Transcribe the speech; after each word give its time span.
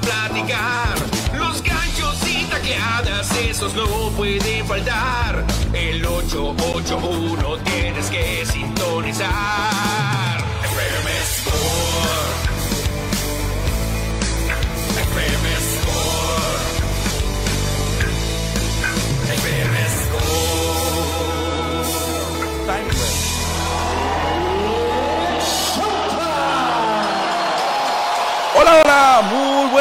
platicar. 0.00 0.94
Los 1.34 1.62
ganchos 1.62 2.16
y 2.28 2.44
tacleadas, 2.44 3.30
esos 3.38 3.74
no 3.74 4.10
pueden 4.16 4.66
faltar. 4.66 5.44
El 5.72 6.04
881 6.04 7.58
tienes 7.64 8.10
que 8.10 8.46
sintonizar. 8.46 10.43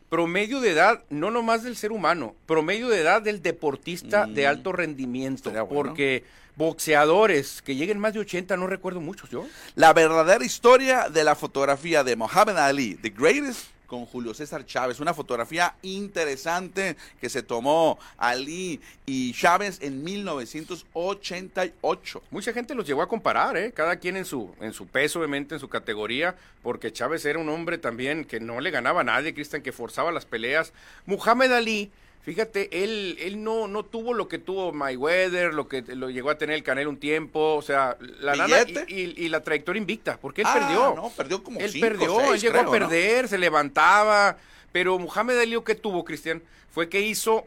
Promedio 0.10 0.60
de 0.62 0.72
edad, 0.72 1.04
no 1.10 1.30
nomás 1.30 1.64
del 1.64 1.76
ser 1.76 1.92
humano, 1.92 2.34
promedio 2.48 2.88
de 2.88 3.02
edad 3.02 3.22
del 3.22 3.44
deportista 3.44 4.26
de 4.26 4.46
Mm. 4.46 4.50
alto 4.50 4.72
rendimiento. 4.72 5.52
Bueno. 5.52 5.68
Porque 5.68 6.24
boxeadores 6.56 7.62
que 7.62 7.76
lleguen 7.76 8.00
más 8.00 8.14
de 8.14 8.20
80, 8.22 8.56
no 8.58 8.66
recuerdo 8.68 9.02
muchos 9.02 9.30
yo. 9.30 9.46
La 9.76 9.94
verdadera 9.94 10.44
historia 10.46 11.10
de 11.10 11.24
la 11.24 11.36
fotografía 11.36 12.04
de 12.04 12.16
Muhammad 12.16 12.58
Ali, 12.58 12.96
The 12.96 13.10
Greatest, 13.10 13.68
con 13.90 14.06
Julio 14.06 14.34
César 14.34 14.66
Chávez. 14.66 15.02
Una 15.02 15.14
fotografía 15.14 15.76
interesante 15.82 16.96
que 17.20 17.28
se 17.28 17.44
tomó 17.44 18.00
Ali 18.18 18.80
y 19.06 19.34
Chávez 19.34 19.80
en 19.82 20.02
1988. 20.04 22.22
Mucha 22.32 22.54
gente 22.54 22.74
los 22.76 22.88
llegó 22.88 23.02
a 23.02 23.10
comparar, 23.10 23.58
¿eh? 23.58 23.74
Cada 23.74 23.98
quien 23.98 24.16
en 24.16 24.24
su, 24.24 24.56
en 24.62 24.72
su 24.72 24.88
peso, 24.88 25.20
obviamente, 25.20 25.56
en 25.56 25.60
su 25.60 25.68
categoría, 25.68 26.38
porque 26.64 26.94
Chávez 26.94 27.26
era 27.26 27.40
un 27.40 27.50
hombre 27.50 27.78
también 27.78 28.24
que 28.24 28.40
no 28.40 28.62
le 28.62 28.72
ganaba 28.72 29.02
a 29.02 29.04
nadie, 29.04 29.34
Cristian, 29.34 29.62
que 29.62 29.74
forzaba 29.74 30.14
las 30.14 30.26
peleas. 30.26 30.72
Muhammad 31.06 31.54
Ali, 31.54 31.92
fíjate, 32.30 32.84
él, 32.84 33.18
él 33.20 33.44
no, 33.44 33.68
no 33.68 33.84
tuvo 33.84 34.14
lo 34.14 34.28
que 34.28 34.38
tuvo 34.40 34.72
Mayweather, 34.72 35.54
lo 35.54 35.68
que 35.68 35.82
lo 35.82 36.10
llegó 36.10 36.30
a 36.30 36.38
tener 36.38 36.56
el 36.56 36.64
Canelo 36.64 36.90
un 36.90 36.98
tiempo, 37.00 37.56
o 37.56 37.62
sea, 37.62 37.98
la 38.22 38.36
lana 38.36 38.62
y, 38.62 38.66
¿Billete? 38.66 38.94
y- 38.94 39.26
y 39.26 39.30
la 39.30 39.42
trayectoria 39.42 39.80
invicta, 39.80 40.18
porque 40.22 40.42
él 40.42 40.48
Ah, 40.50 40.54
perdió. 40.60 40.94
no, 40.96 41.10
perdió 41.10 41.44
como 41.44 41.60
Él 41.60 41.72
cinco, 41.72 41.88
perdió, 41.88 42.16
seis, 42.20 42.32
él 42.34 42.40
llegó 42.42 42.52
creo, 42.54 42.62
a 42.62 42.66
¿no? 42.66 42.72
perder, 42.72 43.28
se 43.28 43.38
levantaba, 43.38 44.38
pero 44.72 44.98
Muhammad 45.00 45.40
Ali 45.40 45.52
lo 45.54 45.64
que 45.64 45.76
tuvo, 45.76 46.04
Cristian, 46.04 46.42
fue 46.72 46.88
que 46.90 47.02
hizo 47.02 47.46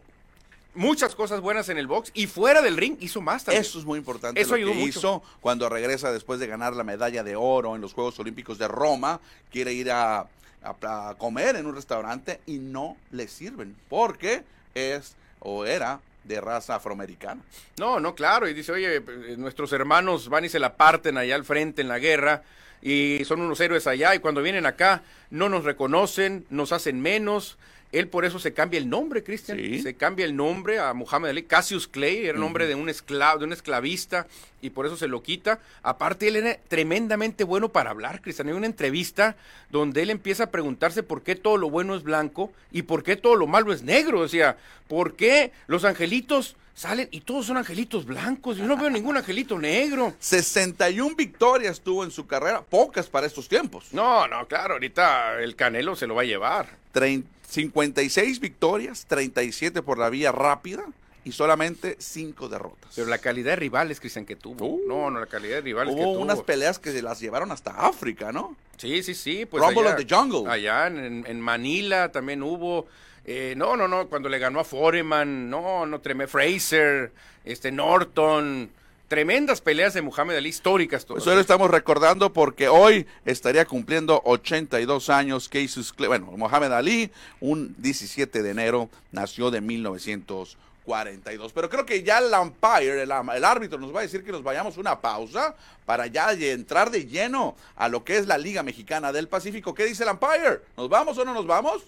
muchas 0.74 1.14
cosas 1.14 1.40
buenas 1.40 1.68
en 1.68 1.76
el 1.78 1.86
box 1.86 2.10
y 2.14 2.26
fuera 2.26 2.62
del 2.62 2.76
ring 2.76 2.96
hizo 3.00 3.20
más 3.20 3.44
también. 3.44 3.60
Eso 3.62 3.78
es 3.78 3.84
muy 3.84 3.98
importante 3.98 4.40
Eso 4.40 4.50
lo 4.50 4.56
ayudó 4.56 4.72
que 4.72 4.78
mucho. 4.78 4.98
hizo 4.98 5.22
cuando 5.40 5.68
regresa 5.68 6.10
después 6.12 6.40
de 6.40 6.46
ganar 6.46 6.74
la 6.74 6.82
medalla 6.82 7.22
de 7.22 7.36
oro 7.36 7.74
en 7.76 7.82
los 7.82 7.92
Juegos 7.92 8.18
Olímpicos 8.18 8.58
de 8.58 8.68
Roma. 8.68 9.20
Quiere 9.50 9.74
ir 9.74 9.90
a, 9.90 10.20
a- 10.20 11.10
a 11.10 11.14
comer 11.18 11.56
en 11.56 11.66
un 11.66 11.74
restaurante 11.74 12.40
y 12.46 12.58
no 12.58 12.96
le 13.10 13.28
sirven 13.28 13.76
porque 13.90 14.44
es 14.74 15.16
o 15.40 15.64
era 15.64 16.00
de 16.24 16.40
raza 16.40 16.76
afroamericana. 16.76 17.42
No, 17.78 18.00
no, 18.00 18.14
claro. 18.14 18.48
Y 18.48 18.54
dice, 18.54 18.72
oye, 18.72 18.96
eh, 18.96 19.36
nuestros 19.36 19.72
hermanos 19.72 20.28
van 20.28 20.44
y 20.44 20.48
se 20.48 20.58
la 20.58 20.76
parten 20.76 21.18
allá 21.18 21.34
al 21.34 21.44
frente 21.44 21.82
en 21.82 21.88
la 21.88 21.98
guerra 21.98 22.42
y 22.80 23.24
son 23.24 23.40
unos 23.40 23.60
héroes 23.60 23.86
allá 23.86 24.14
y 24.14 24.18
cuando 24.18 24.42
vienen 24.42 24.66
acá 24.66 25.02
no 25.30 25.48
nos 25.48 25.64
reconocen, 25.64 26.46
nos 26.50 26.72
hacen 26.72 27.00
menos. 27.00 27.58
Él 27.92 28.08
por 28.08 28.24
eso 28.24 28.38
se 28.38 28.54
cambia 28.54 28.78
el 28.78 28.88
nombre, 28.88 29.22
Cristian. 29.22 29.58
Sí. 29.58 29.82
Se 29.82 29.94
cambia 29.94 30.24
el 30.24 30.34
nombre 30.34 30.78
a 30.78 30.92
Muhammad 30.94 31.30
Ali. 31.30 31.42
Cassius 31.42 31.86
Clay 31.86 32.24
era 32.24 32.34
el 32.34 32.40
nombre 32.40 32.66
de 32.66 32.74
un 32.74 32.88
esclavo, 32.88 33.38
de 33.40 33.44
un 33.44 33.52
esclavista 33.52 34.26
y 34.62 34.70
por 34.70 34.86
eso 34.86 34.96
se 34.96 35.08
lo 35.08 35.22
quita. 35.22 35.60
Aparte, 35.82 36.28
él 36.28 36.36
era 36.36 36.56
tremendamente 36.68 37.44
bueno 37.44 37.68
para 37.68 37.90
hablar, 37.90 38.22
Cristian. 38.22 38.48
Hay 38.48 38.54
una 38.54 38.64
entrevista 38.66 39.36
donde 39.70 40.02
él 40.02 40.08
empieza 40.10 40.44
a 40.44 40.50
preguntarse 40.50 41.02
por 41.02 41.22
qué 41.22 41.36
todo 41.36 41.58
lo 41.58 41.68
bueno 41.68 41.94
es 41.94 42.02
blanco 42.02 42.50
y 42.70 42.82
por 42.82 43.02
qué 43.02 43.16
todo 43.16 43.36
lo 43.36 43.46
malo 43.46 43.72
es 43.74 43.82
negro. 43.82 44.20
O 44.20 44.28
sea, 44.28 44.56
¿por 44.88 45.14
qué 45.14 45.52
los 45.66 45.84
angelitos 45.84 46.56
salen 46.74 47.08
y 47.10 47.20
todos 47.20 47.44
son 47.44 47.58
angelitos 47.58 48.06
blancos? 48.06 48.56
Yo 48.56 48.64
no 48.66 48.78
veo 48.78 48.88
ningún 48.88 49.18
angelito 49.18 49.58
negro. 49.58 50.14
61 50.20 51.14
victorias 51.14 51.80
tuvo 51.82 52.04
en 52.04 52.10
su 52.10 52.26
carrera, 52.26 52.62
pocas 52.62 53.06
para 53.08 53.26
estos 53.26 53.48
tiempos. 53.48 53.88
No, 53.92 54.26
no, 54.28 54.46
claro, 54.48 54.74
ahorita 54.74 55.42
el 55.42 55.56
Canelo 55.56 55.94
se 55.94 56.06
lo 56.06 56.14
va 56.14 56.22
a 56.22 56.24
llevar. 56.24 56.68
Trein- 56.94 57.24
56 57.52 58.40
victorias, 58.40 59.04
37 59.06 59.82
por 59.82 59.98
la 59.98 60.08
vía 60.08 60.32
rápida 60.32 60.84
y 61.24 61.32
solamente 61.32 61.96
5 61.98 62.48
derrotas. 62.48 62.92
Pero 62.96 63.08
la 63.08 63.18
calidad 63.18 63.50
de 63.50 63.56
rivales, 63.56 64.00
Cristian, 64.00 64.24
que 64.24 64.36
tuvo. 64.36 64.64
Uh. 64.66 64.80
no, 64.88 65.10
no, 65.10 65.20
la 65.20 65.26
calidad 65.26 65.56
de 65.56 65.60
rivales 65.60 65.94
que 65.94 66.00
Hubo 66.00 66.14
tuvo. 66.14 66.22
unas 66.22 66.40
peleas 66.42 66.78
que 66.78 66.92
se 66.92 67.02
las 67.02 67.20
llevaron 67.20 67.52
hasta 67.52 67.72
África, 67.72 68.32
¿no? 68.32 68.56
Sí, 68.78 69.02
sí, 69.02 69.14
sí. 69.14 69.44
Pues 69.46 69.62
Rumble 69.62 69.82
allá, 69.82 69.96
of 69.96 70.04
the 70.06 70.14
Jungle. 70.14 70.50
Allá 70.50 70.86
en, 70.86 71.24
en 71.26 71.40
Manila 71.40 72.10
también 72.10 72.42
hubo. 72.42 72.86
eh, 73.26 73.54
no, 73.56 73.76
no, 73.76 73.86
no. 73.86 74.08
Cuando 74.08 74.28
le 74.30 74.38
ganó 74.38 74.58
a 74.58 74.64
Foreman, 74.64 75.50
no, 75.50 75.84
no, 75.84 76.00
tremendo. 76.00 76.30
Fraser, 76.32 77.12
este, 77.44 77.70
Norton. 77.70 78.70
Tremendas 79.12 79.60
peleas 79.60 79.92
de 79.92 80.00
Muhammad 80.00 80.36
Ali, 80.36 80.48
históricas 80.48 81.04
todas. 81.04 81.22
Pues 81.22 81.28
hoy 81.28 81.34
lo 81.34 81.42
estamos 81.42 81.70
recordando 81.70 82.32
porque 82.32 82.68
hoy 82.68 83.06
estaría 83.26 83.66
cumpliendo 83.66 84.22
82 84.24 85.10
años 85.10 85.50
Clay. 85.50 85.68
Bueno, 86.06 86.32
Mohamed 86.34 86.72
Ali, 86.72 87.10
un 87.38 87.74
17 87.76 88.42
de 88.42 88.50
enero, 88.50 88.88
nació 89.10 89.50
de 89.50 89.60
1942. 89.60 91.52
Pero 91.52 91.68
creo 91.68 91.84
que 91.84 92.02
ya 92.02 92.20
el 92.20 92.32
umpire, 92.32 93.02
el, 93.02 93.12
árbitro, 93.44 93.78
nos 93.78 93.94
va 93.94 93.98
a 93.98 94.02
decir 94.02 94.24
que 94.24 94.32
nos 94.32 94.42
vayamos 94.42 94.78
una 94.78 94.98
pausa 94.98 95.56
para 95.84 96.06
ya 96.06 96.32
entrar 96.32 96.90
de 96.90 97.04
lleno 97.04 97.54
a 97.76 97.90
lo 97.90 98.04
que 98.04 98.16
es 98.16 98.26
la 98.26 98.38
Liga 98.38 98.62
Mexicana 98.62 99.12
del 99.12 99.28
Pacífico. 99.28 99.74
¿Qué 99.74 99.84
dice 99.84 100.04
el 100.04 100.08
umpire? 100.08 100.62
¿Nos 100.74 100.88
vamos 100.88 101.18
o 101.18 101.24
no 101.26 101.34
nos 101.34 101.46
vamos? 101.46 101.82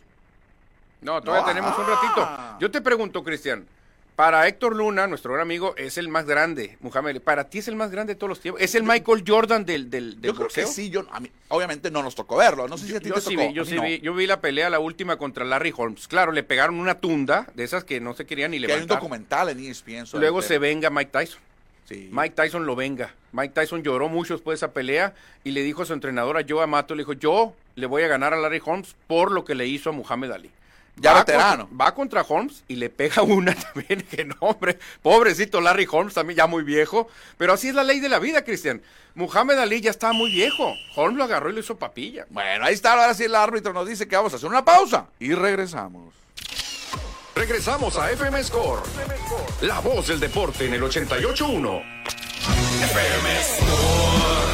No, 1.01 1.23
todavía 1.23 1.41
No. 1.41 1.49
tenemos 1.49 1.79
un 1.79 1.87
ratito. 1.87 2.29
Yo 2.61 2.71
te 2.71 2.83
pregunto, 2.83 3.25
Cristian. 3.25 3.67
Para 4.17 4.47
Héctor 4.47 4.77
Luna, 4.77 5.09
nuestro 5.09 5.33
gran 5.33 5.43
amigo, 5.43 5.75
es 5.77 5.99
el 5.99 6.09
más 6.09 6.25
grande, 6.25 6.77
Muhammad. 6.81 7.17
Para 7.21 7.49
ti 7.51 7.59
es 7.59 7.67
el 7.67 7.75
más 7.75 7.91
grande 7.91 8.15
de 8.15 8.19
todos 8.19 8.29
los 8.29 8.39
tiempos. 8.39 8.63
¿Es 8.63 8.77
el 8.77 8.85
Michael 8.85 9.25
Jordan 9.27 9.65
del, 9.67 9.91
del, 9.91 10.21
del 10.21 10.31
Yo 10.31 10.35
creo 10.35 10.45
boxeo? 10.47 10.67
que 10.69 10.73
sí. 10.73 10.89
Yo, 10.89 11.05
a 11.11 11.19
mí, 11.19 11.29
obviamente 11.49 11.91
no 11.91 12.01
nos 12.01 12.15
tocó 12.15 12.37
verlo. 12.37 12.69
No 12.69 12.79
sé 12.79 12.87
si 12.87 12.95
a 12.95 13.01
ti 13.01 13.09
Yo 13.09 13.15
te 13.17 13.21
sí 13.23 13.35
tocó. 13.35 13.49
vi, 13.49 13.55
yo 13.55 13.65
sí 13.65 13.75
no. 13.75 13.83
vi, 13.83 13.99
yo 14.01 14.15
vi 14.15 14.29
la 14.29 14.41
pelea, 14.41 14.71
la 14.71 14.79
última 14.79 15.17
contra 15.17 15.45
Larry 15.45 15.75
Holmes. 15.77 16.07
Claro, 16.07 16.31
le 16.31 16.45
pegaron 16.45 16.77
una 16.79 17.01
tunda 17.01 17.49
de 17.55 17.65
esas 17.65 17.83
que 17.83 18.01
no 18.01 18.15
se 18.15 18.25
querían 18.25 18.53
ni 18.53 18.61
Que 18.61 18.73
hay 18.73 18.83
un 18.83 18.87
documental 18.87 19.49
en 19.49 19.59
ESPN. 19.59 20.05
Luego 20.13 20.43
se 20.43 20.59
venga 20.59 20.91
Mike 20.91 21.11
Tyson. 21.11 21.41
Sí. 21.89 22.09
Mike 22.13 22.37
Tyson 22.37 22.67
lo 22.67 22.77
venga. 22.77 23.13
Mike 23.33 23.53
Tyson 23.53 23.83
lloró 23.83 24.09
mucho 24.09 24.35
después 24.35 24.61
de 24.61 24.65
esa 24.67 24.73
pelea 24.73 25.13
y 25.43 25.51
le 25.51 25.63
dijo 25.63 25.83
a 25.83 25.87
su 25.87 25.93
entrenadora 25.93 26.43
Joe 26.49 26.63
Amato, 26.63 26.95
le 26.95 27.01
dijo, 27.01 27.15
yo 27.15 27.53
le 27.75 27.87
voy 27.87 28.05
a 28.05 28.09
ganar 28.09 28.33
a 28.33 28.37
Larry 28.37 28.63
Holmes 28.65 28.95
por 29.09 29.33
lo 29.33 29.45
que 29.45 29.57
le 29.57 29.67
hizo 29.67 29.91
a 29.91 29.93
Muhammad 29.93 30.33
Ali. 30.33 30.51
Ya 30.97 31.13
va 31.13 31.21
veterano. 31.21 31.69
Contra, 31.69 31.85
va 31.85 31.95
contra 31.95 32.23
Holmes 32.23 32.65
y 32.69 32.77
le 32.77 32.89
pega 32.89 33.23
una 33.23 33.55
también, 33.55 34.03
que 34.03 34.25
no, 34.25 34.37
hombre, 34.41 34.79
pobrecito 35.03 35.61
Larry 35.61 35.87
Holmes, 35.91 36.15
también 36.15 36.37
ya 36.37 36.47
muy 36.47 36.63
viejo, 36.63 37.09
pero 37.37 37.53
así 37.53 37.69
es 37.69 37.75
la 37.75 37.85
ley 37.85 38.01
de 38.01 38.09
la 38.09 38.19
vida, 38.19 38.45
Cristian. 38.45 38.83
Muhammad 39.15 39.61
Ali 39.61 39.81
ya 39.81 39.91
estaba 39.91 40.13
muy 40.13 40.31
viejo, 40.33 40.75
Holmes 40.97 41.19
lo 41.19 41.25
agarró 41.25 41.51
y 41.51 41.53
lo 41.53 41.61
hizo 41.61 41.77
papilla. 41.77 42.27
Bueno, 42.31 42.65
ahí 42.65 42.75
está, 42.75 42.93
ahora 42.93 43.15
sí 43.15 43.25
el 43.25 43.35
árbitro 43.35 43.73
nos 43.73 43.89
dice 43.89 44.09
que 44.09 44.17
vamos 44.17 44.33
a 44.33 44.37
hacer 44.37 44.49
una 44.49 44.65
pausa 44.65 45.07
y 45.21 45.35
regresamos. 45.35 46.15
Regresamos 47.35 47.97
a 47.97 48.13
FM 48.13 48.43
Score. 48.45 48.83
La 49.63 49.81
voz 49.81 50.07
del 50.07 50.21
deporte 50.21 50.67
en 50.67 50.75
el 50.75 50.83
88.1. 50.83 51.83
FM 52.85 53.43
Score. 53.43 54.54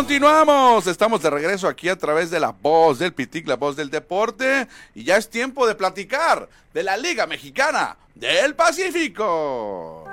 Continuamos, 0.00 0.86
estamos 0.86 1.20
de 1.20 1.28
regreso 1.28 1.68
aquí 1.68 1.90
a 1.90 1.98
través 1.98 2.30
de 2.30 2.40
la 2.40 2.52
voz 2.52 2.98
del 2.98 3.12
Pitic, 3.12 3.46
la 3.46 3.56
voz 3.56 3.76
del 3.76 3.90
deporte, 3.90 4.66
y 4.94 5.04
ya 5.04 5.18
es 5.18 5.28
tiempo 5.28 5.66
de 5.66 5.74
platicar 5.74 6.48
de 6.72 6.82
la 6.82 6.96
Liga 6.96 7.26
Mexicana 7.26 7.98
del 8.14 8.54
Pacífico. 8.54 10.06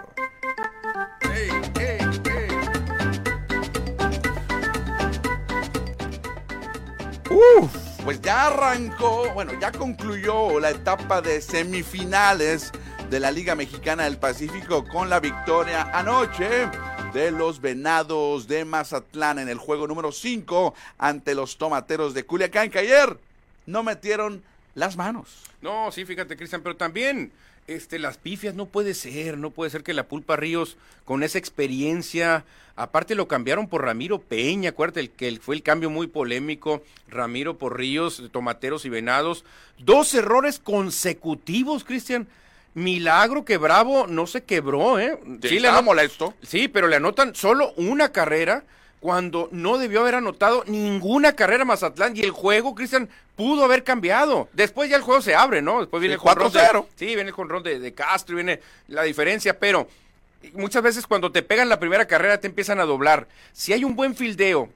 Uf, 7.30 7.72
pues 8.04 8.22
ya 8.22 8.48
arrancó, 8.48 9.32
bueno, 9.34 9.54
ya 9.58 9.72
concluyó 9.72 10.60
la 10.60 10.72
etapa 10.72 11.22
de 11.22 11.40
semifinales 11.40 12.74
de 13.10 13.22
la 13.22 13.32
Liga 13.32 13.56
Mexicana 13.56 14.04
del 14.04 14.18
Pacífico 14.18 14.84
con 14.84 15.10
la 15.10 15.22
victoria 15.22 15.90
anoche 15.94 16.70
de 17.14 17.32
los 17.32 17.62
Venados 17.62 18.48
de 18.48 18.66
Mazatlán 18.66 19.40
en 19.40 19.50
el 19.50 19.58
juego 19.58 19.88
número 19.88 20.12
5 20.12 20.74
ante 20.98 21.36
los 21.36 21.58
Tomateros 21.58 22.14
de 22.14 22.26
Culiacán, 22.26 22.70
que 22.70 22.80
ayer 22.80 23.18
no 23.66 23.84
metieron 23.84 24.44
las 24.76 24.98
manos. 24.98 25.44
No, 25.62 25.92
sí, 25.92 26.06
fíjate, 26.06 26.36
Cristian, 26.36 26.62
pero 26.62 26.76
también 26.76 27.32
este, 27.68 28.00
las 28.00 28.18
pifias 28.18 28.56
no 28.56 28.66
puede 28.66 28.94
ser, 28.94 29.38
no 29.38 29.52
puede 29.52 29.72
ser 29.72 29.84
que 29.84 29.94
la 29.94 30.08
Pulpa 30.08 30.36
Ríos, 30.36 30.78
con 31.06 31.24
esa 31.24 31.38
experiencia, 31.38 32.46
aparte 32.76 33.16
lo 33.16 33.28
cambiaron 33.28 33.68
por 33.68 33.84
Ramiro 33.84 34.20
Peña, 34.20 34.70
acuérdate 34.70 35.00
el, 35.00 35.10
que 35.10 35.40
fue 35.40 35.56
el 35.56 35.64
cambio 35.64 35.90
muy 35.90 36.08
polémico, 36.08 36.84
Ramiro 37.10 37.58
por 37.58 37.78
Ríos, 37.78 38.24
Tomateros 38.32 38.86
y 38.86 38.90
Venados, 38.90 39.46
dos 39.78 40.14
errores 40.14 40.60
consecutivos, 40.60 41.84
Cristian. 41.84 42.28
Milagro 42.78 43.44
que 43.44 43.58
Bravo 43.58 44.06
no 44.06 44.28
se 44.28 44.44
quebró, 44.44 45.00
¿eh? 45.00 45.18
Sí, 45.42 45.50
le 45.50 45.56
estaba 45.68 45.80
anot- 45.82 45.86
molesto. 45.86 46.34
Sí, 46.44 46.68
pero 46.68 46.88
le 46.88 46.98
anotan 46.98 47.34
solo 47.34 47.74
una 47.76 48.12
carrera 48.12 48.64
cuando 49.00 49.50
no 49.52 49.80
debió 49.80 50.02
haber 50.02 50.14
anotado 50.16 50.64
ninguna 50.68 51.34
carrera 51.34 51.66
Mazatlán 51.66 52.16
y 52.16 52.22
el 52.22 52.30
juego, 52.30 52.76
Cristian, 52.76 53.10
pudo 53.36 53.64
haber 53.64 53.84
cambiado. 53.84 54.48
Después 54.54 54.92
ya 54.92 54.96
el 54.98 55.02
juego 55.02 55.22
se 55.24 55.34
abre, 55.34 55.64
¿no? 55.64 55.80
Después 55.80 56.02
viene 56.02 56.16
Sí, 56.18 56.22
el 56.24 56.30
jonrón 56.30 56.52
de- 56.54 56.60
4-0. 56.60 56.88
Sí, 56.96 57.06
viene 57.08 57.24
el 57.24 57.32
jonrón 57.32 57.64
de, 57.64 57.80
de 57.80 57.94
Castro 57.96 58.34
y 58.34 58.44
viene 58.44 58.60
la 58.90 59.02
diferencia, 59.04 59.58
pero 59.58 59.88
muchas 60.54 60.84
veces 60.84 61.08
cuando 61.08 61.32
te 61.32 61.42
pegan 61.42 61.70
la 61.70 61.80
primera 61.80 62.06
carrera 62.06 62.40
te 62.40 62.46
empiezan 62.46 62.80
a 62.80 62.86
doblar. 62.86 63.28
Si 63.54 63.74
hay 63.74 63.84
un 63.84 63.96
buen 63.96 64.16
fildeo, 64.16 64.70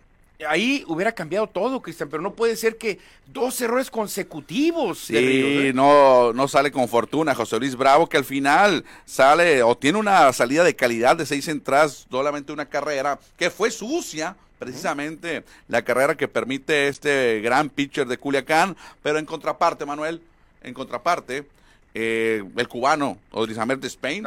ahí 0.48 0.83
hubiera 0.88 1.12
cambiado 1.12 1.48
todo, 1.48 1.81
Cristian, 1.81 2.10
pero 2.10 2.21
no 2.21 2.33
puede 2.33 2.55
ser 2.55 2.77
que 2.77 3.00
dos 3.27 3.60
errores 3.62 3.89
consecutivos. 3.89 5.00
Sí, 5.00 5.71
no, 5.74 6.33
no 6.33 6.48
sale 6.48 6.71
con 6.71 6.88
fortuna 6.88 7.36
José 7.36 7.60
Luis 7.60 7.75
Bravo, 7.75 8.07
que 8.07 8.17
al 8.17 8.25
final 8.25 8.83
sale 9.05 9.63
o 9.63 9.77
tiene 9.77 10.00
una 10.00 10.31
salida 10.33 10.63
de 10.63 10.75
calidad 10.75 11.15
de 11.15 11.25
seis 11.25 11.48
entradas, 11.48 12.07
solamente 12.10 12.51
una 12.51 12.65
carrera 12.65 13.19
que 13.38 13.50
fue 13.50 13.71
sucia, 13.71 14.36
precisamente 14.60 15.43
la 15.67 15.81
carrera 15.81 16.15
que 16.15 16.27
permite 16.27 16.88
este 16.88 17.41
gran 17.41 17.69
pitcher 17.69 18.07
de 18.07 18.17
Culiacán, 18.17 18.77
pero 19.01 19.17
en 19.17 19.25
contraparte, 19.25 19.86
Manuel, 19.86 20.21
en 20.63 20.74
contraparte, 20.74 21.45
eh, 21.93 22.43
el 22.55 22.67
cubano, 22.67 23.17
Odrizamer 23.31 23.79
de 23.79 23.88
Spain. 23.88 24.25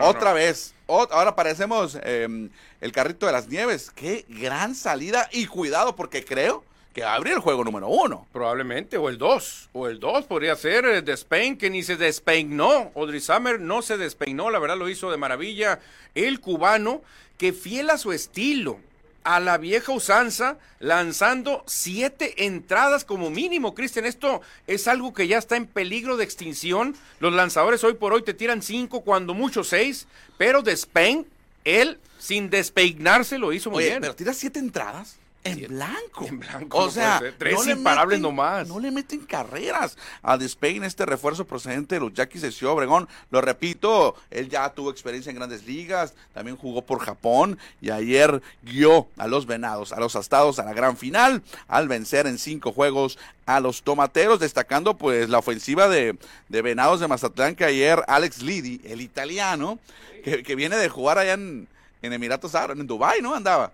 Otra 0.00 0.32
vez. 0.32 0.74
ahora 0.86 1.34
parecemos 1.34 1.98
em, 2.02 2.50
el 2.80 2.92
carrito 2.92 3.26
de 3.26 3.32
las 3.32 3.48
nieves. 3.48 3.90
Qué 3.94 4.24
gran 4.28 4.74
salida 4.74 5.28
y 5.32 5.46
cuidado 5.46 5.94
porque 5.94 6.24
creo 6.24 6.64
que 6.92 7.02
va 7.02 7.12
a 7.12 7.14
abrir 7.16 7.34
el 7.34 7.40
juego 7.40 7.64
número 7.64 7.88
uno. 7.88 8.26
Probablemente, 8.32 8.96
o 8.98 9.08
el 9.08 9.18
dos. 9.18 9.68
O 9.72 9.88
el 9.88 9.98
dos 9.98 10.24
podría 10.24 10.56
ser 10.56 10.84
eh, 10.84 11.02
de 11.02 11.12
Spain, 11.12 11.56
que 11.56 11.70
ni 11.70 11.82
se 11.82 11.96
despeinó. 11.96 12.92
Audrey 12.94 13.20
Summer 13.20 13.60
no 13.60 13.82
se 13.82 13.96
despeinó, 13.96 14.50
la 14.50 14.58
verdad 14.58 14.76
lo 14.76 14.88
hizo 14.88 15.10
de 15.10 15.16
maravilla. 15.16 15.80
El 16.14 16.40
cubano, 16.40 17.02
que 17.38 17.52
fiel 17.52 17.90
a 17.90 17.98
su 17.98 18.12
estilo, 18.12 18.78
a 19.24 19.40
la 19.40 19.58
vieja 19.58 19.92
usanza, 19.92 20.58
lanzando 20.78 21.64
siete 21.66 22.44
entradas 22.44 23.04
como 23.04 23.30
mínimo, 23.30 23.74
Cristian. 23.74 24.04
Esto 24.04 24.42
es 24.66 24.88
algo 24.88 25.12
que 25.12 25.28
ya 25.28 25.38
está 25.38 25.56
en 25.56 25.66
peligro 25.66 26.16
de 26.16 26.24
extinción. 26.24 26.96
Los 27.20 27.32
lanzadores 27.32 27.84
hoy 27.84 27.94
por 27.94 28.12
hoy 28.12 28.22
te 28.22 28.34
tiran 28.34 28.62
cinco, 28.62 29.02
cuando 29.02 29.34
mucho 29.34 29.64
seis, 29.64 30.06
pero 30.38 30.62
de 30.62 30.72
Spain, 30.72 31.26
él, 31.64 31.98
sin 32.18 32.50
despeinarse, 32.50 33.38
lo 33.38 33.52
hizo 33.52 33.70
muy 33.70 33.84
bien. 33.84 34.00
Pero 34.00 34.14
tira 34.14 34.34
siete 34.34 34.58
entradas. 34.58 35.16
En 35.44 35.66
blanco. 35.66 36.24
En 36.24 36.38
blanco. 36.38 36.78
O 36.78 36.90
sea, 36.90 37.20
tres 37.36 37.66
imparables 37.66 38.20
nomás. 38.20 38.68
No 38.68 38.78
le 38.78 38.92
meten 38.92 39.20
carreras 39.20 39.96
a 40.22 40.38
Despain, 40.38 40.84
este 40.84 41.04
refuerzo 41.04 41.44
procedente 41.44 41.96
de 41.96 42.00
los 42.00 42.14
Yaquis 42.14 42.42
de 42.42 42.52
Ciudad 42.52 42.74
Obregón. 42.74 43.08
Lo 43.30 43.40
repito, 43.40 44.14
él 44.30 44.48
ya 44.48 44.68
tuvo 44.70 44.90
experiencia 44.90 45.30
en 45.30 45.36
grandes 45.36 45.66
ligas, 45.66 46.14
también 46.32 46.56
jugó 46.56 46.82
por 46.82 47.00
Japón 47.00 47.58
y 47.80 47.90
ayer 47.90 48.40
guió 48.62 49.08
a 49.16 49.26
los 49.26 49.46
Venados, 49.46 49.92
a 49.92 49.98
los 49.98 50.14
Astados 50.14 50.60
a 50.60 50.64
la 50.64 50.74
gran 50.74 50.96
final 50.96 51.42
al 51.66 51.88
vencer 51.88 52.28
en 52.28 52.38
cinco 52.38 52.72
juegos 52.72 53.18
a 53.44 53.58
los 53.58 53.82
Tomateros, 53.82 54.38
destacando 54.38 54.96
pues 54.96 55.28
la 55.28 55.38
ofensiva 55.38 55.88
de, 55.88 56.16
de 56.48 56.62
Venados 56.62 57.00
de 57.00 57.08
Mazatlán 57.08 57.56
que 57.56 57.64
ayer 57.64 58.00
Alex 58.06 58.42
Lidi, 58.42 58.80
el 58.84 59.00
italiano, 59.00 59.80
que, 60.22 60.54
viene 60.54 60.76
de 60.76 60.88
jugar 60.88 61.18
allá 61.18 61.32
en, 61.32 61.66
en 62.00 62.12
Emiratos 62.12 62.54
Árabes, 62.54 62.80
en 62.80 62.86
Dubái, 62.86 63.20
¿no? 63.20 63.34
Andaba 63.34 63.72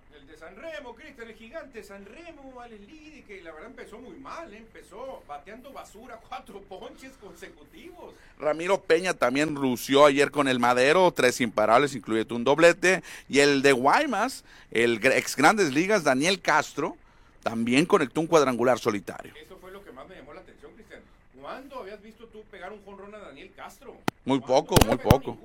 Remo, 0.55 0.95
Cristian, 0.95 1.27
el 1.27 1.35
gigante 1.35 1.83
San 1.83 2.05
Remo, 2.05 2.61
Alex 2.61 2.81
Lidi, 2.87 3.21
que 3.23 3.41
la 3.41 3.51
verdad 3.51 3.69
empezó 3.69 3.99
muy 3.99 4.17
mal, 4.17 4.53
¿eh? 4.53 4.57
empezó 4.57 5.23
bateando 5.27 5.71
basura, 5.71 6.19
cuatro 6.29 6.61
ponches 6.61 7.13
consecutivos. 7.13 8.13
Ramiro 8.39 8.81
Peña 8.81 9.13
también 9.13 9.53
lució 9.53 10.05
ayer 10.05 10.31
con 10.31 10.47
el 10.47 10.59
Madero, 10.59 11.11
tres 11.11 11.41
imparables, 11.41 11.95
incluyendo 11.95 12.35
un 12.35 12.43
doblete. 12.43 13.03
Y 13.27 13.39
el 13.39 13.61
de 13.61 13.71
Guaymas, 13.71 14.43
el 14.71 15.03
ex 15.05 15.35
Grandes 15.35 15.73
Ligas, 15.73 16.03
Daniel 16.03 16.41
Castro, 16.41 16.95
también 17.43 17.85
conectó 17.85 18.21
un 18.21 18.27
cuadrangular 18.27 18.79
solitario. 18.79 19.33
Eso 19.41 19.57
fue 19.59 19.71
lo 19.71 19.83
que 19.83 19.91
más 19.91 20.07
me 20.07 20.15
llamó 20.15 20.33
la 20.33 20.41
atención, 20.41 20.71
Cristian. 20.73 21.01
¿Cuándo 21.41 21.79
habías 21.79 22.01
visto 22.01 22.25
tú 22.27 22.43
pegar 22.51 22.71
un 22.71 22.83
jonrón 22.83 23.13
a 23.15 23.19
Daniel 23.19 23.51
Castro? 23.55 23.95
Muy 24.25 24.39
poco, 24.39 24.75
muy 24.85 24.97
poco. 24.97 25.37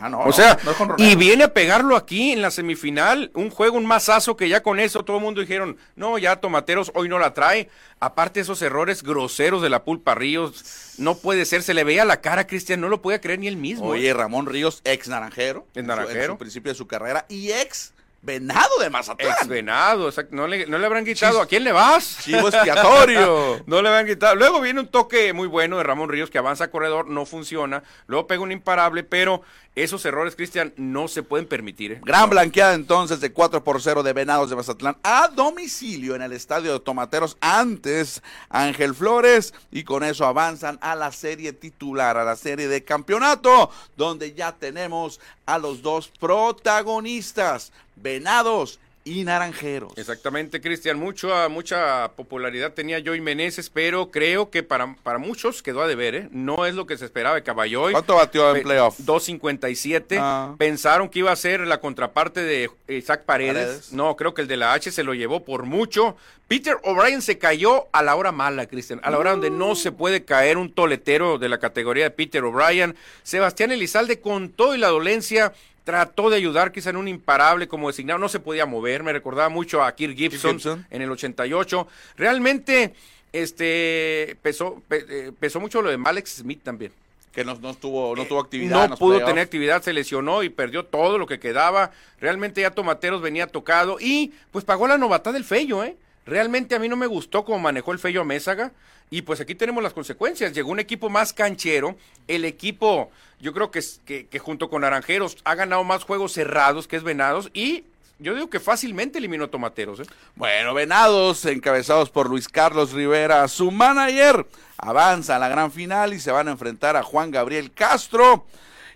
Ah, 0.00 0.10
o 0.24 0.32
sea, 0.32 0.58
y 0.96 1.16
viene 1.16 1.44
a 1.44 1.52
pegarlo 1.52 1.96
aquí 1.96 2.32
en 2.32 2.42
la 2.42 2.50
semifinal, 2.50 3.30
un 3.34 3.50
juego, 3.50 3.76
un 3.76 3.86
masazo 3.86 4.36
que 4.36 4.48
ya 4.48 4.62
con 4.62 4.80
eso 4.80 5.04
todo 5.04 5.18
el 5.18 5.22
mundo 5.22 5.40
dijeron, 5.40 5.76
no, 5.96 6.18
ya 6.18 6.36
Tomateros 6.36 6.92
hoy 6.94 7.08
no 7.08 7.18
la 7.18 7.34
trae. 7.34 7.68
Aparte 8.00 8.40
esos 8.40 8.62
errores 8.62 9.02
groseros 9.02 9.60
de 9.60 9.70
la 9.70 9.82
Pulpa 9.84 10.14
Ríos, 10.14 10.94
no 10.98 11.16
puede 11.16 11.44
ser, 11.44 11.62
se 11.62 11.74
le 11.74 11.84
veía 11.84 12.04
la 12.04 12.20
cara 12.20 12.42
a 12.42 12.46
Cristian, 12.46 12.80
no 12.80 12.88
lo 12.88 13.02
puede 13.02 13.20
creer 13.20 13.40
ni 13.40 13.48
él 13.48 13.56
mismo. 13.56 13.86
Oye, 13.86 14.12
Ramón 14.14 14.46
Ríos, 14.46 14.82
ex 14.84 15.08
naranjero. 15.08 15.66
En 15.74 15.86
naranjero. 15.86 16.22
En 16.22 16.30
su 16.30 16.38
principio 16.38 16.72
de 16.72 16.78
su 16.78 16.86
carrera 16.86 17.26
y 17.28 17.50
ex 17.50 17.92
Venado 18.20 18.78
de 18.80 18.90
Mazatlán. 18.90 19.32
Ex 19.32 19.46
venado, 19.46 20.10
no 20.30 20.46
le, 20.48 20.66
no 20.66 20.78
le 20.78 20.86
habrán 20.86 21.04
quitado. 21.04 21.40
¿A 21.40 21.46
quién 21.46 21.62
le 21.62 21.72
vas? 21.72 22.18
Chivo 22.22 22.48
expiatorio. 22.48 23.62
no 23.66 23.80
le 23.80 23.88
habrán 23.88 24.06
quitado. 24.06 24.34
Luego 24.34 24.60
viene 24.60 24.80
un 24.80 24.88
toque 24.88 25.32
muy 25.32 25.46
bueno 25.46 25.78
de 25.78 25.84
Ramón 25.84 26.08
Ríos 26.08 26.28
que 26.28 26.38
avanza 26.38 26.64
a 26.64 26.70
corredor, 26.70 27.06
no 27.06 27.26
funciona. 27.26 27.84
Luego 28.06 28.26
pega 28.26 28.42
un 28.42 28.50
imparable, 28.50 29.04
pero 29.04 29.42
esos 29.82 30.04
errores, 30.04 30.34
Cristian, 30.34 30.72
no 30.76 31.06
se 31.06 31.22
pueden 31.22 31.46
permitir. 31.46 31.92
¿eh? 31.92 32.00
Gran 32.02 32.28
blanqueada 32.28 32.74
entonces 32.74 33.20
de 33.20 33.32
4 33.32 33.62
por 33.62 33.80
0 33.80 34.02
de 34.02 34.12
Venados 34.12 34.50
de 34.50 34.56
Mazatlán 34.56 34.96
a 35.04 35.28
domicilio 35.28 36.16
en 36.16 36.22
el 36.22 36.32
estadio 36.32 36.72
de 36.72 36.80
Tomateros 36.80 37.36
antes 37.40 38.22
Ángel 38.48 38.94
Flores 38.94 39.54
y 39.70 39.84
con 39.84 40.02
eso 40.02 40.26
avanzan 40.26 40.78
a 40.80 40.96
la 40.96 41.12
serie 41.12 41.52
titular, 41.52 42.16
a 42.16 42.24
la 42.24 42.34
serie 42.34 42.66
de 42.66 42.82
campeonato, 42.82 43.70
donde 43.96 44.34
ya 44.34 44.52
tenemos 44.52 45.20
a 45.46 45.58
los 45.58 45.80
dos 45.80 46.08
protagonistas, 46.18 47.72
Venados 48.02 48.78
y 49.08 49.24
Naranjeros. 49.24 49.92
Exactamente, 49.96 50.60
Cristian. 50.60 50.98
Mucho, 50.98 51.30
mucha 51.48 52.12
popularidad 52.14 52.74
tenía 52.74 53.02
Joey 53.04 53.20
Meneses, 53.20 53.70
pero 53.70 54.10
creo 54.10 54.50
que 54.50 54.62
para, 54.62 54.94
para 55.02 55.18
muchos 55.18 55.62
quedó 55.62 55.82
a 55.82 55.88
deber, 55.88 56.14
¿eh? 56.14 56.28
No 56.30 56.66
es 56.66 56.74
lo 56.74 56.86
que 56.86 56.98
se 56.98 57.06
esperaba 57.06 57.34
de 57.34 57.42
Caballoy. 57.42 57.92
¿Cuánto 57.92 58.16
batió 58.16 58.54
en 58.54 58.62
playoff? 58.62 59.00
2.57. 59.00 60.18
Ah. 60.20 60.54
Pensaron 60.58 61.08
que 61.08 61.20
iba 61.20 61.32
a 61.32 61.36
ser 61.36 61.60
la 61.66 61.80
contraparte 61.80 62.42
de 62.42 62.70
Isaac 62.88 63.24
Paredes. 63.24 63.92
No, 63.92 64.14
creo 64.16 64.34
que 64.34 64.42
el 64.42 64.48
de 64.48 64.56
la 64.56 64.74
H 64.74 64.90
se 64.90 65.04
lo 65.04 65.14
llevó 65.14 65.44
por 65.44 65.64
mucho. 65.64 66.16
Peter 66.46 66.76
O'Brien 66.82 67.22
se 67.22 67.38
cayó 67.38 67.88
a 67.92 68.02
la 68.02 68.14
hora 68.14 68.32
mala, 68.32 68.66
Cristian. 68.66 69.00
A 69.02 69.10
la 69.10 69.18
hora 69.18 69.32
donde 69.32 69.50
no 69.50 69.74
se 69.74 69.92
puede 69.92 70.24
caer 70.24 70.56
un 70.56 70.72
toletero 70.72 71.38
de 71.38 71.48
la 71.48 71.58
categoría 71.58 72.04
de 72.04 72.10
Peter 72.10 72.42
O'Brien. 72.44 72.96
Sebastián 73.22 73.70
Elizalde 73.70 74.20
con 74.20 74.50
todo 74.50 74.74
y 74.74 74.78
la 74.78 74.88
dolencia 74.88 75.52
trató 75.88 76.28
de 76.28 76.36
ayudar 76.36 76.70
quizá 76.70 76.90
en 76.90 76.98
un 76.98 77.08
imparable 77.08 77.66
como 77.66 77.88
designado, 77.88 78.18
no 78.18 78.28
se 78.28 78.40
podía 78.40 78.66
mover, 78.66 79.02
me 79.02 79.10
recordaba 79.10 79.48
mucho 79.48 79.82
a 79.82 79.90
Kirk 79.96 80.14
Gibson, 80.14 80.84
en 80.90 81.00
el 81.00 81.10
88. 81.10 81.88
Realmente 82.18 82.92
este 83.32 84.36
pesó, 84.42 84.82
eh, 84.90 85.32
pesó 85.40 85.60
mucho 85.60 85.80
lo 85.80 85.88
de 85.88 85.96
Malex 85.96 86.40
Smith 86.40 86.60
también. 86.62 86.92
Que 87.32 87.42
no, 87.42 87.54
no, 87.54 87.72
tuvo, 87.72 88.14
no 88.14 88.26
tuvo 88.26 88.40
actividad. 88.40 88.90
No 88.90 88.98
pudo 88.98 89.24
tener 89.24 89.38
actividad, 89.38 89.80
se 89.80 89.94
lesionó 89.94 90.42
y 90.42 90.50
perdió 90.50 90.84
todo 90.84 91.16
lo 91.16 91.26
que 91.26 91.40
quedaba. 91.40 91.90
Realmente 92.20 92.60
ya 92.60 92.70
Tomateros 92.70 93.22
venía 93.22 93.46
tocado 93.46 93.96
y 93.98 94.34
pues 94.50 94.66
pagó 94.66 94.88
la 94.88 94.98
novatad 94.98 95.32
del 95.32 95.44
Fello, 95.44 95.84
¿eh? 95.84 95.96
Realmente 96.28 96.74
a 96.74 96.78
mí 96.78 96.88
no 96.88 96.96
me 96.96 97.06
gustó 97.06 97.44
cómo 97.44 97.58
manejó 97.58 97.92
el 97.92 97.98
Fello 97.98 98.20
a 98.20 98.24
Mésaga. 98.24 98.72
Y 99.10 99.22
pues 99.22 99.40
aquí 99.40 99.54
tenemos 99.54 99.82
las 99.82 99.94
consecuencias. 99.94 100.52
Llegó 100.52 100.70
un 100.70 100.80
equipo 100.80 101.08
más 101.08 101.32
canchero. 101.32 101.96
El 102.26 102.44
equipo, 102.44 103.10
yo 103.40 103.54
creo 103.54 103.70
que, 103.70 103.82
que, 104.04 104.38
junto 104.38 104.68
con 104.68 104.82
Naranjeros 104.82 105.38
ha 105.44 105.54
ganado 105.54 105.82
más 105.84 106.04
juegos 106.04 106.32
cerrados 106.32 106.86
que 106.86 106.96
es 106.96 107.02
Venados. 107.02 107.50
Y 107.54 107.84
yo 108.18 108.34
digo 108.34 108.50
que 108.50 108.60
fácilmente 108.60 109.18
eliminó 109.18 109.48
Tomateros. 109.48 110.00
¿eh? 110.00 110.06
Bueno, 110.36 110.74
Venados, 110.74 111.44
encabezados 111.46 112.10
por 112.10 112.28
Luis 112.28 112.48
Carlos 112.48 112.92
Rivera, 112.92 113.48
su 113.48 113.70
manager, 113.70 114.46
avanza 114.76 115.36
a 115.36 115.38
la 115.38 115.48
gran 115.48 115.72
final 115.72 116.12
y 116.12 116.20
se 116.20 116.30
van 116.30 116.48
a 116.48 116.52
enfrentar 116.52 116.96
a 116.96 117.02
Juan 117.02 117.30
Gabriel 117.30 117.72
Castro 117.72 118.44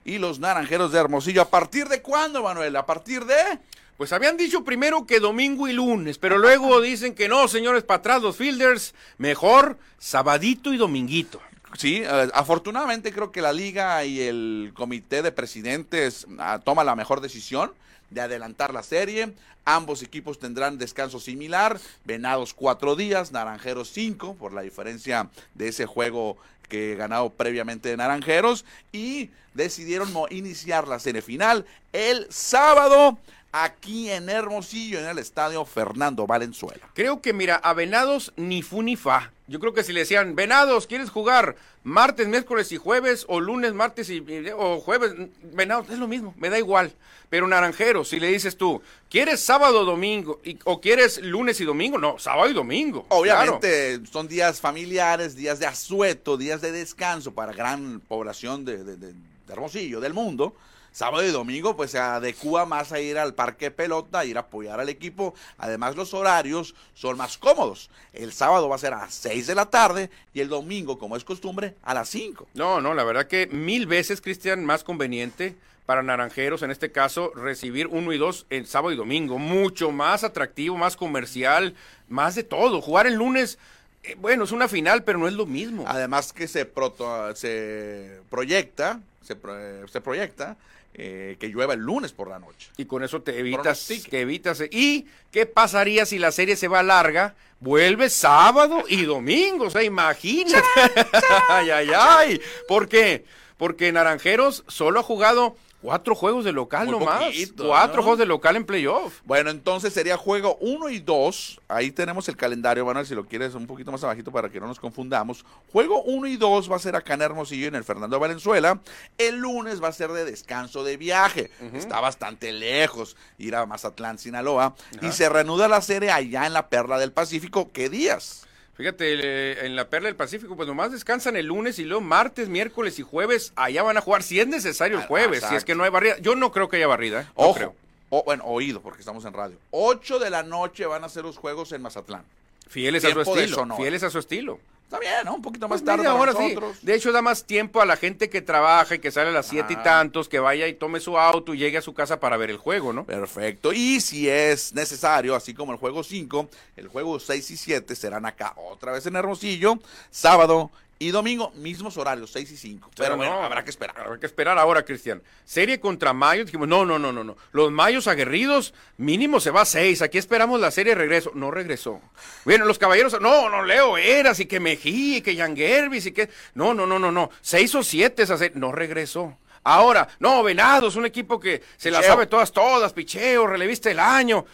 y 0.04 0.18
los 0.18 0.40
Naranjeros 0.40 0.92
de 0.92 0.98
Hermosillo. 0.98 1.40
¿A 1.40 1.48
partir 1.48 1.88
de 1.88 2.02
cuándo, 2.02 2.42
Manuel? 2.42 2.76
¿A 2.76 2.84
partir 2.84 3.24
de...? 3.24 3.58
Pues 3.96 4.12
habían 4.12 4.36
dicho 4.36 4.64
primero 4.64 5.06
que 5.06 5.20
domingo 5.20 5.68
y 5.68 5.72
lunes, 5.72 6.18
pero 6.18 6.38
luego 6.38 6.80
dicen 6.82 7.14
que 7.14 7.28
no, 7.28 7.46
señores, 7.48 7.82
para 7.84 7.98
atrás 7.98 8.22
los 8.22 8.36
fielders, 8.36 8.94
mejor 9.18 9.78
sabadito 9.98 10.72
y 10.72 10.76
dominguito. 10.76 11.40
Sí, 11.78 12.02
afortunadamente 12.34 13.12
creo 13.12 13.32
que 13.32 13.40
la 13.40 13.52
liga 13.52 14.04
y 14.04 14.20
el 14.20 14.72
comité 14.74 15.22
de 15.22 15.32
presidentes 15.32 16.26
ah, 16.38 16.60
toma 16.62 16.84
la 16.84 16.94
mejor 16.94 17.22
decisión 17.22 17.72
de 18.10 18.20
adelantar 18.20 18.74
la 18.74 18.82
serie. 18.82 19.32
Ambos 19.64 20.02
equipos 20.02 20.38
tendrán 20.38 20.76
descanso 20.76 21.20
similar, 21.20 21.80
Venados 22.04 22.52
cuatro 22.52 22.94
días, 22.96 23.32
Naranjeros 23.32 23.90
cinco, 23.90 24.34
por 24.34 24.52
la 24.52 24.62
diferencia 24.62 25.30
de 25.54 25.68
ese 25.68 25.86
juego 25.86 26.36
que 26.68 26.96
ganado 26.96 27.30
previamente 27.30 27.88
de 27.88 27.96
Naranjeros, 27.96 28.64
y 28.92 29.30
decidieron 29.54 30.10
iniciar 30.30 30.88
la 30.88 30.98
serie 30.98 31.22
final 31.22 31.64
el 31.92 32.26
sábado 32.30 33.18
aquí 33.52 34.10
en 34.10 34.30
Hermosillo, 34.30 34.98
en 34.98 35.06
el 35.06 35.18
estadio 35.18 35.64
Fernando 35.66 36.26
Valenzuela. 36.26 36.88
Creo 36.94 37.20
que, 37.20 37.34
mira, 37.34 37.56
a 37.56 37.74
Venados 37.74 38.32
ni 38.36 38.62
fu 38.62 38.82
ni 38.82 38.96
fa. 38.96 39.30
Yo 39.46 39.60
creo 39.60 39.74
que 39.74 39.84
si 39.84 39.92
le 39.92 40.00
decían, 40.00 40.34
Venados, 40.34 40.86
¿quieres 40.86 41.10
jugar 41.10 41.56
martes, 41.84 42.26
miércoles 42.26 42.72
y 42.72 42.78
jueves? 42.78 43.26
O 43.28 43.40
lunes, 43.40 43.74
martes 43.74 44.08
y, 44.08 44.24
o 44.56 44.80
jueves, 44.80 45.12
Venados, 45.42 45.90
es 45.90 45.98
lo 45.98 46.08
mismo, 46.08 46.34
me 46.38 46.48
da 46.48 46.58
igual. 46.58 46.94
Pero 47.28 47.46
Naranjero, 47.46 48.04
si 48.04 48.18
le 48.18 48.28
dices 48.28 48.56
tú, 48.56 48.80
¿quieres 49.10 49.40
sábado 49.40 49.80
o 49.80 49.84
domingo? 49.84 50.40
o 50.64 50.80
quieres 50.80 51.20
lunes 51.22 51.60
y 51.60 51.64
domingo? 51.64 51.98
No, 51.98 52.18
sábado 52.18 52.48
y 52.48 52.54
domingo. 52.54 53.04
Obviamente 53.10 54.00
son 54.10 54.28
días 54.28 54.60
familiares, 54.60 55.36
días 55.36 55.58
de 55.58 55.66
asueto, 55.66 56.38
días 56.38 56.62
de 56.62 56.72
descanso 56.72 57.32
para 57.32 57.52
gran 57.52 58.00
población 58.00 58.64
de 58.64 59.14
Hermosillo, 59.48 60.00
del 60.00 60.14
mundo 60.14 60.54
Sábado 60.92 61.24
y 61.24 61.30
domingo, 61.30 61.74
pues 61.76 61.90
se 61.90 61.98
adecua 61.98 62.66
más 62.66 62.92
a 62.92 63.00
ir 63.00 63.18
al 63.18 63.34
parque 63.34 63.70
pelota, 63.70 64.18
a 64.20 64.24
ir 64.26 64.36
a 64.36 64.40
apoyar 64.42 64.78
al 64.78 64.88
equipo. 64.90 65.34
Además, 65.56 65.96
los 65.96 66.12
horarios 66.12 66.74
son 66.94 67.16
más 67.16 67.38
cómodos. 67.38 67.88
El 68.12 68.32
sábado 68.32 68.68
va 68.68 68.76
a 68.76 68.78
ser 68.78 68.92
a 68.92 68.98
las 68.98 69.14
6 69.14 69.46
de 69.46 69.54
la 69.54 69.66
tarde 69.66 70.10
y 70.34 70.40
el 70.40 70.48
domingo, 70.48 70.98
como 70.98 71.16
es 71.16 71.24
costumbre, 71.24 71.74
a 71.82 71.94
las 71.94 72.08
5. 72.10 72.46
No, 72.54 72.80
no, 72.82 72.92
la 72.94 73.04
verdad 73.04 73.26
que 73.26 73.46
mil 73.46 73.86
veces, 73.86 74.20
Cristian, 74.20 74.64
más 74.66 74.84
conveniente 74.84 75.56
para 75.86 76.02
Naranjeros, 76.02 76.62
en 76.62 76.70
este 76.70 76.92
caso, 76.92 77.32
recibir 77.34 77.86
uno 77.86 78.12
y 78.12 78.18
dos 78.18 78.46
en 78.50 78.66
sábado 78.66 78.92
y 78.92 78.96
domingo. 78.96 79.38
Mucho 79.38 79.90
más 79.92 80.24
atractivo, 80.24 80.76
más 80.76 80.94
comercial, 80.96 81.74
más 82.08 82.34
de 82.34 82.44
todo. 82.44 82.80
Jugar 82.82 83.06
el 83.06 83.14
lunes, 83.14 83.58
eh, 84.04 84.14
bueno, 84.20 84.44
es 84.44 84.52
una 84.52 84.68
final, 84.68 85.04
pero 85.04 85.18
no 85.18 85.26
es 85.26 85.34
lo 85.34 85.46
mismo. 85.46 85.84
Además 85.88 86.32
que 86.34 86.46
se, 86.48 86.66
proto- 86.72 87.34
se 87.34 88.20
proyecta, 88.30 89.00
se, 89.22 89.36
pro- 89.36 89.88
se 89.88 90.00
proyecta 90.00 90.56
eh, 90.94 91.36
que 91.40 91.48
llueva 91.48 91.74
el 91.74 91.80
lunes 91.80 92.12
por 92.12 92.28
la 92.28 92.38
noche. 92.38 92.70
Y 92.76 92.84
con 92.84 93.02
eso 93.02 93.22
te 93.22 93.38
evitas, 93.38 93.88
que 94.10 94.20
evitas. 94.20 94.62
¿Y 94.70 95.06
qué 95.30 95.46
pasaría 95.46 96.04
si 96.04 96.18
la 96.18 96.32
serie 96.32 96.56
se 96.56 96.68
va 96.68 96.82
larga? 96.82 97.34
Vuelve 97.60 98.10
sábado 98.10 98.84
y 98.88 99.04
domingo, 99.04 99.66
o 99.66 99.70
sea, 99.70 99.82
imagínate. 99.82 100.62
ay, 101.48 101.70
ay, 101.70 101.90
ay. 101.96 102.40
¿Por 102.68 102.88
qué? 102.88 103.24
Porque 103.56 103.92
Naranjeros 103.92 104.64
solo 104.68 105.00
ha 105.00 105.02
jugado 105.02 105.56
cuatro 105.82 106.14
juegos 106.14 106.44
de 106.44 106.52
local 106.52 106.86
Muy 106.86 106.98
nomás. 106.98 107.24
poquito, 107.24 107.66
cuatro 107.66 107.96
¿no? 107.96 108.02
juegos 108.04 108.18
de 108.20 108.26
local 108.26 108.56
en 108.56 108.64
playoff. 108.64 109.20
Bueno, 109.24 109.50
entonces 109.50 109.92
sería 109.92 110.16
juego 110.16 110.56
1 110.60 110.88
y 110.90 111.00
2. 111.00 111.60
Ahí 111.68 111.90
tenemos 111.90 112.28
el 112.28 112.36
calendario, 112.36 112.86
Manuel, 112.86 113.04
si 113.06 113.14
lo 113.14 113.26
quieres 113.26 113.54
un 113.54 113.66
poquito 113.66 113.92
más 113.92 114.02
abajito 114.04 114.30
para 114.30 114.48
que 114.48 114.60
no 114.60 114.66
nos 114.66 114.80
confundamos. 114.80 115.44
Juego 115.72 116.02
1 116.04 116.26
y 116.28 116.36
2 116.36 116.70
va 116.70 116.76
a 116.76 116.78
ser 116.78 116.96
acá 116.96 117.14
en 117.14 117.22
Hermosillo, 117.22 117.66
en 117.68 117.74
el 117.74 117.84
Fernando 117.84 118.18
Valenzuela. 118.18 118.80
El 119.18 119.36
lunes 119.36 119.82
va 119.82 119.88
a 119.88 119.92
ser 119.92 120.12
de 120.12 120.24
descanso 120.24 120.84
de 120.84 120.96
viaje. 120.96 121.50
Está 121.74 122.00
bastante 122.00 122.52
lejos 122.52 123.16
ir 123.38 123.56
a 123.56 123.66
Mazatlán, 123.66 124.18
Sinaloa. 124.18 124.74
Y 125.00 125.10
se 125.12 125.28
reanuda 125.28 125.68
la 125.68 125.80
serie 125.82 126.10
allá 126.10 126.46
en 126.46 126.52
la 126.52 126.68
Perla 126.68 126.98
del 126.98 127.12
Pacífico. 127.12 127.70
¿Qué 127.72 127.88
días? 127.88 128.46
Fíjate, 128.74 129.14
eh, 129.14 129.66
en 129.66 129.76
la 129.76 129.88
Perla 129.88 130.08
del 130.08 130.16
Pacífico, 130.16 130.56
pues 130.56 130.66
nomás 130.66 130.92
descansan 130.92 131.36
el 131.36 131.46
lunes 131.46 131.78
y 131.78 131.84
luego 131.84 132.00
martes, 132.00 132.48
miércoles 132.48 132.98
y 132.98 133.02
jueves, 133.02 133.52
allá 133.54 133.82
van 133.82 133.98
a 133.98 134.00
jugar, 134.00 134.22
si 134.22 134.40
es 134.40 134.46
necesario 134.46 134.96
el 134.98 135.04
Ah, 135.04 135.06
jueves, 135.06 135.44
si 135.46 135.54
es 135.54 135.64
que 135.64 135.74
no 135.74 135.84
hay 135.84 135.90
barrida. 135.90 136.16
Yo 136.18 136.34
no 136.36 136.50
creo 136.52 136.68
que 136.68 136.76
haya 136.76 136.86
barrida, 136.86 137.20
¿eh? 137.22 137.26
No 137.36 137.44
Ojo. 137.44 137.54
creo. 137.54 137.74
O, 138.08 138.24
bueno, 138.24 138.44
oído, 138.44 138.80
porque 138.80 139.00
estamos 139.00 139.24
en 139.24 139.32
radio. 139.34 139.56
8 139.70 140.18
de 140.18 140.30
la 140.30 140.42
noche 140.42 140.86
van 140.86 141.04
a 141.04 141.08
ser 141.08 141.22
los 141.24 141.36
juegos 141.36 141.72
en 141.72 141.82
Mazatlán. 141.82 142.24
Fieles 142.68 143.04
a 143.04 143.10
su 143.10 143.20
estilo, 143.20 143.76
fieles 143.76 144.02
a 144.02 144.10
su 144.10 144.18
estilo. 144.18 144.58
Está 144.92 145.00
bien, 145.00 145.24
¿no? 145.24 145.36
Un 145.36 145.40
poquito 145.42 145.68
más 145.68 145.80
Pues 145.80 145.86
tarde 145.86 146.02
media 146.02 146.18
para 146.18 146.32
hora, 146.36 146.70
sí. 146.74 146.76
De 146.82 146.94
hecho, 146.94 147.12
da 147.12 147.22
más 147.22 147.44
tiempo 147.44 147.80
a 147.80 147.86
la 147.86 147.96
gente 147.96 148.28
que 148.28 148.42
trabaja 148.42 148.94
y 148.94 148.98
que 148.98 149.10
sale 149.10 149.30
a 149.30 149.32
las 149.32 149.46
siete 149.46 149.72
y 149.72 149.76
Ah. 149.76 149.82
tantos, 149.82 150.28
que 150.28 150.38
vaya 150.38 150.68
y 150.68 150.74
tome 150.74 151.00
su 151.00 151.18
auto 151.18 151.54
y 151.54 151.58
llegue 151.58 151.78
a 151.78 151.82
su 151.82 151.94
casa 151.94 152.20
para 152.20 152.36
ver 152.36 152.50
el 152.50 152.58
juego, 152.58 152.92
¿no? 152.92 153.04
Perfecto. 153.06 153.72
Y 153.72 154.02
si 154.02 154.28
es 154.28 154.74
necesario, 154.74 155.34
así 155.34 155.54
como 155.54 155.72
el 155.72 155.78
juego 155.78 156.02
5, 156.04 156.50
el 156.76 156.88
juego 156.88 157.18
6 157.18 157.50
y 157.52 157.56
7 157.56 157.96
serán 157.96 158.26
acá 158.26 158.52
otra 158.70 158.92
vez 158.92 159.06
en 159.06 159.16
Hermosillo, 159.16 159.78
sábado 160.10 160.70
y 161.02 161.10
domingo, 161.10 161.50
mismos 161.56 161.96
horarios, 161.96 162.30
6 162.30 162.52
y 162.52 162.56
5. 162.56 162.90
Pero 162.96 163.16
bueno, 163.16 163.34
no, 163.34 163.42
habrá 163.42 163.64
que 163.64 163.70
esperar. 163.70 163.98
Habrá 163.98 164.18
que 164.18 164.26
esperar 164.26 164.56
ahora, 164.58 164.84
Cristian. 164.84 165.20
Serie 165.44 165.80
contra 165.80 166.12
Mayos, 166.12 166.46
dijimos, 166.46 166.68
no, 166.68 166.84
no, 166.84 166.98
no, 166.98 167.12
no, 167.12 167.24
no. 167.24 167.36
Los 167.50 167.72
Mayos 167.72 168.06
aguerridos, 168.06 168.72
mínimo 168.98 169.40
se 169.40 169.50
va 169.50 169.62
a 169.62 169.64
seis. 169.64 170.00
Aquí 170.00 170.18
esperamos 170.18 170.60
la 170.60 170.70
serie 170.70 170.94
de 170.94 171.00
regreso. 171.00 171.32
No 171.34 171.50
regresó. 171.50 172.00
Bueno, 172.44 172.64
los 172.64 172.78
caballeros, 172.78 173.20
no, 173.20 173.48
no, 173.48 173.64
Leo 173.64 173.98
Eras 173.98 174.38
y 174.40 174.46
que 174.46 174.60
Mejía 174.60 175.18
y 175.18 175.22
que 175.22 175.36
Jan 175.36 175.56
Gervis 175.56 176.06
y 176.06 176.12
que. 176.12 176.30
No, 176.54 176.72
no, 176.72 176.86
no, 176.86 176.98
no, 176.98 177.10
no. 177.10 177.30
Seis 177.40 177.74
o 177.74 177.82
siete 177.82 178.22
esa 178.22 178.38
serie. 178.38 178.58
No 178.58 178.70
regresó. 178.70 179.36
Ahora, 179.64 180.08
no, 180.20 180.42
Venados, 180.42 180.96
un 180.96 181.06
equipo 181.06 181.38
que 181.38 181.62
se 181.76 181.90
la 181.90 181.98
Picheo. 181.98 182.12
sabe 182.12 182.26
todas, 182.26 182.52
todas, 182.52 182.92
picheo, 182.92 183.46
relevista 183.46 183.90
el 183.90 184.00
año. 184.00 184.44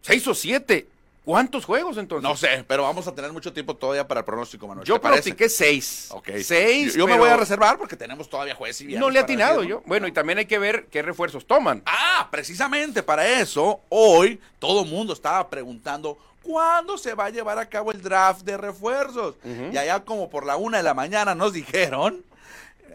Seis 0.00 0.26
o 0.26 0.34
siete. 0.34 0.88
¿Cuántos 1.24 1.64
juegos 1.64 1.96
entonces? 1.96 2.28
No 2.28 2.36
sé, 2.36 2.64
pero 2.68 2.82
vamos 2.82 3.06
a 3.06 3.14
tener 3.14 3.32
mucho 3.32 3.52
tiempo 3.52 3.74
todavía 3.74 4.06
para 4.06 4.20
el 4.20 4.26
pronóstico, 4.26 4.68
Manuel. 4.68 4.86
Yo 4.86 5.00
pronostiqué 5.00 5.48
seis. 5.48 6.08
Ok. 6.10 6.28
Seis. 6.42 6.92
Yo, 6.92 7.00
yo 7.00 7.06
me 7.06 7.18
voy 7.18 7.30
a 7.30 7.36
reservar 7.36 7.78
porque 7.78 7.96
tenemos 7.96 8.28
todavía 8.28 8.54
jueves 8.54 8.78
y 8.82 8.86
viernes. 8.86 9.00
No 9.00 9.10
le 9.10 9.18
he 9.18 9.22
atinado 9.22 9.62
yo. 9.62 9.82
Bueno, 9.86 10.06
y 10.06 10.12
también 10.12 10.38
hay 10.38 10.46
que 10.46 10.58
ver 10.58 10.86
qué 10.86 11.00
refuerzos 11.00 11.46
toman. 11.46 11.82
Ah, 11.86 12.28
precisamente 12.30 13.02
para 13.02 13.26
eso, 13.26 13.80
hoy 13.88 14.38
todo 14.58 14.82
el 14.82 14.90
mundo 14.90 15.14
estaba 15.14 15.48
preguntando 15.48 16.18
cuándo 16.42 16.98
se 16.98 17.14
va 17.14 17.24
a 17.24 17.30
llevar 17.30 17.58
a 17.58 17.66
cabo 17.70 17.90
el 17.90 18.02
draft 18.02 18.42
de 18.42 18.58
refuerzos. 18.58 19.36
Y 19.72 19.76
allá 19.78 20.04
como 20.04 20.28
por 20.28 20.44
la 20.44 20.56
una 20.56 20.76
de 20.76 20.82
la 20.82 20.92
mañana 20.92 21.34
nos 21.34 21.54
dijeron, 21.54 22.22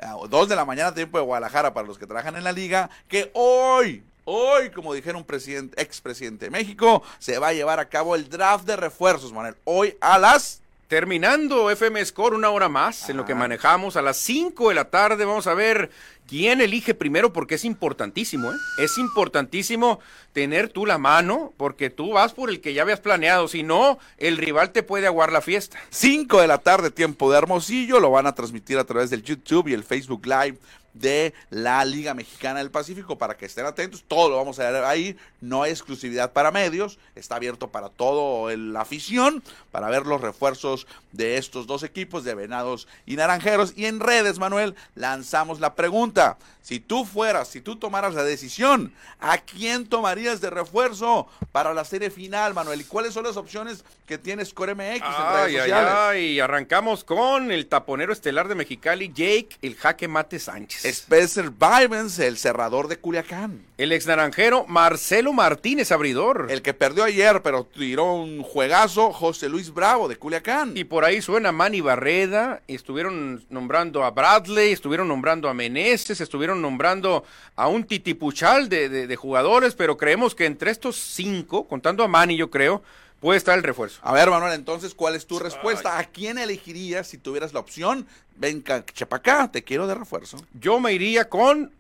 a 0.02 0.16
dos 0.30 0.48
de 0.48 0.56
la 0.56 0.66
mañana 0.66 0.94
tiempo 0.94 1.18
de 1.18 1.24
Guadalajara 1.24 1.74
para 1.74 1.88
los 1.88 1.98
que 1.98 2.06
trabajan 2.06 2.36
en 2.36 2.44
la 2.44 2.52
liga, 2.52 2.90
que 3.08 3.32
hoy, 3.34 4.04
hoy, 4.32 4.70
como 4.70 4.94
dijeron 4.94 5.24
presidente, 5.24 5.82
expresidente 5.82 6.46
de 6.46 6.52
México, 6.52 7.02
se 7.18 7.40
va 7.40 7.48
a 7.48 7.54
llevar 7.54 7.80
a 7.80 7.90
cabo 7.90 8.16
el 8.16 8.30
draft 8.30 8.66
de 8.66 8.76
refuerzos, 8.76 9.34
Manuel. 9.34 9.56
Hoy 9.64 9.98
a 10.00 10.18
las... 10.18 10.62
Terminando 10.88 11.70
FM 11.70 12.04
Score 12.04 12.34
una 12.34 12.50
hora 12.50 12.68
más 12.68 13.12
en 13.12 13.18
lo 13.18 13.24
que 13.24 13.34
Ajá. 13.34 13.42
manejamos 13.42 13.96
a 13.96 14.02
las 14.02 14.18
5 14.18 14.70
de 14.70 14.74
la 14.74 14.86
tarde 14.86 15.24
vamos 15.24 15.46
a 15.46 15.54
ver 15.54 15.92
quién 16.30 16.62
elige 16.62 16.94
primero 16.94 17.34
porque 17.34 17.56
es 17.56 17.66
importantísimo, 17.66 18.52
¿eh? 18.52 18.56
Es 18.78 18.98
importantísimo 18.98 20.00
tener 20.34 20.70
tú 20.70 20.86
la 20.86 20.98
mano 20.98 21.54
porque 21.58 21.90
tú 21.90 22.12
vas 22.14 22.34
por 22.34 22.50
el 22.50 22.62
que 22.62 22.74
ya 22.74 22.84
habías 22.84 23.00
planeado, 23.00 23.48
si 23.48 23.64
no 23.64 23.98
el 24.18 24.38
rival 24.38 24.72
te 24.72 24.84
puede 24.84 25.08
aguar 25.08 25.32
la 25.32 25.42
fiesta. 25.42 25.78
5 25.90 26.40
de 26.42 26.48
la 26.48 26.60
tarde, 26.60 26.92
tiempo 26.92 27.32
de 27.32 27.38
Hermosillo. 27.40 28.00
Lo 28.00 28.12
van 28.12 28.28
a 28.28 28.36
transmitir 28.36 28.78
a 28.78 28.84
través 28.86 29.10
del 29.10 29.24
YouTube 29.24 29.68
y 29.68 29.74
el 29.74 29.84
Facebook 29.84 30.26
Live 30.26 30.58
de 30.94 31.34
la 31.52 31.86
Liga 31.86 32.14
Mexicana 32.16 32.60
del 32.60 32.72
Pacífico 32.72 33.18
para 33.18 33.38
que 33.38 33.46
estén 33.46 33.66
atentos. 33.66 34.04
Todo 34.08 34.30
lo 34.30 34.38
vamos 34.38 34.60
a 34.60 34.70
ver 34.70 34.84
ahí. 34.84 35.16
No 35.40 35.62
hay 35.64 35.72
exclusividad 35.72 36.34
para 36.34 36.52
medios. 36.52 36.98
Está 37.16 37.36
abierto 37.36 37.70
para 37.70 37.90
todo 37.90 38.50
el- 38.50 38.74
la 38.74 38.82
afición 38.82 39.42
para 39.72 39.88
ver 39.90 40.08
los 40.08 40.20
refuerzos 40.20 40.88
de 41.12 41.38
estos 41.38 41.68
dos 41.68 41.84
equipos 41.84 42.24
de 42.24 42.34
Venados 42.36 42.88
y 43.06 43.16
Naranjeros. 43.16 43.74
Y 43.78 43.86
en 43.86 44.00
redes, 44.00 44.40
Manuel, 44.40 44.76
lanzamos 44.96 45.60
la 45.60 45.76
pregunta. 45.76 46.19
Si 46.62 46.80
tú 46.80 47.04
fueras, 47.04 47.48
si 47.48 47.62
tú 47.62 47.78
tomaras 47.78 48.14
la 48.14 48.24
decisión, 48.24 48.94
¿a 49.20 49.40
quién 49.40 49.88
tomarías 49.88 50.40
de 50.40 50.52
refuerzo 50.52 51.28
para 51.52 51.74
la 51.74 51.84
serie 51.84 52.12
final, 52.12 52.54
Manuel? 52.54 52.82
¿Y 52.82 52.84
cuáles 52.84 53.14
son 53.14 53.24
las 53.24 53.38
opciones 53.38 53.84
que 54.06 54.20
tiene 54.20 54.46
Score 54.46 54.76
MX 54.76 54.98
en 54.98 55.02
Ay, 55.04 55.36
redes 55.36 55.46
ay, 55.48 55.54
sociales? 55.56 55.94
ay, 55.96 56.40
arrancamos 56.40 57.04
con 57.04 57.52
el 57.52 57.66
taponero 57.66 58.14
estelar 58.14 58.48
de 58.48 58.54
Mexicali, 58.56 59.08
Jake, 59.08 59.50
el 59.64 59.76
jaque 59.76 60.08
mate 60.08 60.38
Sánchez. 60.38 60.86
Spencer 60.86 61.50
Vivens, 61.50 62.20
el 62.20 62.38
cerrador 62.38 62.88
de 62.88 62.98
Culiacán. 62.98 63.66
El 63.80 63.92
ex 63.92 64.06
naranjero, 64.06 64.66
Marcelo 64.68 65.34
Martínez, 65.34 65.92
abridor. 65.92 66.48
El 66.52 66.62
que 66.62 66.74
perdió 66.76 67.06
ayer, 67.06 67.42
pero 67.42 67.64
tiró 67.64 68.14
un 68.14 68.44
juegazo, 68.44 69.12
José 69.14 69.50
Luis 69.50 69.74
Bravo 69.74 70.08
de 70.08 70.18
Culiacán. 70.18 70.76
Y 70.76 70.84
por 70.84 71.06
ahí 71.06 71.22
suena 71.22 71.52
Manny 71.52 71.82
Barreda, 71.82 72.62
estuvieron 72.68 73.44
nombrando 73.50 74.04
a 74.04 74.12
Bradley, 74.12 74.72
estuvieron 74.74 75.08
nombrando 75.08 75.50
a 75.50 75.54
Meneses, 76.10 76.22
estuvieron 76.22 76.60
nombrando 76.62 77.24
a 77.56 77.68
un 77.68 77.84
titipuchal 77.84 78.68
de, 78.68 78.90
de- 78.90 79.06
de 79.08 79.16
jugadores, 79.16 79.76
pero 79.76 79.96
creemos 79.98 80.34
que 80.34 80.46
entre 80.48 80.72
estos 80.72 80.96
cinco, 80.96 81.68
contando 81.68 82.04
a 82.04 82.08
Manny 82.08 82.36
yo 82.36 82.50
creo, 82.50 82.82
puede 83.20 83.38
estar 83.38 83.56
el 83.58 83.64
refuerzo. 83.64 84.00
A 84.04 84.12
ver, 84.14 84.30
Manuel, 84.32 84.54
entonces, 84.54 84.96
¿cuál 84.96 85.14
es 85.16 85.28
tu 85.28 85.38
respuesta? 85.38 86.00
¿A 86.00 86.06
quién 86.06 86.40
elegirías 86.40 87.08
si 87.08 87.18
tuvieras 87.20 87.54
la 87.54 87.60
opción? 87.60 88.08
Venga, 88.38 88.84
chepacá, 88.86 89.52
te 89.52 89.64
quiero 89.64 89.86
de 89.86 89.94
refuerzo. 89.96 90.38
Yo 90.60 90.80
me 90.80 90.94
iría 90.94 91.30
con 91.30 91.72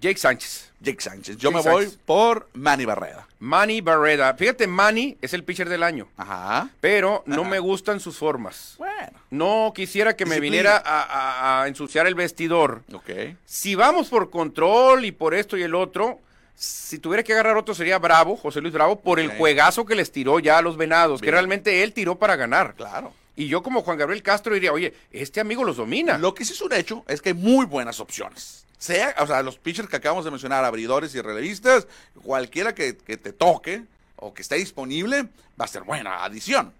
Jake 0.00 0.18
Sánchez. 0.18 0.70
Jake 0.80 1.00
Sánchez. 1.00 1.36
Yo 1.38 1.50
Jake 1.50 1.64
me 1.64 1.70
voy 1.72 1.88
por 2.04 2.48
Manny 2.52 2.84
Barreda. 2.84 3.26
Manny 3.38 3.80
Barreda. 3.80 4.34
Fíjate, 4.34 4.66
Manny 4.66 5.16
es 5.22 5.32
el 5.32 5.44
pitcher 5.44 5.68
del 5.68 5.82
año, 5.82 6.08
Ajá. 6.16 6.68
pero 6.80 7.22
no 7.26 7.42
Ajá. 7.42 7.50
me 7.50 7.58
gustan 7.58 8.00
sus 8.00 8.18
formas. 8.18 8.74
Bueno, 8.78 9.18
No 9.30 9.72
quisiera 9.74 10.14
que 10.14 10.24
me 10.26 10.36
Disciplina. 10.36 10.50
viniera 10.50 10.76
a, 10.84 11.02
a- 11.02 11.62
a 11.62 11.68
ensuciar 11.68 12.06
el 12.06 12.14
vestidor. 12.14 12.82
ok. 12.92 13.10
Si 13.46 13.74
vamos 13.74 14.08
por 14.08 14.30
control 14.30 15.04
y 15.06 15.12
por 15.12 15.32
esto 15.34 15.56
y 15.56 15.62
el 15.62 15.74
otro, 15.74 16.20
si 16.54 16.98
tuviera 16.98 17.22
que 17.22 17.32
agarrar 17.32 17.56
otro 17.56 17.74
sería 17.74 17.98
Bravo, 17.98 18.36
José 18.36 18.60
Luis 18.60 18.74
Bravo, 18.74 19.00
por 19.00 19.18
el 19.20 19.30
juegazo 19.36 19.84
que 19.86 19.94
les 19.94 20.12
tiró 20.12 20.38
ya 20.38 20.58
a 20.58 20.62
los 20.62 20.76
venados, 20.76 21.20
que 21.20 21.30
realmente 21.30 21.82
él 21.82 21.92
tiró 21.92 22.16
para 22.18 22.36
ganar. 22.36 22.74
Claro. 22.74 23.12
Y 23.36 23.48
yo 23.48 23.62
como 23.62 23.82
Juan 23.82 23.98
Gabriel 23.98 24.22
Castro 24.22 24.54
diría, 24.54 24.72
oye, 24.72 24.94
este 25.10 25.40
amigo 25.40 25.64
los 25.64 25.76
domina. 25.76 26.18
Lo 26.18 26.34
que 26.34 26.44
sí 26.44 26.52
es 26.52 26.60
un 26.60 26.72
hecho 26.72 27.04
es 27.08 27.20
que 27.20 27.30
hay 27.30 27.34
muy 27.34 27.66
buenas 27.66 28.00
opciones. 28.00 28.64
Sea, 28.78 29.14
o 29.18 29.26
sea, 29.26 29.42
los 29.42 29.58
pitchers 29.58 29.88
que 29.88 29.96
acabamos 29.96 30.24
de 30.24 30.30
mencionar, 30.30 30.64
abridores 30.64 31.14
y 31.14 31.20
relevistas, 31.20 31.86
cualquiera 32.22 32.74
que, 32.74 32.96
que 32.96 33.16
te 33.16 33.32
toque 33.32 33.84
o 34.16 34.34
que 34.34 34.42
esté 34.42 34.56
disponible, 34.56 35.22
va 35.60 35.64
a 35.64 35.68
ser 35.68 35.82
buena 35.82 36.24
adición. 36.24 36.72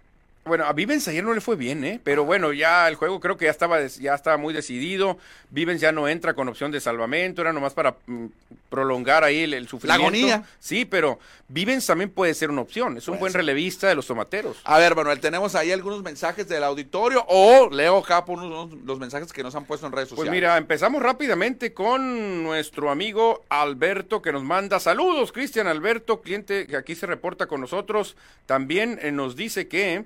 Bueno, 0.45 0.65
a 0.65 0.73
Vivens 0.73 1.07
ayer 1.07 1.23
no 1.23 1.33
le 1.33 1.41
fue 1.41 1.55
bien, 1.55 1.83
¿eh? 1.83 1.99
Pero 2.03 2.23
bueno, 2.23 2.53
ya 2.53 2.87
el 2.87 2.93
juego 2.95 3.19
creo 3.19 3.35
que 3.35 3.45
ya 3.45 3.51
estaba, 3.51 3.83
ya 3.87 4.13
estaba 4.13 4.37
muy 4.37 4.53
decidido. 4.53 5.17
Vivens 5.49 5.81
ya 5.81 5.91
no 5.91 6.07
entra 6.07 6.35
con 6.35 6.47
opción 6.47 6.71
de 6.71 6.79
salvamento, 6.79 7.41
era 7.41 7.51
nomás 7.51 7.73
para 7.73 7.95
mm, 8.05 8.25
prolongar 8.69 9.23
ahí 9.23 9.39
el, 9.41 9.55
el 9.55 9.67
sufrimiento. 9.67 10.03
agonía. 10.03 10.43
Sí, 10.59 10.85
pero 10.85 11.17
Vivens 11.47 11.87
también 11.87 12.11
puede 12.11 12.35
ser 12.35 12.51
una 12.51 12.61
opción. 12.61 12.95
Es 12.95 13.07
un 13.07 13.17
buen 13.17 13.33
relevista 13.33 13.87
de 13.87 13.95
los 13.95 14.05
tomateros. 14.05 14.57
A 14.65 14.77
ver, 14.77 14.95
Manuel, 14.95 15.19
tenemos 15.19 15.55
ahí 15.55 15.71
algunos 15.71 16.03
mensajes 16.03 16.47
del 16.47 16.63
auditorio 16.63 17.25
o 17.27 17.67
leo 17.71 17.97
acá 17.97 18.23
por 18.23 18.37
unos, 18.37 18.71
los 18.85 18.99
mensajes 18.99 19.33
que 19.33 19.41
nos 19.41 19.55
han 19.55 19.65
puesto 19.65 19.87
en 19.87 19.93
redes 19.93 20.09
Pues 20.09 20.17
sociales. 20.17 20.37
mira, 20.39 20.57
empezamos 20.57 21.01
rápidamente 21.01 21.73
con 21.73 22.43
nuestro 22.43 22.91
amigo 22.91 23.43
Alberto 23.49 24.21
que 24.21 24.31
nos 24.31 24.43
manda 24.43 24.79
saludos. 24.79 25.31
Cristian 25.31 25.65
Alberto, 25.65 26.21
cliente 26.21 26.67
que 26.67 26.75
aquí 26.77 26.93
se 26.93 27.07
reporta 27.07 27.47
con 27.47 27.61
nosotros, 27.61 28.15
también 28.45 28.99
eh, 29.01 29.11
nos 29.11 29.35
dice 29.35 29.67
que, 29.67 30.05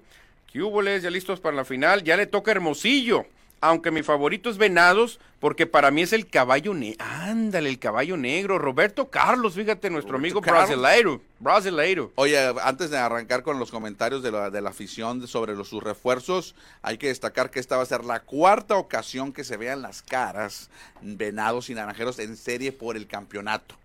que 0.52 0.62
hubo 0.62 0.82
ya 0.82 1.10
listos 1.10 1.40
para 1.40 1.56
la 1.56 1.66
final, 1.66 2.04
ya 2.04 2.18
le 2.18 2.28
toca 2.28 2.52
Hermosillo. 2.52 3.26
Aunque 3.62 3.92
mi 3.92 4.04
favorito 4.04 4.50
es 4.50 4.58
Venados, 4.58 5.20
porque 5.42 5.68
para 5.68 5.92
mí 5.92 6.02
es 6.02 6.14
el 6.14 6.28
caballo 6.28 6.74
negro. 6.74 7.04
Ándale, 7.06 7.70
el 7.70 7.78
caballo 7.78 8.16
negro. 8.16 8.58
Roberto 8.58 9.10
Carlos, 9.10 9.56
fíjate, 9.56 9.90
nuestro 9.90 10.14
Roberto 10.14 10.38
amigo 10.38 10.42
brasileiro. 10.42 11.22
Brasileiro. 11.40 12.14
Oye, 12.16 12.40
antes 12.64 12.90
de 12.90 12.98
arrancar 12.98 13.44
con 13.44 13.60
los 13.60 13.70
comentarios 13.70 14.24
de 14.24 14.32
la, 14.32 14.50
de 14.50 14.62
la 14.62 14.70
afición 14.70 15.28
sobre 15.28 15.56
los, 15.56 15.68
sus 15.68 15.84
refuerzos, 15.84 16.56
hay 16.82 16.98
que 16.98 17.08
destacar 17.08 17.50
que 17.52 17.60
esta 17.60 17.76
va 17.76 17.84
a 17.84 17.86
ser 17.86 18.06
la 18.06 18.22
cuarta 18.22 18.78
ocasión 18.78 19.34
que 19.34 19.44
se 19.44 19.58
vean 19.58 19.82
las 19.82 20.02
caras 20.02 20.70
venados 21.02 21.70
y 21.70 21.74
naranjeros 21.74 22.18
en 22.20 22.38
serie 22.38 22.72
por 22.72 22.96
el 22.96 23.08
campeonato. 23.08 23.76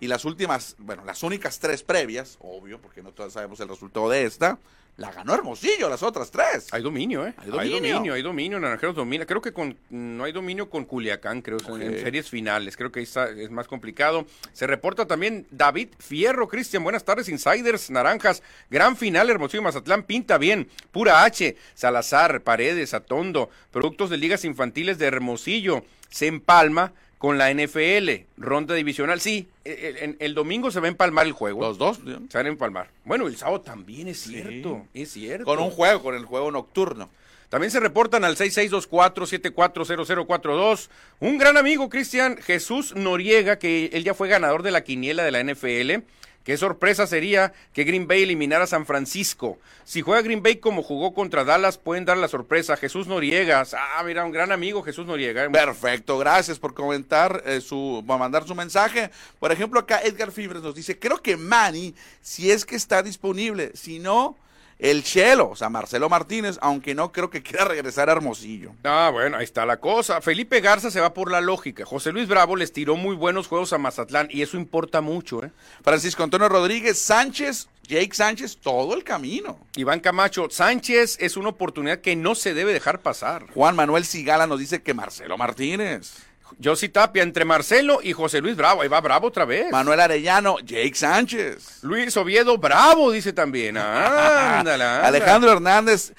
Y 0.00 0.06
las 0.08 0.24
últimas, 0.24 0.74
bueno, 0.78 1.04
las 1.04 1.22
únicas 1.22 1.58
tres 1.58 1.82
previas, 1.82 2.36
obvio, 2.40 2.80
porque 2.80 3.02
no 3.02 3.12
todos 3.12 3.32
sabemos 3.32 3.60
el 3.60 3.68
resultado 3.68 4.08
de 4.10 4.24
esta, 4.24 4.58
la 4.98 5.10
ganó 5.10 5.32
Hermosillo, 5.34 5.88
las 5.88 6.02
otras 6.02 6.30
tres. 6.30 6.66
Hay 6.70 6.82
dominio, 6.82 7.26
¿eh? 7.26 7.32
Hay 7.38 7.50
Hay 7.58 7.70
dominio. 7.70 8.12
hay 8.12 8.20
dominio, 8.22 8.60
Naranjeros 8.60 8.94
domina. 8.94 9.24
Creo 9.24 9.40
que 9.40 9.52
con, 9.52 9.74
no 9.88 10.24
hay 10.24 10.32
dominio 10.32 10.68
con 10.68 10.84
Culiacán, 10.84 11.40
creo, 11.40 11.56
en- 11.80 11.98
series 12.00 12.28
finales. 12.28 12.76
Creo 12.76 12.92
que 12.92 13.00
ahí 13.00 13.04
está, 13.04 13.30
es 13.30 13.50
más 13.50 13.68
complicado. 13.68 14.26
Se 14.52 14.66
reporta 14.66 15.06
también 15.06 15.46
David 15.50 15.88
Fierro, 15.98 16.46
Cristian. 16.46 16.82
Buenas 16.84 17.04
tardes, 17.04 17.30
Insiders, 17.30 17.90
Naranjas. 17.90 18.42
Gran 18.68 18.96
final, 18.98 19.30
Hermosillo 19.30 19.62
Mazatlán, 19.62 20.02
pinta 20.02 20.36
bien. 20.36 20.68
Pura 20.90 21.24
H, 21.24 21.56
Salazar, 21.74 22.42
Paredes, 22.42 22.92
Atondo. 22.92 23.48
Productos 23.70 24.10
de 24.10 24.18
ligas 24.18 24.44
infantiles 24.44 24.98
de 24.98 25.06
Hermosillo. 25.06 25.84
Se 26.10 26.26
empalma 26.26 26.92
con 27.22 27.38
la 27.38 27.50
NFL, 27.54 28.26
ronda 28.36 28.74
divisional. 28.74 29.20
Sí, 29.20 29.46
el, 29.64 29.96
el- 29.96 30.16
el 30.18 30.34
domingo 30.34 30.72
se 30.72 30.80
va 30.80 30.86
a 30.86 30.90
empalmar 30.90 31.24
el 31.24 31.30
juego. 31.32 31.60
Los 31.60 31.78
dos. 31.78 32.00
Se 32.28 32.36
van 32.36 32.46
a 32.46 32.48
empalmar. 32.48 32.88
Bueno, 33.04 33.28
el 33.28 33.36
sábado 33.36 33.60
también 33.60 34.08
es 34.08 34.18
cierto, 34.22 34.84
es 34.92 35.12
cierto. 35.12 35.44
con 35.44 35.60
un 35.60 35.70
juego, 35.70 36.02
con 36.02 36.16
el 36.16 36.24
juego 36.24 36.50
nocturno. 36.50 37.08
También 37.48 37.70
se 37.70 37.78
reportan 37.78 38.24
al 38.24 38.36
6624-740042. 38.36 40.88
Un 41.20 41.38
gran 41.38 41.56
amigo, 41.56 41.88
Cristian 41.88 42.36
Jesús 42.38 42.92
Noriega, 42.96 43.56
que 43.58 43.90
él 43.92 44.02
ya 44.04 44.14
fue 44.14 44.26
ganador 44.28 44.62
de 44.64 44.72
la 44.72 44.82
quiniela 44.82 45.22
de 45.24 45.30
la 45.30 45.44
NFL. 45.44 46.02
Qué 46.44 46.56
sorpresa 46.56 47.06
sería 47.06 47.52
que 47.72 47.84
Green 47.84 48.08
Bay 48.08 48.24
eliminara 48.24 48.64
a 48.64 48.66
San 48.66 48.84
Francisco. 48.84 49.58
Si 49.84 50.00
juega 50.00 50.22
Green 50.22 50.42
Bay 50.42 50.56
como 50.56 50.82
jugó 50.82 51.14
contra 51.14 51.44
Dallas, 51.44 51.78
pueden 51.78 52.04
dar 52.04 52.16
la 52.16 52.28
sorpresa. 52.28 52.76
Jesús 52.76 53.06
Noriega. 53.06 53.64
Ah, 53.72 54.02
mira, 54.04 54.24
un 54.24 54.32
gran 54.32 54.50
amigo, 54.50 54.82
Jesús 54.82 55.06
Noriega. 55.06 55.48
Perfecto, 55.50 56.18
gracias 56.18 56.58
por 56.58 56.74
comentar, 56.74 57.42
eh, 57.46 57.60
su, 57.60 58.02
por 58.06 58.18
mandar 58.18 58.46
su 58.46 58.54
mensaje. 58.54 59.10
Por 59.38 59.52
ejemplo, 59.52 59.80
acá 59.80 60.00
Edgar 60.02 60.32
Fibres 60.32 60.62
nos 60.62 60.74
dice, 60.74 60.98
creo 60.98 61.22
que 61.22 61.36
Manny, 61.36 61.94
si 62.20 62.50
es 62.50 62.64
que 62.64 62.76
está 62.76 63.02
disponible, 63.02 63.70
si 63.74 63.98
no, 63.98 64.36
el 64.82 65.04
Chelo, 65.04 65.50
o 65.50 65.56
sea, 65.56 65.68
Marcelo 65.68 66.08
Martínez, 66.08 66.58
aunque 66.60 66.92
no 66.96 67.12
creo 67.12 67.30
que 67.30 67.40
quiera 67.40 67.64
regresar 67.64 68.08
a 68.08 68.12
Hermosillo. 68.12 68.74
Ah, 68.82 69.10
bueno, 69.12 69.36
ahí 69.36 69.44
está 69.44 69.64
la 69.64 69.78
cosa. 69.78 70.20
Felipe 70.20 70.60
Garza 70.60 70.90
se 70.90 71.00
va 71.00 71.14
por 71.14 71.30
la 71.30 71.40
lógica. 71.40 71.86
José 71.86 72.10
Luis 72.10 72.26
Bravo 72.26 72.56
les 72.56 72.72
tiró 72.72 72.96
muy 72.96 73.14
buenos 73.14 73.46
juegos 73.46 73.72
a 73.72 73.78
Mazatlán 73.78 74.26
y 74.28 74.42
eso 74.42 74.56
importa 74.56 75.00
mucho, 75.00 75.44
¿eh? 75.44 75.52
Francisco 75.84 76.24
Antonio 76.24 76.48
Rodríguez, 76.48 76.98
Sánchez, 77.00 77.68
Jake 77.84 78.12
Sánchez, 78.12 78.56
todo 78.56 78.94
el 78.94 79.04
camino. 79.04 79.56
Iván 79.76 80.00
Camacho, 80.00 80.48
Sánchez 80.50 81.16
es 81.20 81.36
una 81.36 81.50
oportunidad 81.50 82.00
que 82.00 82.16
no 82.16 82.34
se 82.34 82.52
debe 82.52 82.72
dejar 82.72 83.02
pasar. 83.02 83.46
Juan 83.54 83.76
Manuel 83.76 84.04
Sigala 84.04 84.48
nos 84.48 84.58
dice 84.58 84.82
que 84.82 84.94
Marcelo 84.94 85.38
Martínez. 85.38 86.12
Josi 86.62 86.88
Tapia 86.88 87.22
entre 87.22 87.44
Marcelo 87.44 88.00
y 88.02 88.12
José 88.12 88.40
Luis 88.40 88.56
Bravo. 88.56 88.82
Ahí 88.82 88.88
va 88.88 89.00
Bravo 89.00 89.28
otra 89.28 89.44
vez. 89.44 89.70
Manuel 89.70 90.00
Arellano, 90.00 90.58
Jake 90.60 90.94
Sánchez. 90.94 91.82
Luis 91.82 92.16
Oviedo 92.16 92.58
Bravo 92.58 93.10
dice 93.10 93.32
también. 93.32 93.76
Ándala, 93.78 94.60
ándala. 94.60 95.06
Alejandro 95.06 95.52
Hernández, 95.52 96.12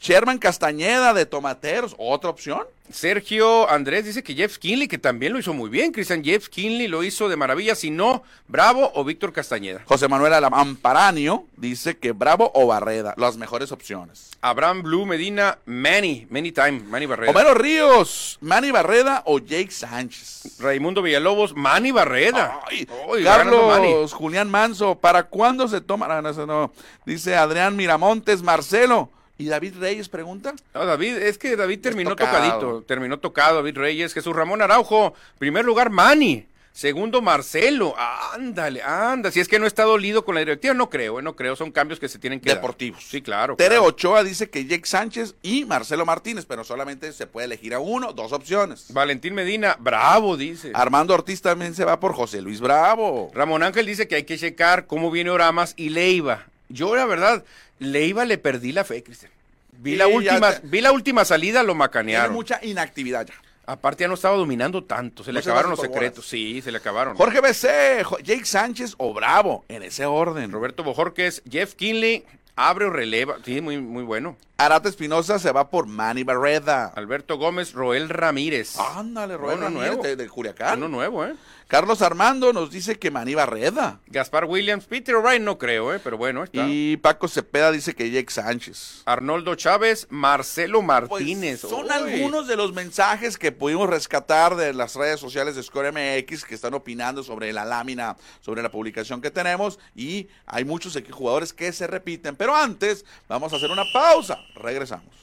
Sherman 0.00 0.38
Castañeda 0.38 1.14
de 1.14 1.26
Tomateros, 1.26 1.94
otra 1.98 2.30
opción. 2.30 2.64
Sergio 2.90 3.68
Andrés 3.68 4.04
dice 4.04 4.22
que 4.22 4.34
Jeff 4.34 4.58
Kinley, 4.58 4.86
que 4.86 4.98
también 4.98 5.32
lo 5.32 5.38
hizo 5.38 5.52
muy 5.52 5.68
bien. 5.68 5.90
Cristian 5.92 6.22
Jeff 6.22 6.48
Kinley 6.48 6.86
lo 6.86 7.02
hizo 7.02 7.28
de 7.28 7.36
maravilla. 7.36 7.74
Si 7.74 7.90
no, 7.90 8.22
Bravo 8.46 8.92
o 8.94 9.02
Víctor 9.02 9.32
Castañeda. 9.32 9.82
José 9.86 10.06
Manuel 10.06 10.32
Amparanio 10.34 11.46
dice 11.56 11.96
que 11.96 12.12
Bravo 12.12 12.52
o 12.54 12.66
Barreda, 12.68 13.14
las 13.16 13.36
mejores 13.36 13.72
opciones. 13.72 14.30
Abraham 14.40 14.82
Blue 14.82 15.04
Medina, 15.04 15.58
Manny, 15.66 16.28
Many 16.30 16.52
Time, 16.52 16.80
Manny 16.88 17.06
Barrera. 17.06 17.32
Homero 17.32 17.54
Ríos, 17.54 18.38
Manny 18.40 18.70
Barreda 18.70 19.22
o 19.26 19.40
Jake 19.40 19.72
Sánchez. 19.72 20.60
Raimundo 20.60 21.02
Villalobos, 21.02 21.56
Manny. 21.56 21.92
Ay, 21.96 22.30
Ay, 22.70 23.22
ganando 23.24 23.66
Manny. 23.66 23.88
Carlos 23.88 24.12
Julián 24.12 24.50
Manso, 24.50 24.94
¿para 24.96 25.24
cuándo 25.24 25.66
se 25.66 25.80
toma? 25.80 26.06
No, 26.06 26.22
no, 26.22 26.28
eso 26.28 26.46
no. 26.46 26.72
Dice 27.04 27.34
Adrián 27.34 27.74
Miramontes, 27.74 28.42
Marcelo. 28.42 29.10
¿Y 29.38 29.46
David 29.46 29.74
Reyes 29.78 30.08
pregunta? 30.08 30.54
No, 30.74 30.86
David, 30.86 31.16
es 31.18 31.36
que 31.36 31.56
David 31.56 31.80
terminó 31.80 32.10
tocado. 32.10 32.32
tocadito, 32.32 32.82
terminó 32.86 33.18
tocado 33.18 33.56
David 33.56 33.76
Reyes, 33.76 34.14
Jesús 34.14 34.34
Ramón 34.34 34.62
Araujo, 34.62 35.14
primer 35.38 35.64
lugar 35.64 35.90
Manny, 35.90 36.46
segundo 36.72 37.20
Marcelo, 37.20 37.94
ándale, 38.32 38.82
anda, 38.82 39.30
si 39.30 39.40
es 39.40 39.48
que 39.48 39.58
no 39.58 39.66
está 39.66 39.84
dolido 39.84 40.24
con 40.24 40.34
la 40.34 40.40
directiva, 40.40 40.72
no 40.72 40.88
creo, 40.88 41.18
eh, 41.18 41.22
no 41.22 41.36
creo, 41.36 41.54
son 41.54 41.70
cambios 41.70 42.00
que 42.00 42.08
se 42.08 42.18
tienen 42.18 42.40
que 42.40 42.48
dar. 42.48 42.58
Deportivos. 42.58 43.04
Sí, 43.04 43.20
claro. 43.20 43.56
Tere 43.56 43.76
claro. 43.76 43.84
Ochoa 43.84 44.24
dice 44.24 44.48
que 44.48 44.64
Jake 44.64 44.86
Sánchez 44.86 45.34
y 45.42 45.66
Marcelo 45.66 46.06
Martínez, 46.06 46.46
pero 46.46 46.64
solamente 46.64 47.12
se 47.12 47.26
puede 47.26 47.44
elegir 47.44 47.74
a 47.74 47.78
uno, 47.78 48.14
dos 48.14 48.32
opciones. 48.32 48.92
Valentín 48.94 49.34
Medina, 49.34 49.76
bravo, 49.78 50.38
dice. 50.38 50.72
Armando 50.74 51.12
Ortiz 51.12 51.42
también 51.42 51.74
se 51.74 51.84
va 51.84 52.00
por 52.00 52.14
José 52.14 52.40
Luis 52.40 52.60
Bravo. 52.60 53.30
Ramón 53.34 53.62
Ángel 53.62 53.84
dice 53.84 54.08
que 54.08 54.16
hay 54.16 54.24
que 54.24 54.38
checar 54.38 54.86
cómo 54.86 55.10
viene 55.10 55.28
Oramas 55.28 55.74
y 55.76 55.90
Leiva. 55.90 56.46
Yo, 56.68 56.94
la 56.96 57.06
verdad, 57.06 57.44
Leiva 57.78 58.24
le 58.24 58.38
perdí 58.38 58.72
la 58.72 58.84
fe, 58.84 59.02
Cristian. 59.02 59.30
Vi, 59.78 59.92
Sí, 59.92 59.96
la 59.96 60.06
última, 60.08 60.52
te- 60.52 60.60
vi 60.66 60.80
la 60.80 60.92
última 60.92 61.24
salida, 61.24 61.60
lo 61.62 61.68
Tiene 61.68 61.78
macanearon. 61.78 62.32
mucha 62.32 62.58
inactividad 62.62 63.26
ya. 63.26 63.34
Aparte 63.66 64.04
ya 64.04 64.08
no 64.08 64.14
estaba 64.14 64.36
dominando 64.36 64.84
tanto, 64.84 65.24
se 65.24 65.32
le 65.32 65.40
acabaron 65.40 65.72
los 65.72 65.80
secretos. 65.80 66.26
Sí, 66.26 66.62
se 66.62 66.70
le 66.70 66.78
acabaron. 66.78 67.16
Jorge 67.16 67.40
BC, 67.40 68.04
Jake 68.22 68.44
Sánchez 68.44 68.94
o 68.96 69.12
Bravo, 69.12 69.64
en 69.68 69.82
ese 69.82 70.06
orden. 70.06 70.52
Roberto 70.52 70.84
Bojorques, 70.84 71.42
Jeff 71.50 71.74
Kinley, 71.74 72.24
abre 72.54 72.84
o 72.86 72.90
releva. 72.90 73.38
Sí, 73.44 73.60
muy, 73.60 73.78
muy 73.80 74.04
bueno. 74.04 74.36
Arata 74.58 74.88
Espinosa 74.88 75.38
se 75.38 75.52
va 75.52 75.68
por 75.68 75.86
Manny 75.86 76.22
Barreda. 76.24 76.86
Alberto 76.96 77.36
Gómez, 77.36 77.74
Roel 77.74 78.08
Ramírez. 78.08 78.78
Ándale, 78.78 79.36
Roberto 79.36 79.58
Uno 79.66 79.66
Ramírez 79.66 79.88
nuevo. 79.88 80.02
de, 80.02 80.16
de 80.16 80.28
Culiacán. 80.28 80.78
Uno 80.78 80.88
nuevo, 80.88 81.24
¿eh? 81.26 81.34
Carlos 81.68 82.00
Armando 82.00 82.52
nos 82.52 82.70
dice 82.70 82.96
que 82.96 83.10
Manny 83.10 83.34
Barreda. 83.34 83.98
Gaspar 84.06 84.44
Williams, 84.44 84.86
Peter 84.86 85.16
O'Brien 85.16 85.44
no 85.44 85.58
creo, 85.58 85.92
¿eh? 85.92 86.00
Pero 86.02 86.16
bueno, 86.16 86.44
está. 86.44 86.64
Y 86.68 86.96
Paco 86.96 87.26
Cepeda 87.28 87.70
dice 87.72 87.94
que 87.94 88.08
Jake 88.10 88.30
Sánchez. 88.32 89.02
Arnoldo 89.04 89.56
Chávez, 89.56 90.06
Marcelo 90.08 90.78
Pues, 90.78 90.86
Martínez. 90.86 91.60
son 91.60 91.86
Uy. 91.86 91.90
algunos 91.90 92.46
de 92.46 92.56
los 92.56 92.72
mensajes 92.72 93.36
que 93.36 93.50
pudimos 93.52 93.90
rescatar 93.90 94.54
de 94.54 94.72
las 94.74 94.94
redes 94.94 95.18
sociales 95.20 95.56
de 95.56 95.62
Score 95.64 95.90
MX 95.92 96.44
que 96.44 96.54
están 96.54 96.72
opinando 96.72 97.22
sobre 97.24 97.52
la 97.52 97.64
lámina, 97.64 98.16
sobre 98.40 98.62
la 98.62 98.70
publicación 98.70 99.20
que 99.20 99.32
tenemos 99.32 99.78
y 99.96 100.28
hay 100.46 100.64
muchos 100.64 100.96
jugadores 101.10 101.52
que 101.52 101.72
se 101.72 101.88
repiten. 101.88 102.36
Pero 102.36 102.54
antes 102.56 103.04
vamos 103.28 103.52
a 103.52 103.56
hacer 103.56 103.70
una 103.72 103.84
pausa. 103.92 104.38
Regresamos. 104.56 105.14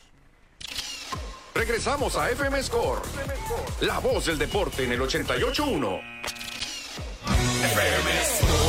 Regresamos 1.54 2.16
a 2.16 2.30
FM 2.32 2.64
Score. 2.64 3.02
La 3.82 4.00
voz 4.00 4.26
del 4.26 4.38
deporte 4.38 4.84
en 4.86 4.94
el 4.94 5.02
88.1. 5.02 6.02
FM 7.64 8.26
Score. 8.26 8.63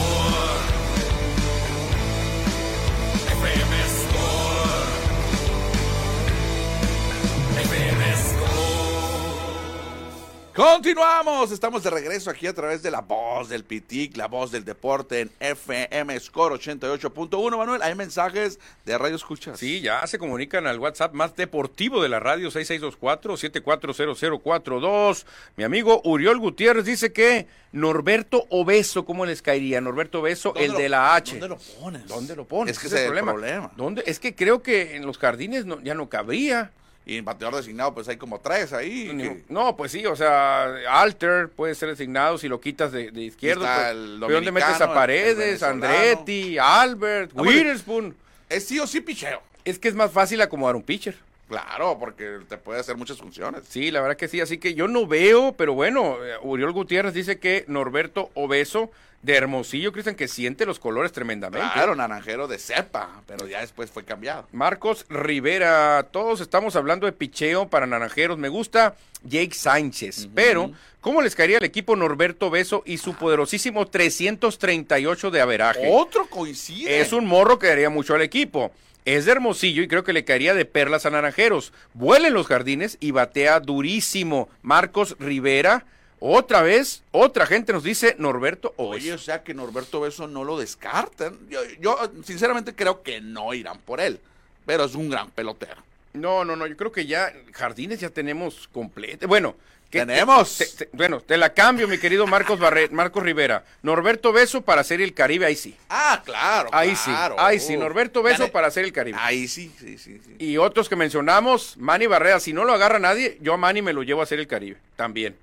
Continuamos, 10.55 11.51
estamos 11.51 11.83
de 11.83 11.91
regreso 11.91 12.31
aquí 12.31 12.47
a 12.47 12.55
través 12.55 12.81
de 12.81 12.93
la 12.93 13.01
voz 13.01 13.49
del 13.49 13.65
Pitic, 13.65 14.17
la 14.17 14.29
voz 14.29 14.53
del 14.53 14.65
deporte 14.65 15.19
en 15.23 15.31
FM 15.41 16.21
Score 16.21 16.53
88.1. 16.55 17.59
Manuel, 17.59 17.83
hay 17.83 17.97
mensajes 17.97 18.61
de 18.85 18.97
Radio 18.97 19.17
Escuchas. 19.17 19.59
Sí, 19.59 19.81
ya 19.81 20.07
se 20.07 20.17
comunican 20.17 20.69
al 20.69 20.79
WhatsApp 20.79 21.13
más 21.13 21.35
deportivo 21.35 22.01
de 22.01 22.09
la 22.09 22.21
radio 22.21 22.53
6624-740042. 22.53 25.25
Mi 25.57 25.65
amigo 25.65 26.01
Uriol 26.05 26.39
Gutiérrez 26.39 26.85
dice 26.85 27.13
que 27.13 27.49
Norberto 27.73 28.47
Obeso, 28.51 29.05
¿cómo 29.05 29.27
les 29.27 29.43
caería? 29.43 29.81
Norberto 29.81 30.21
Obeso, 30.21 30.55
el 30.55 30.71
lo- 30.71 30.79
de 30.79 30.89
la 30.89 31.17
H. 31.17 31.33
¿Dónde 31.41 31.49
lo 31.49 31.59
pones? 31.81 32.07
¿Dónde 32.07 32.37
lo 32.37 32.45
pones? 32.47 32.77
Es 32.77 32.81
que 32.81 32.87
Ese 32.87 32.97
es 32.99 33.03
el 33.11 33.25
problema. 33.25 33.73
¿Dónde? 33.77 34.05
Es 34.07 34.21
que 34.21 34.37
creo 34.37 34.63
que 34.63 34.95
en 34.95 35.05
los 35.05 35.19
jardines 35.19 35.67
no- 35.67 35.81
ya 35.83 35.95
no 35.95 36.09
cabría. 36.09 36.71
Y 37.07 37.19
en 37.19 37.25
bateador 37.25 37.57
designado, 37.57 37.93
pues 37.93 38.09
hay 38.09 38.17
como 38.17 38.41
tres 38.41 38.73
ahí. 38.73 39.09
que- 39.17 39.45
No, 39.51 39.77
pues 39.77 39.93
sí, 39.93 40.07
o 40.07 40.17
sea, 40.17 40.75
Alter 40.89 41.51
puede 41.51 41.75
ser 41.75 41.91
designado 41.91 42.39
si 42.39 42.49
lo 42.49 42.61
quitas 42.61 42.93
de, 42.93 43.11
de 43.11 43.23
izquierdo. 43.23 43.61
pues, 43.67 43.89
el 43.91 44.17
¿pero 44.21 44.33
¿Dónde 44.35 44.53
metes 44.53 44.81
a 44.81 44.95
Paredes. 44.95 45.63
Andretti, 45.63 46.57
Albert, 46.59 47.33
bueno. 47.35 47.51
Witherspoon? 47.51 48.15
Es 48.49 48.67
sí 48.67 48.79
o 48.81 48.87
sí 48.87 49.01
picheo. 49.01 49.43
Es 49.65 49.79
que 49.79 49.89
es 49.89 49.95
más 49.95 50.11
fácil 50.13 50.41
acomodar 50.41 50.77
un 50.77 50.83
pitcher. 50.83 51.17
Claro, 51.49 51.99
porque 51.99 52.39
te 52.49 52.57
puede 52.57 52.81
hacer 52.81 52.97
muchas 52.97 53.19
funciones. 53.19 53.65
Sí, 53.69 53.91
la 53.91 54.01
verdad 54.01 54.17
que 54.17 54.29
sí. 54.29 54.41
Así 54.41 54.59
que 54.59 54.75
yo 54.75 54.89
no 54.89 55.07
veo, 55.07 55.53
pero 55.53 55.75
bueno, 55.75 56.17
eh, 56.25 56.37
Uriol 56.43 56.73
Gutiérrez 56.73 57.15
dice 57.15 57.39
que 57.39 57.65
Norberto 57.69 58.31
Obeso 58.35 58.91
de 59.25 59.35
Hermosillo, 59.37 59.91
Cristian, 59.91 60.17
que 60.17 60.29
siente 60.29 60.67
los 60.67 60.79
colores 60.79 61.13
tremendamente. 61.13 61.67
Claro, 61.73 61.95
naranjero 61.95 62.47
de 62.47 62.59
cepa, 62.59 63.23
pero 63.27 63.47
ya 63.47 63.61
después 63.61 63.91
fue 63.91 64.05
cambiado. 64.05 64.47
Marcos 64.53 65.07
Rivera, 65.09 66.09
todos 66.11 66.43
estamos 66.43 66.77
hablando 66.77 67.07
de 67.07 67.13
picheo 67.13 67.69
para 67.69 67.87
naranjeros. 67.87 68.37
Me 68.37 68.51
gusta 68.51 68.97
Jake 69.23 69.55
Sánchez, 69.55 70.29
pero 70.35 70.73
¿cómo 71.01 71.23
les 71.23 71.35
caería 71.35 71.57
al 71.57 71.65
equipo 71.65 71.97
Norberto 71.97 72.51
Beso 72.51 72.83
y 72.85 72.99
su 72.99 73.15
poderosísimo 73.15 73.87
338 73.87 75.31
de 75.31 75.41
averaje? 75.41 75.89
Otro 75.91 76.27
coincide. 76.27 77.01
Es 77.01 77.15
un 77.15 77.27
morro 77.27 77.59
que 77.59 77.69
daría 77.69 77.89
mucho 77.89 78.15
al 78.15 78.21
equipo. 78.21 78.73
Es 79.05 79.27
de 79.27 79.33
Hermosillo 79.33 79.83
y 79.83 79.89
creo 79.89 80.03
que 80.03 80.15
le 80.15 80.25
caería 80.25 80.55
de 80.55 80.65
perlas 80.65 81.05
a 81.05 81.11
Naranjeros. 81.11 81.73
Vuela 81.93 82.29
en 82.29 82.35
los 82.35 82.47
jardines 82.47 82.97
y 83.01 83.11
batea 83.11 83.61
durísimo. 83.61 84.49
Marcos 84.63 85.17
Rivera, 85.19 85.85
otra 86.21 86.63
vez, 86.63 87.03
otra 87.11 87.45
gente 87.45 87.75
nos 87.75 87.83
dice 87.83 88.17
Norberto 88.19 88.73
Obeso. 88.79 89.05
Oye, 89.05 89.13
o 89.13 89.19
sea 89.19 89.43
que 89.43 89.53
Norberto 89.53 90.01
Beso 90.01 90.27
no 90.27 90.43
lo 90.43 90.59
descartan. 90.59 91.39
Yo, 91.51 91.61
yo, 91.81 91.99
sinceramente 92.25 92.75
creo 92.75 93.03
que 93.03 93.21
no 93.21 93.53
irán 93.53 93.79
por 93.81 94.01
él, 94.01 94.21
pero 94.65 94.85
es 94.85 94.95
un 94.95 95.11
gran 95.11 95.31
pelotero. 95.31 95.83
No, 96.15 96.45
no, 96.45 96.57
no, 96.57 96.67
yo 96.67 96.77
creo 96.77 96.93
que 96.93 97.05
ya 97.05 97.31
jardines 97.53 98.01
ya 98.01 98.09
tenemos 98.09 98.69
completo. 98.69 99.29
Bueno, 99.29 99.55
Tenemos. 100.01 100.57
te- 100.59 100.67
te- 100.67 100.89
bueno, 100.93 101.21
te 101.21 101.37
la 101.37 101.53
cambio, 101.53 101.87
mi 101.89 101.99
querido 101.99 102.27
Marcos 102.27 102.59
Barret, 102.59 102.91
Marcos 102.93 103.23
Rivera. 103.23 103.65
Norberto 103.83 104.33
Beso 104.33 104.63
para 104.63 104.81
hacer 104.81 105.01
el 105.01 105.15
Caribe, 105.15 105.47
ahí 105.47 105.57
sí. 105.57 105.77
Ah, 105.89 106.23
claro. 106.25 106.69
Ahí 106.73 106.95
claro. 107.05 107.35
sí, 107.37 107.41
ahí 107.45 107.61
sí, 107.61 107.77
Norberto 107.77 108.23
Beso 108.23 108.51
para 108.51 108.67
hacer 108.69 108.85
el 108.85 108.93
Caribe. 108.93 109.19
Ahí 109.21 109.49
sí, 109.49 109.73
sí, 109.79 109.99
sí. 109.99 110.21
sí. 110.25 110.35
Y 110.39 110.57
otros 110.59 110.89
que 110.89 110.97
mencionamos, 110.97 111.77
Manny 111.79 112.07
Barrera, 112.07 112.41
si 112.41 112.53
no 112.53 112.65
lo 112.65 112.73
agarra 112.73 112.99
nadie, 112.99 113.39
yo 113.41 113.55
a 113.55 113.57
Manny 113.57 113.83
me 113.83 113.93
lo 113.93 114.03
llevo 114.03 114.21
a 114.21 114.25
hacer 114.25 114.39
el 114.41 114.47
Caribe, 114.47 114.77
también. 114.97 115.37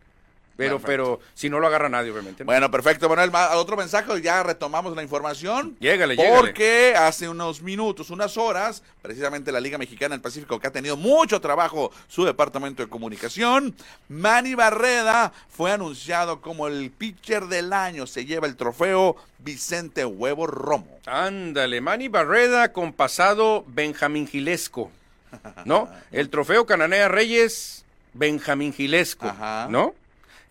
Pero, 0.61 0.79
Perfecto. 0.79 0.87
pero 0.87 1.19
si 1.33 1.49
no 1.49 1.59
lo 1.59 1.67
agarra 1.67 1.89
nadie, 1.89 2.11
obviamente. 2.11 2.43
¿no? 2.43 2.45
Bueno, 2.45 2.69
perfecto, 2.69 3.09
Manuel. 3.09 3.31
Ma- 3.31 3.55
Otro 3.55 3.75
mensaje, 3.77 4.21
ya 4.21 4.43
retomamos 4.43 4.95
la 4.95 5.01
información. 5.03 5.75
Llégale, 5.79 6.15
llégale. 6.15 6.35
Porque 6.37 6.93
hace 6.97 7.27
unos 7.27 7.61
minutos, 7.61 8.09
unas 8.11 8.37
horas, 8.37 8.83
precisamente 9.01 9.51
la 9.51 9.59
Liga 9.59 9.77
Mexicana 9.77 10.13
del 10.15 10.21
Pacífico, 10.21 10.59
que 10.59 10.67
ha 10.67 10.71
tenido 10.71 10.97
mucho 10.97 11.41
trabajo 11.41 11.91
su 12.07 12.25
departamento 12.25 12.83
de 12.83 12.89
comunicación, 12.89 13.73
Manny 14.09 14.53
Barreda 14.55 15.33
fue 15.49 15.71
anunciado 15.71 16.41
como 16.41 16.67
el 16.67 16.91
pitcher 16.91 17.45
del 17.47 17.73
año. 17.73 18.05
Se 18.07 18.25
lleva 18.25 18.45
el 18.47 18.55
trofeo 18.55 19.15
Vicente 19.39 20.05
Huevo 20.05 20.45
Romo. 20.47 20.99
Ándale, 21.05 21.81
Manny 21.81 22.07
Barreda 22.07 22.71
con 22.71 22.93
pasado 22.93 23.63
Benjamín 23.67 24.27
Gilesco, 24.27 24.91
¿no? 25.65 25.89
El 26.11 26.29
trofeo 26.29 26.65
Cananea 26.65 27.07
Reyes, 27.07 27.83
Benjamín 28.13 28.73
Gilesco, 28.73 29.25
Ajá. 29.27 29.67
¿no? 29.69 29.93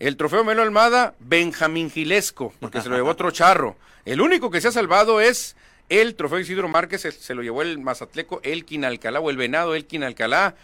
El 0.01 0.17
trofeo 0.17 0.43
Melo 0.43 0.63
Almada, 0.63 1.13
Benjamín 1.19 1.91
Gilesco, 1.91 2.53
porque 2.59 2.81
se 2.81 2.89
lo 2.89 2.95
llevó 2.95 3.11
otro 3.11 3.29
charro. 3.29 3.75
El 4.03 4.19
único 4.19 4.49
que 4.49 4.59
se 4.59 4.67
ha 4.69 4.71
salvado 4.71 5.21
es 5.21 5.55
el 5.89 6.15
trofeo 6.15 6.39
Isidro 6.39 6.67
Márquez, 6.67 7.01
se, 7.01 7.11
se 7.11 7.35
lo 7.35 7.43
llevó 7.43 7.61
el 7.61 7.77
Mazatleco 7.77 8.39
Elkin 8.43 8.83
Alcalá 8.83 9.19
o 9.19 9.29
el 9.29 9.37
Venado 9.37 9.75
Elkin 9.75 10.03
Alcalá. 10.03 10.55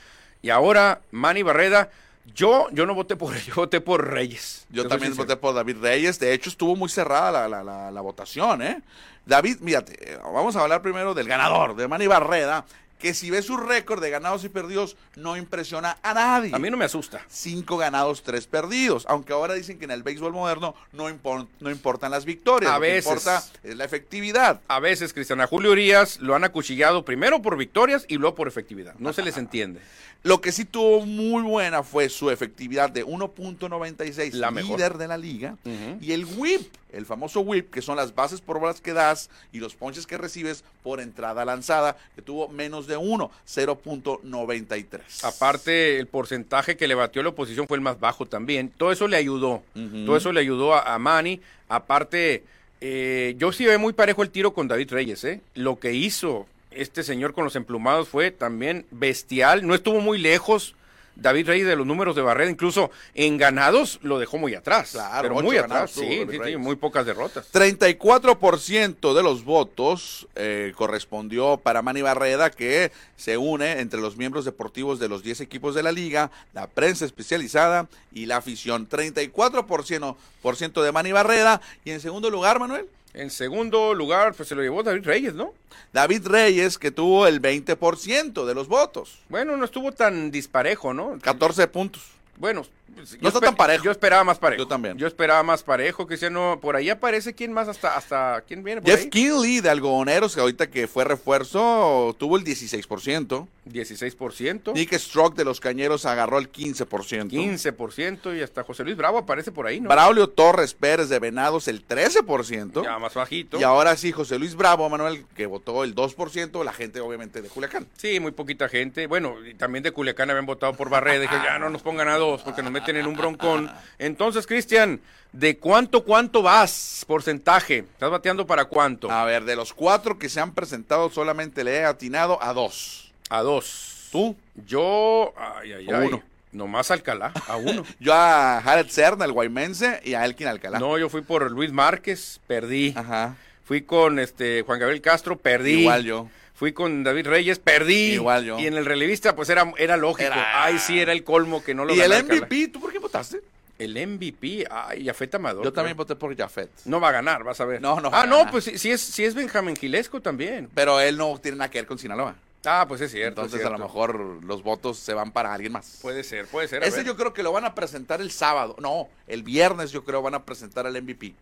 Y 0.41 0.49
ahora 0.49 1.01
Manny 1.11 1.43
Barreda, 1.43 1.91
yo, 2.33 2.67
yo 2.71 2.87
no 2.87 2.95
voté 2.95 3.15
por 3.15 3.35
él, 3.35 3.41
yo 3.45 3.53
voté 3.53 3.79
por 3.79 4.07
Reyes. 4.09 4.65
Yo 4.71 4.87
también 4.87 5.15
voté 5.15 5.35
por 5.37 5.53
David 5.53 5.77
Reyes. 5.81 6.17
De 6.17 6.33
hecho, 6.33 6.49
estuvo 6.49 6.75
muy 6.75 6.89
cerrada 6.89 7.31
la, 7.31 7.47
la- 7.47 7.63
la- 7.63 7.91
la 7.91 8.01
votación, 8.01 8.63
¿eh? 8.63 8.81
David, 9.27 9.57
mírate, 9.59 10.13
eh, 10.13 10.17
vamos 10.23 10.55
a 10.55 10.61
hablar 10.61 10.81
primero 10.81 11.13
del 11.13 11.27
ganador, 11.27 11.75
de 11.75 11.87
Manny 11.87 12.07
Barreda, 12.07 12.65
que 12.99 13.13
si 13.13 13.29
ves 13.29 13.45
su 13.45 13.57
récord 13.57 14.01
de 14.01 14.09
ganados 14.09 14.43
y 14.43 14.49
perdidos, 14.49 14.97
no 15.15 15.37
impresiona 15.37 15.97
a 16.01 16.13
nadie. 16.13 16.51
A 16.55 16.59
mí 16.59 16.69
no 16.69 16.77
me 16.77 16.85
asusta. 16.85 17.21
Cinco 17.29 17.77
ganados, 17.77 18.23
tres 18.23 18.47
perdidos. 18.47 19.05
Aunque 19.07 19.33
ahora 19.33 19.53
dicen 19.53 19.77
que 19.77 19.85
en 19.85 19.91
el 19.91 20.03
béisbol 20.03 20.33
moderno 20.33 20.73
no, 20.93 21.09
impor- 21.09 21.47
no 21.59 21.69
importan 21.69 22.11
las 22.11 22.25
victorias. 22.25 22.71
A 22.71 22.75
lo 22.75 22.81
que 22.81 22.87
veces. 22.93 23.05
importa 23.11 23.43
es 23.63 23.75
la 23.75 23.85
efectividad. 23.85 24.61
A 24.67 24.79
veces, 24.79 25.13
Cristiana 25.13 25.45
Julio 25.47 25.71
Urias 25.71 26.19
lo 26.19 26.35
han 26.35 26.43
acuchillado 26.43 27.05
primero 27.05 27.41
por 27.41 27.55
victorias 27.57 28.05
y 28.07 28.17
luego 28.17 28.35
por 28.35 28.47
efectividad. 28.47 28.95
No 28.99 29.13
se 29.13 29.21
les 29.21 29.37
entiende. 29.37 29.79
Lo 30.23 30.41
que 30.41 30.51
sí 30.51 30.65
tuvo 30.65 31.05
muy 31.05 31.43
buena 31.43 31.83
fue 31.83 32.09
su 32.09 32.29
efectividad 32.31 32.89
de 32.89 33.05
1.96, 33.05 34.33
La 34.33 34.51
mejor. 34.51 34.77
líder 34.77 34.97
de 34.97 35.07
la 35.07 35.17
liga. 35.17 35.55
Y 36.01 36.11
el 36.11 36.25
whip, 36.25 36.61
el 36.91 37.05
famoso 37.05 37.39
whip, 37.41 37.71
que 37.71 37.81
son 37.81 37.95
las 37.95 38.13
bases 38.13 38.41
por 38.41 38.59
bolas 38.59 38.81
que 38.81 38.93
das 38.93 39.29
y 39.53 39.59
los 39.59 39.75
ponches 39.75 40.05
que 40.05 40.17
recibes 40.17 40.63
por 40.83 40.99
entrada 40.99 41.45
lanzada, 41.45 41.95
que 42.15 42.21
tuvo 42.21 42.49
menos 42.49 42.87
de 42.87 42.97
1, 42.97 43.31
0.93. 43.47 45.23
Aparte, 45.23 45.97
el 45.99 46.07
porcentaje 46.07 46.77
que 46.77 46.87
le 46.87 46.95
batió 46.95 47.23
la 47.23 47.29
oposición 47.29 47.67
fue 47.67 47.77
el 47.77 47.81
más 47.81 47.99
bajo 47.99 48.25
también. 48.25 48.69
Todo 48.75 48.91
eso 48.91 49.07
le 49.07 49.17
ayudó. 49.17 49.63
Todo 50.05 50.17
eso 50.17 50.31
le 50.31 50.39
ayudó 50.39 50.73
a, 50.73 50.93
a 50.93 50.99
Manny. 50.99 51.39
Aparte, 51.69 52.43
eh, 52.81 53.35
yo 53.37 53.51
sí 53.51 53.65
veo 53.65 53.79
muy 53.79 53.93
parejo 53.93 54.23
el 54.23 54.29
tiro 54.29 54.53
con 54.53 54.67
David 54.67 54.91
Reyes. 54.91 55.23
¿eh? 55.23 55.41
Lo 55.55 55.79
que 55.79 55.93
hizo 55.93 56.47
este 56.71 57.03
señor 57.03 57.33
con 57.33 57.43
los 57.43 57.55
emplumados 57.55 58.07
fue 58.09 58.31
también 58.31 58.85
bestial. 58.91 59.65
No 59.65 59.75
estuvo 59.75 59.99
muy 59.99 60.17
lejos. 60.17 60.75
David 61.19 61.47
Reyes 61.47 61.67
de 61.67 61.75
los 61.75 61.87
números 61.87 62.15
de 62.15 62.21
Barrera, 62.21 62.49
incluso 62.49 62.91
en 63.15 63.37
ganados 63.37 63.99
lo 64.03 64.19
dejó 64.19 64.37
muy 64.37 64.53
atrás. 64.53 64.91
Claro, 64.91 65.29
pero 65.29 65.41
muy 65.41 65.57
atrás, 65.57 65.91
sí, 65.91 66.25
muy 66.57 66.75
pocas 66.75 67.05
derrotas. 67.05 67.51
34% 67.51 69.15
de 69.15 69.23
los 69.23 69.43
votos 69.43 70.27
eh, 70.35 70.73
correspondió 70.75 71.57
para 71.57 71.81
Manny 71.81 72.03
Barreda, 72.03 72.51
que 72.51 72.91
se 73.15 73.37
une 73.37 73.79
entre 73.79 73.99
los 73.99 74.15
miembros 74.17 74.45
deportivos 74.45 74.99
de 74.99 75.09
los 75.09 75.23
10 75.23 75.41
equipos 75.41 75.73
de 75.73 75.83
la 75.83 75.91
liga, 75.91 76.29
la 76.53 76.67
prensa 76.67 77.05
especializada 77.05 77.87
y 78.13 78.27
la 78.27 78.37
afición. 78.37 78.87
34% 78.87 80.15
por 80.41 80.55
ciento 80.55 80.83
de 80.83 80.91
Manny 80.91 81.13
Barreda. 81.13 81.61
Y 81.83 81.91
en 81.91 81.99
segundo 81.99 82.29
lugar, 82.29 82.59
Manuel, 82.59 82.87
En 83.17 83.31
segundo 83.31 83.95
lugar, 83.95 84.35
pues 84.35 84.47
se 84.47 84.53
lo 84.53 84.61
llevó 84.61 84.83
David 84.83 85.03
Reyes, 85.03 85.33
¿no? 85.33 85.51
David 85.91 86.27
Reyes, 86.27 86.77
que 86.77 86.91
tuvo 86.91 87.25
el 87.25 87.41
20% 87.41 88.45
de 88.45 88.53
los 88.53 88.67
votos. 88.67 89.17
Bueno, 89.27 89.57
no 89.57 89.65
estuvo 89.65 89.91
tan 89.91 90.29
disparejo, 90.29 90.93
¿no? 90.93 91.17
14 91.19 91.67
puntos. 91.67 92.03
Bueno, 92.37 92.63
pues, 92.95 93.21
No 93.21 93.27
está 93.29 93.39
tan 93.39 93.55
parejo. 93.55 93.83
Yo 93.83 93.91
esperaba 93.91 94.23
más 94.23 94.37
parejo. 94.37 94.63
Yo 94.63 94.67
también. 94.67 94.97
Yo 94.97 95.07
esperaba 95.07 95.43
más 95.43 95.63
parejo, 95.63 96.07
Cristiano. 96.07 96.59
Por 96.61 96.75
ahí 96.75 96.89
aparece 96.89 97.33
quién 97.33 97.53
más 97.53 97.67
hasta 97.67 97.95
hasta 97.95 98.43
quién 98.47 98.63
viene 98.63 98.81
por 98.81 98.89
Jeff 98.89 99.01
ahí. 99.03 99.09
Kinley 99.09 99.61
de 99.61 99.69
Algodoneros, 99.69 100.35
que 100.35 100.41
ahorita 100.41 100.67
que 100.69 100.87
fue 100.87 101.03
refuerzo, 101.03 102.15
tuvo 102.17 102.37
el 102.37 102.43
16%. 102.43 103.47
16%, 103.67 104.73
Nick 104.73 104.93
Strock 104.93 105.35
de 105.35 105.45
los 105.45 105.59
Cañeros 105.59 106.05
agarró 106.05 106.39
el 106.39 106.51
15%. 106.51 107.29
15% 107.29 108.37
y 108.37 108.41
hasta 108.41 108.63
José 108.63 108.83
Luis 108.83 108.95
Bravo 108.95 109.17
aparece 109.17 109.51
por 109.51 109.67
ahí, 109.67 109.79
¿no? 109.79 109.89
Braulio 109.89 110.29
Torres 110.29 110.73
Pérez 110.73 111.09
de 111.09 111.19
Venados 111.19 111.67
el 111.67 111.85
13%. 111.85 112.83
Ya 112.83 112.97
más 112.99 113.13
bajito. 113.13 113.59
Y 113.59 113.63
ahora 113.63 113.95
sí, 113.95 114.11
José 114.11 114.39
Luis 114.39 114.55
Bravo, 114.55 114.89
Manuel, 114.89 115.25
que 115.35 115.45
votó 115.45 115.83
el 115.83 115.95
2%, 115.95 116.63
la 116.63 116.73
gente 116.73 116.99
obviamente 116.99 117.41
de 117.41 117.49
Culiacán. 117.49 117.87
Sí, 117.97 118.19
muy 118.19 118.31
poquita 118.31 118.69
gente. 118.69 119.07
Bueno, 119.07 119.35
y 119.45 119.53
también 119.53 119.83
de 119.83 119.91
Culiacán 119.91 120.29
habían 120.29 120.45
votado 120.45 120.73
por 120.73 120.89
Barreda. 120.89 121.21
Dije, 121.21 121.35
ya 121.43 121.59
no 121.59 121.69
nos 121.69 121.81
pongan 121.81 122.07
a 122.07 122.17
dos 122.17 122.41
porque 122.41 122.61
nos 122.61 122.71
meten 122.79 122.97
en 122.97 123.07
un 123.07 123.15
broncón. 123.15 123.71
Entonces, 123.99 124.45
Cristian, 124.47 124.99
¿de 125.31 125.57
cuánto, 125.57 126.03
cuánto 126.03 126.41
vas? 126.41 127.03
Porcentaje. 127.07 127.79
¿Estás 127.79 128.11
bateando 128.11 128.45
para 128.45 128.65
cuánto? 128.65 129.11
A 129.11 129.25
ver, 129.25 129.43
de 129.45 129.55
los 129.55 129.73
cuatro 129.73 130.17
que 130.17 130.29
se 130.29 130.39
han 130.39 130.53
presentado, 130.53 131.09
solamente 131.09 131.63
le 131.63 131.77
he 131.77 131.85
atinado 131.85 132.41
a 132.41 132.53
dos. 132.53 133.11
A 133.29 133.41
dos. 133.41 134.07
¿Tú? 134.11 134.35
Yo, 134.65 135.33
ay, 135.37 135.73
ay, 135.73 135.89
A 135.89 135.99
ay. 135.99 136.07
uno. 136.07 136.23
Nomás 136.53 136.89
Alcalá, 136.91 137.33
a 137.47 137.57
uno. 137.57 137.83
Yo 137.99 138.13
a 138.13 138.61
Jared 138.63 138.87
Serna, 138.87 139.25
el 139.25 139.33
guaymense, 139.33 140.01
y 140.03 140.13
a 140.13 140.23
Elkin 140.25 140.47
Alcalá. 140.47 140.79
No, 140.79 140.97
yo 140.97 141.09
fui 141.09 141.21
por 141.21 141.51
Luis 141.51 141.71
Márquez, 141.73 142.39
perdí. 142.47 142.93
Ajá. 142.95 143.35
Fui 143.65 143.81
con 143.81 144.17
este 144.17 144.63
Juan 144.65 144.79
Gabriel 144.79 145.01
Castro, 145.01 145.37
perdí. 145.37 145.81
Igual 145.81 146.05
yo. 146.05 146.29
Fui 146.57 146.73
con 146.73 147.03
David 147.03 147.27
Reyes, 147.27 147.59
perdí. 147.59 148.13
Igual 148.13 148.43
yo. 148.43 148.59
Y 148.59 148.65
en 148.65 148.73
el 148.73 148.85
relevista, 148.85 149.35
pues 149.35 149.47
era, 149.49 149.71
era 149.77 149.95
lógico. 149.95 150.27
Era- 150.27 150.63
Ay, 150.63 150.79
sí, 150.79 150.99
era 150.99 151.11
el 151.13 151.23
colmo 151.23 151.63
que 151.63 151.73
no 151.75 151.85
lo 151.85 151.93
¿Y 151.93 152.01
el 152.01 152.09
ganó. 152.11 152.25
MVP? 152.35 152.69
¿Tú 152.69 152.79
por 152.81 152.91
qué 152.91 152.97
votaste? 152.99 153.41
El 153.77 153.95
MVP, 153.95 154.65
ay, 154.71 155.05
Jafet 155.05 155.35
Amador. 155.35 155.63
Yo 155.63 155.71
también 155.71 155.95
creo. 155.95 156.03
voté 156.05 156.15
por 156.15 156.35
Jafet. 156.35 156.69
No 156.85 156.99
va 156.99 157.09
a 157.09 157.11
ganar, 157.11 157.43
vas 157.43 157.61
a 157.61 157.65
ver. 157.65 157.79
No, 157.79 158.01
no 158.01 158.09
va 158.09 158.21
Ah, 158.21 158.23
a 158.23 158.25
no, 158.25 158.49
pues 158.49 158.63
si 158.63 158.89
es, 158.89 158.99
si 158.99 159.23
es 159.23 159.35
Benjamín 159.35 159.75
Gilesco 159.75 160.19
también. 160.19 160.67
Pero 160.73 160.99
él 160.99 161.15
no 161.15 161.37
tiene 161.39 161.57
nada 161.57 161.69
que 161.69 161.77
ver 161.77 161.85
con 161.87 161.99
Sinaloa. 161.99 162.35
Ah, 162.65 162.85
pues 162.87 163.01
es 163.01 163.11
cierto. 163.11 163.41
Entonces 163.41 163.59
es 163.61 163.65
a 163.67 163.69
lo 163.69 163.77
mejor 163.77 164.19
los 164.43 164.63
votos 164.63 164.97
se 164.97 165.13
van 165.13 165.31
para 165.31 165.53
alguien 165.53 165.71
más. 165.73 165.99
Puede 166.01 166.23
ser, 166.23 166.47
puede 166.47 166.67
ser. 166.67 166.83
Ese 166.83 167.03
yo 167.03 167.15
creo 167.15 167.33
que 167.35 167.43
lo 167.43 167.51
van 167.51 167.65
a 167.65 167.75
presentar 167.75 168.19
el 168.19 168.31
sábado. 168.31 168.75
No, 168.79 169.07
el 169.27 169.43
viernes 169.43 169.91
yo 169.91 170.03
creo 170.03 170.23
van 170.23 170.33
a 170.33 170.43
presentar 170.43 170.87
el 170.87 170.99
MVP. 170.99 171.33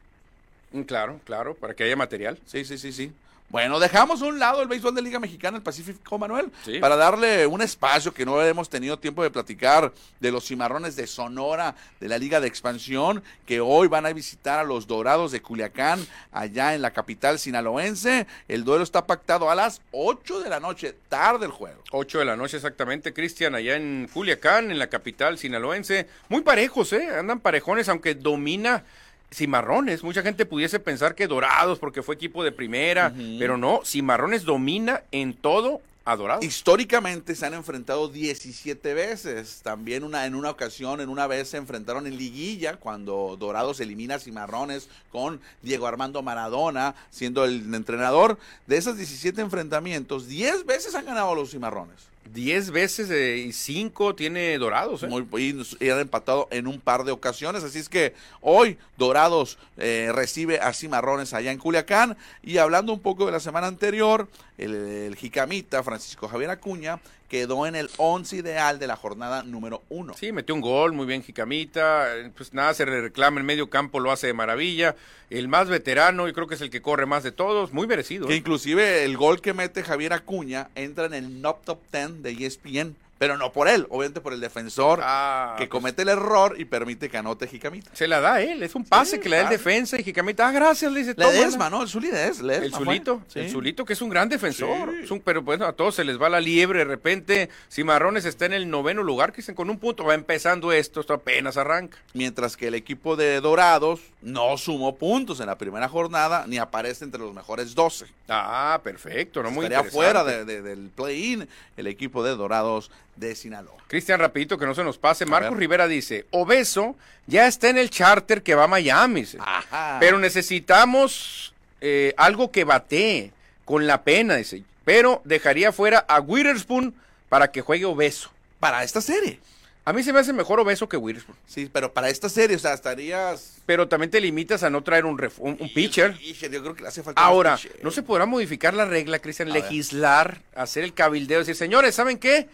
Mm, 0.74 0.82
Claro, 0.82 1.22
claro, 1.24 1.56
para 1.56 1.74
que 1.74 1.86
haya 1.86 1.96
material. 1.96 2.38
Sí, 2.46 2.66
sí, 2.66 2.78
sí, 2.78 2.92
sí. 2.92 3.14
Bueno, 3.50 3.80
dejamos 3.80 4.22
a 4.22 4.26
un 4.26 4.40
lado 4.40 4.62
el 4.64 4.68
béisbol 4.68 4.96
de 4.96 5.02
Liga 5.04 5.20
Mexicana, 5.20 5.56
el 5.58 5.64
Pacífico, 5.64 6.18
Manuel, 6.18 6.52
Sí. 6.66 6.80
para 6.80 6.96
darle 6.96 7.46
un 7.46 7.62
espacio 7.62 8.12
que 8.14 8.26
no 8.26 8.42
hemos 8.42 8.70
tenido 8.70 8.98
tiempo 9.00 9.22
de 9.24 9.30
platicar 9.30 9.94
de 10.20 10.32
los 10.32 10.46
cimarrones 10.46 10.96
de 10.96 11.06
Sonora, 11.08 11.76
de 12.00 12.10
la 12.10 12.18
Liga 12.18 12.42
de 12.42 12.48
Expansión, 12.48 13.24
que 13.46 13.62
hoy 13.62 13.88
van 13.88 14.08
a 14.08 14.14
visitar 14.14 14.60
a 14.60 14.64
los 14.64 14.88
Dorados 14.88 15.32
de 15.32 15.42
Culiacán, 15.42 16.06
allá 16.32 16.74
en 16.74 16.82
la 16.82 16.92
capital 16.92 17.38
sinaloense. 17.40 18.26
El 18.48 18.64
duelo 18.66 18.84
está 18.84 19.06
pactado 19.06 19.50
a 19.50 19.56
las 19.56 19.80
8 19.92 20.42
de 20.42 20.50
la 20.50 20.60
noche, 20.60 20.96
tarde 21.08 21.46
el 21.46 21.52
juego. 21.52 21.82
8 21.92 22.20
de 22.20 22.26
la 22.26 22.36
noche 22.36 22.58
exactamente, 22.58 23.14
Cristian, 23.14 23.54
allá 23.56 23.76
en 23.76 24.10
Culiacán, 24.12 24.72
en 24.72 24.80
la 24.80 24.88
capital 24.88 25.38
sinaloense. 25.38 26.08
Muy 26.30 26.42
parejos, 26.42 26.92
¿eh? 26.94 27.08
Andan 27.16 27.40
parejones, 27.40 27.88
aunque 27.90 28.16
domina 28.16 28.84
Cimarrones. 29.34 30.04
Mucha 30.04 30.22
gente 30.22 30.46
pudiese 30.46 30.80
pensar 30.80 31.16
que 31.16 31.28
Dorados, 31.28 31.80
porque 31.80 32.04
fue 32.04 32.16
equipo 32.16 32.44
de 32.44 32.52
primera, 32.52 33.14
pero 33.40 33.58
no, 33.58 33.82
Cimarrones 33.84 34.44
domina 34.44 35.04
en 35.12 35.34
todo 35.34 35.82
a 36.06 36.16
Dorados. 36.16 36.46
Históricamente 36.46 37.36
se 37.36 37.46
han 37.46 37.56
enfrentado 37.56 38.08
17 38.08 38.94
veces. 38.94 39.62
También 39.64 40.04
una, 40.04 40.26
en 40.26 40.36
una 40.36 40.52
ocasión, 40.52 41.02
en 41.02 41.10
una 41.10 41.26
vez 41.26 41.50
se 41.50 41.58
enfrentaron 41.58 42.06
en 42.06 42.18
liguilla 42.18 42.78
cuando 42.78 43.36
Dorados 43.40 43.80
elimina 43.80 44.16
a 44.16 44.20
Cimarrones 44.20 44.88
con 45.12 45.42
Diego 45.64 45.88
Armando 45.88 46.22
Maradona 46.22 46.96
siendo 47.10 47.44
el 47.44 47.74
entrenador. 47.74 48.38
De 48.68 48.78
esos 48.78 48.98
17 48.98 49.42
enfrentamientos, 49.42 50.28
10 50.28 50.66
veces 50.66 50.94
han 50.94 51.06
ganado 51.06 51.34
los 51.34 51.50
Cimarrones. 51.50 52.15
10 52.34 52.72
veces 52.72 53.10
eh, 53.10 53.38
y 53.38 53.54
5 53.54 54.16
tiene 54.16 54.58
Dorados, 54.58 55.04
¿eh? 55.04 55.08
Muy, 55.08 55.26
y, 55.38 55.86
y 55.86 55.90
han 55.90 56.00
empatado 56.00 56.48
en 56.52 56.68
un 56.68 56.80
par 56.80 57.04
de 57.04 57.12
ocasiones. 57.12 57.64
Así 57.64 57.80
es 57.80 57.90
que 57.90 58.14
hoy 58.42 58.78
Dorados 58.98 59.58
eh, 59.78 60.12
recibe 60.14 60.60
a 60.60 60.74
Cimarrones 60.74 61.34
allá 61.34 61.52
en 61.52 61.58
Culiacán. 61.58 62.18
Y 62.42 62.58
hablando 62.58 62.94
un 62.94 63.00
poco 63.00 63.26
de 63.26 63.32
la 63.32 63.40
semana 63.40 63.68
anterior, 63.68 64.28
el, 64.58 64.74
el 64.74 65.16
Jicamita, 65.16 65.84
Francisco 65.84 66.28
Javier 66.28 66.50
Acuña, 66.50 67.00
quedó 67.30 67.66
en 67.66 67.76
el 67.76 67.90
11 67.98 68.38
ideal 68.38 68.80
de 68.80 68.88
la 68.88 68.96
jornada 68.96 69.44
número 69.44 69.82
1. 69.90 70.14
Sí, 70.14 70.32
metió 70.32 70.56
un 70.56 70.62
gol, 70.62 70.94
muy 70.94 71.06
bien 71.06 71.24
Jicamita, 71.24 72.18
eh, 72.18 72.32
pues 72.36 72.54
nada, 72.54 72.74
se 72.74 72.86
le 72.86 73.02
reclama 73.02 73.40
en 73.40 73.46
medio 73.46 73.70
campo, 73.70 74.00
lo 74.00 74.12
hace 74.12 74.28
de 74.28 74.34
maravilla. 74.34 74.96
El 75.30 75.48
más 75.48 75.68
veterano, 75.68 76.28
yo 76.28 76.34
creo 76.34 76.48
que 76.48 76.56
es 76.56 76.62
el 76.62 76.70
que 76.70 76.82
corre 76.82 77.06
más 77.06 77.24
de 77.24 77.32
todos, 77.32 77.74
muy 77.74 77.88
merecido. 77.88 78.28
Que 78.28 78.34
¿eh? 78.34 78.38
inclusive 78.38 79.04
el 79.04 79.18
gol 79.18 79.42
que 79.42 79.54
mete 79.54 79.84
Javier 79.84 80.14
Acuña 80.14 80.70
entra 80.76 81.06
en 81.06 81.14
el 81.14 81.42
top 81.42 81.64
top 81.64 81.80
10 81.92 82.22
de 82.22 82.46
ESPN, 82.46 82.96
pero 83.18 83.38
no 83.38 83.52
por 83.52 83.68
él, 83.68 83.88
obviamente 83.90 84.22
por 84.22 84.34
el 84.34 84.40
defensor 84.42 85.00
Ah, 85.04 85.56
que 85.58 85.64
pues, 85.68 85.70
comete 85.70 86.02
el 86.02 86.10
error 86.10 86.56
y 86.60 86.66
permite 86.66 87.10
que 87.10 87.18
anote 87.18 87.48
Jicamita. 87.48 87.92
Se 87.94 88.08
la 88.08 88.20
da 88.20 88.42
él, 88.42 88.62
es 88.64 88.76
un 88.76 88.84
pase 88.86 89.16
Sí, 89.16 89.20
que 89.22 89.30
le 89.30 89.38
da 89.38 89.44
el 89.44 89.50
defensa 89.50 89.98
y 90.00 90.04
Jicamita, 90.04 90.48
ah, 90.48 90.52
gracias, 90.52 90.92
le 90.92 91.00
dice, 91.00 91.12
Le 91.12 91.24
"Tómala". 91.26 91.40
desma, 91.40 91.70
¿no? 91.70 91.82
El 91.82 91.88
Zuli 91.88 92.12
le 92.12 92.26
El 92.28 92.74
Zulito, 92.74 93.22
el. 93.36 93.50
Zulito 93.50 93.86
que 93.86 93.94
es 93.94 94.02
un 94.02 94.10
gran 94.10 94.28
defensor, 94.30 94.92
Sí. 94.92 95.04
es 95.04 95.12
un- 95.12 95.22
pero 95.22 95.44
pues 95.46 95.62
a 95.62 95.72
todos 95.74 95.96
se 95.96 96.04
les 96.04 96.22
va 96.22 96.30
la 96.30 96.40
liebre 96.40 96.80
de 96.80 96.86
repente. 96.86 97.50
Cimarrones 97.72 98.26
está 98.26 98.46
en 98.46 98.54
el 98.54 98.70
noveno 98.70 99.04
lugar, 99.04 99.32
que 99.32 99.38
dicen 99.38 99.56
con 99.56 99.70
un 99.70 99.80
punto, 99.80 100.04
va 100.04 100.14
empezando 100.14 100.72
esto, 100.72 101.00
esto 101.02 101.14
apenas 101.14 101.58
arranca. 101.58 101.98
Mientras 102.14 102.58
que 102.58 102.68
el 102.68 102.76
equipo 102.76 103.16
de 103.16 103.40
Dorados 103.42 104.02
no 104.22 104.58
sumó 104.58 104.96
puntos 104.96 105.40
en 105.40 105.46
la 105.48 105.58
primera 105.58 105.88
jornada 105.88 106.46
ni 106.48 106.58
aparece 106.58 107.06
entre 107.06 107.22
los 107.22 107.34
mejores 107.34 107.76
12. 107.76 108.06
Ah, 108.28 108.80
perfecto, 108.84 109.42
no 109.44 109.52
muy 109.52 109.66
Estaría 109.66 109.90
fuera 109.92 110.24
de- 110.24 110.46
de- 110.46 110.62
del 110.62 110.90
play-in 110.90 111.48
el 111.78 111.88
equipo 111.88 112.24
de 112.24 112.36
Dorados 112.36 112.92
de 113.16 113.36
Sinaloa. 113.36 113.76
Cristian, 113.88 114.20
rapidito, 114.20 114.58
que 114.58 114.66
no 114.66 114.76
se 114.76 114.84
nos 114.84 114.98
pase. 114.98 115.26
Marcos 115.26 115.52
ver. 115.52 115.60
Rivera 115.60 115.88
dice, 115.88 116.26
Obeso 116.32 116.96
ya 117.28 117.48
está 117.48 117.70
en 117.70 117.78
el 117.78 117.90
charter 117.90 118.42
que 118.44 118.56
va 118.56 118.66
a 118.66 118.68
Miami. 118.68 119.26
Ajá. 119.40 119.98
Pero 120.00 120.20
necesitamos 120.20 121.54
eh, 121.82 122.14
algo 122.18 122.52
que 122.52 122.64
batee 122.64 123.32
con 123.64 123.88
la 123.88 124.04
pena, 124.04 124.36
dice. 124.36 124.64
Pero 124.84 125.22
dejaría 125.26 125.72
fuera 125.72 126.00
a 126.08 126.20
Witherspoon 126.20 126.94
para 127.30 127.52
que 127.52 127.62
juegue 127.62 127.86
Obeso. 127.86 128.32
para 128.60 128.84
esta 128.84 129.02
serie. 129.02 129.40
A 129.88 129.94
mí 129.94 130.02
se 130.02 130.12
me 130.12 130.20
hace 130.20 130.34
mejor 130.34 130.60
Obeso 130.60 130.90
que 130.90 130.98
Witherspoon. 130.98 131.38
Sí, 131.46 131.70
pero 131.72 131.94
para 131.94 132.10
esta 132.10 132.28
serie, 132.28 132.56
o 132.56 132.60
sea, 132.60 132.74
estarías 132.74 133.58
Pero 133.68 133.88
también 133.88 134.10
te 134.10 134.20
limitas 134.20 134.64
a 134.64 134.70
no 134.72 134.82
traer 134.84 135.06
un, 135.06 135.16
ref- 135.18 135.38
un, 135.38 135.58
un 135.60 135.74
pitcher. 135.74 136.18
Yo 136.18 136.62
creo 136.64 136.74
que 136.76 136.82
le 136.82 136.88
hace 136.88 137.04
falta 137.04 137.22
Ahora. 137.22 137.58
¿no 137.84 137.92
se 137.92 138.02
podrá 138.02 138.26
modificar 138.26 138.74
la 138.74 138.86
regla, 138.86 139.20
Cristian? 139.20 139.52
Ver. 139.54 139.62
Legislar, 139.64 140.42
hacer 140.56 140.84
el 140.84 140.94
cabildeo, 140.96 141.40
decir, 141.40 141.56
señores, 141.56 141.94
¿saben 141.94 142.18
qué? 142.18 142.48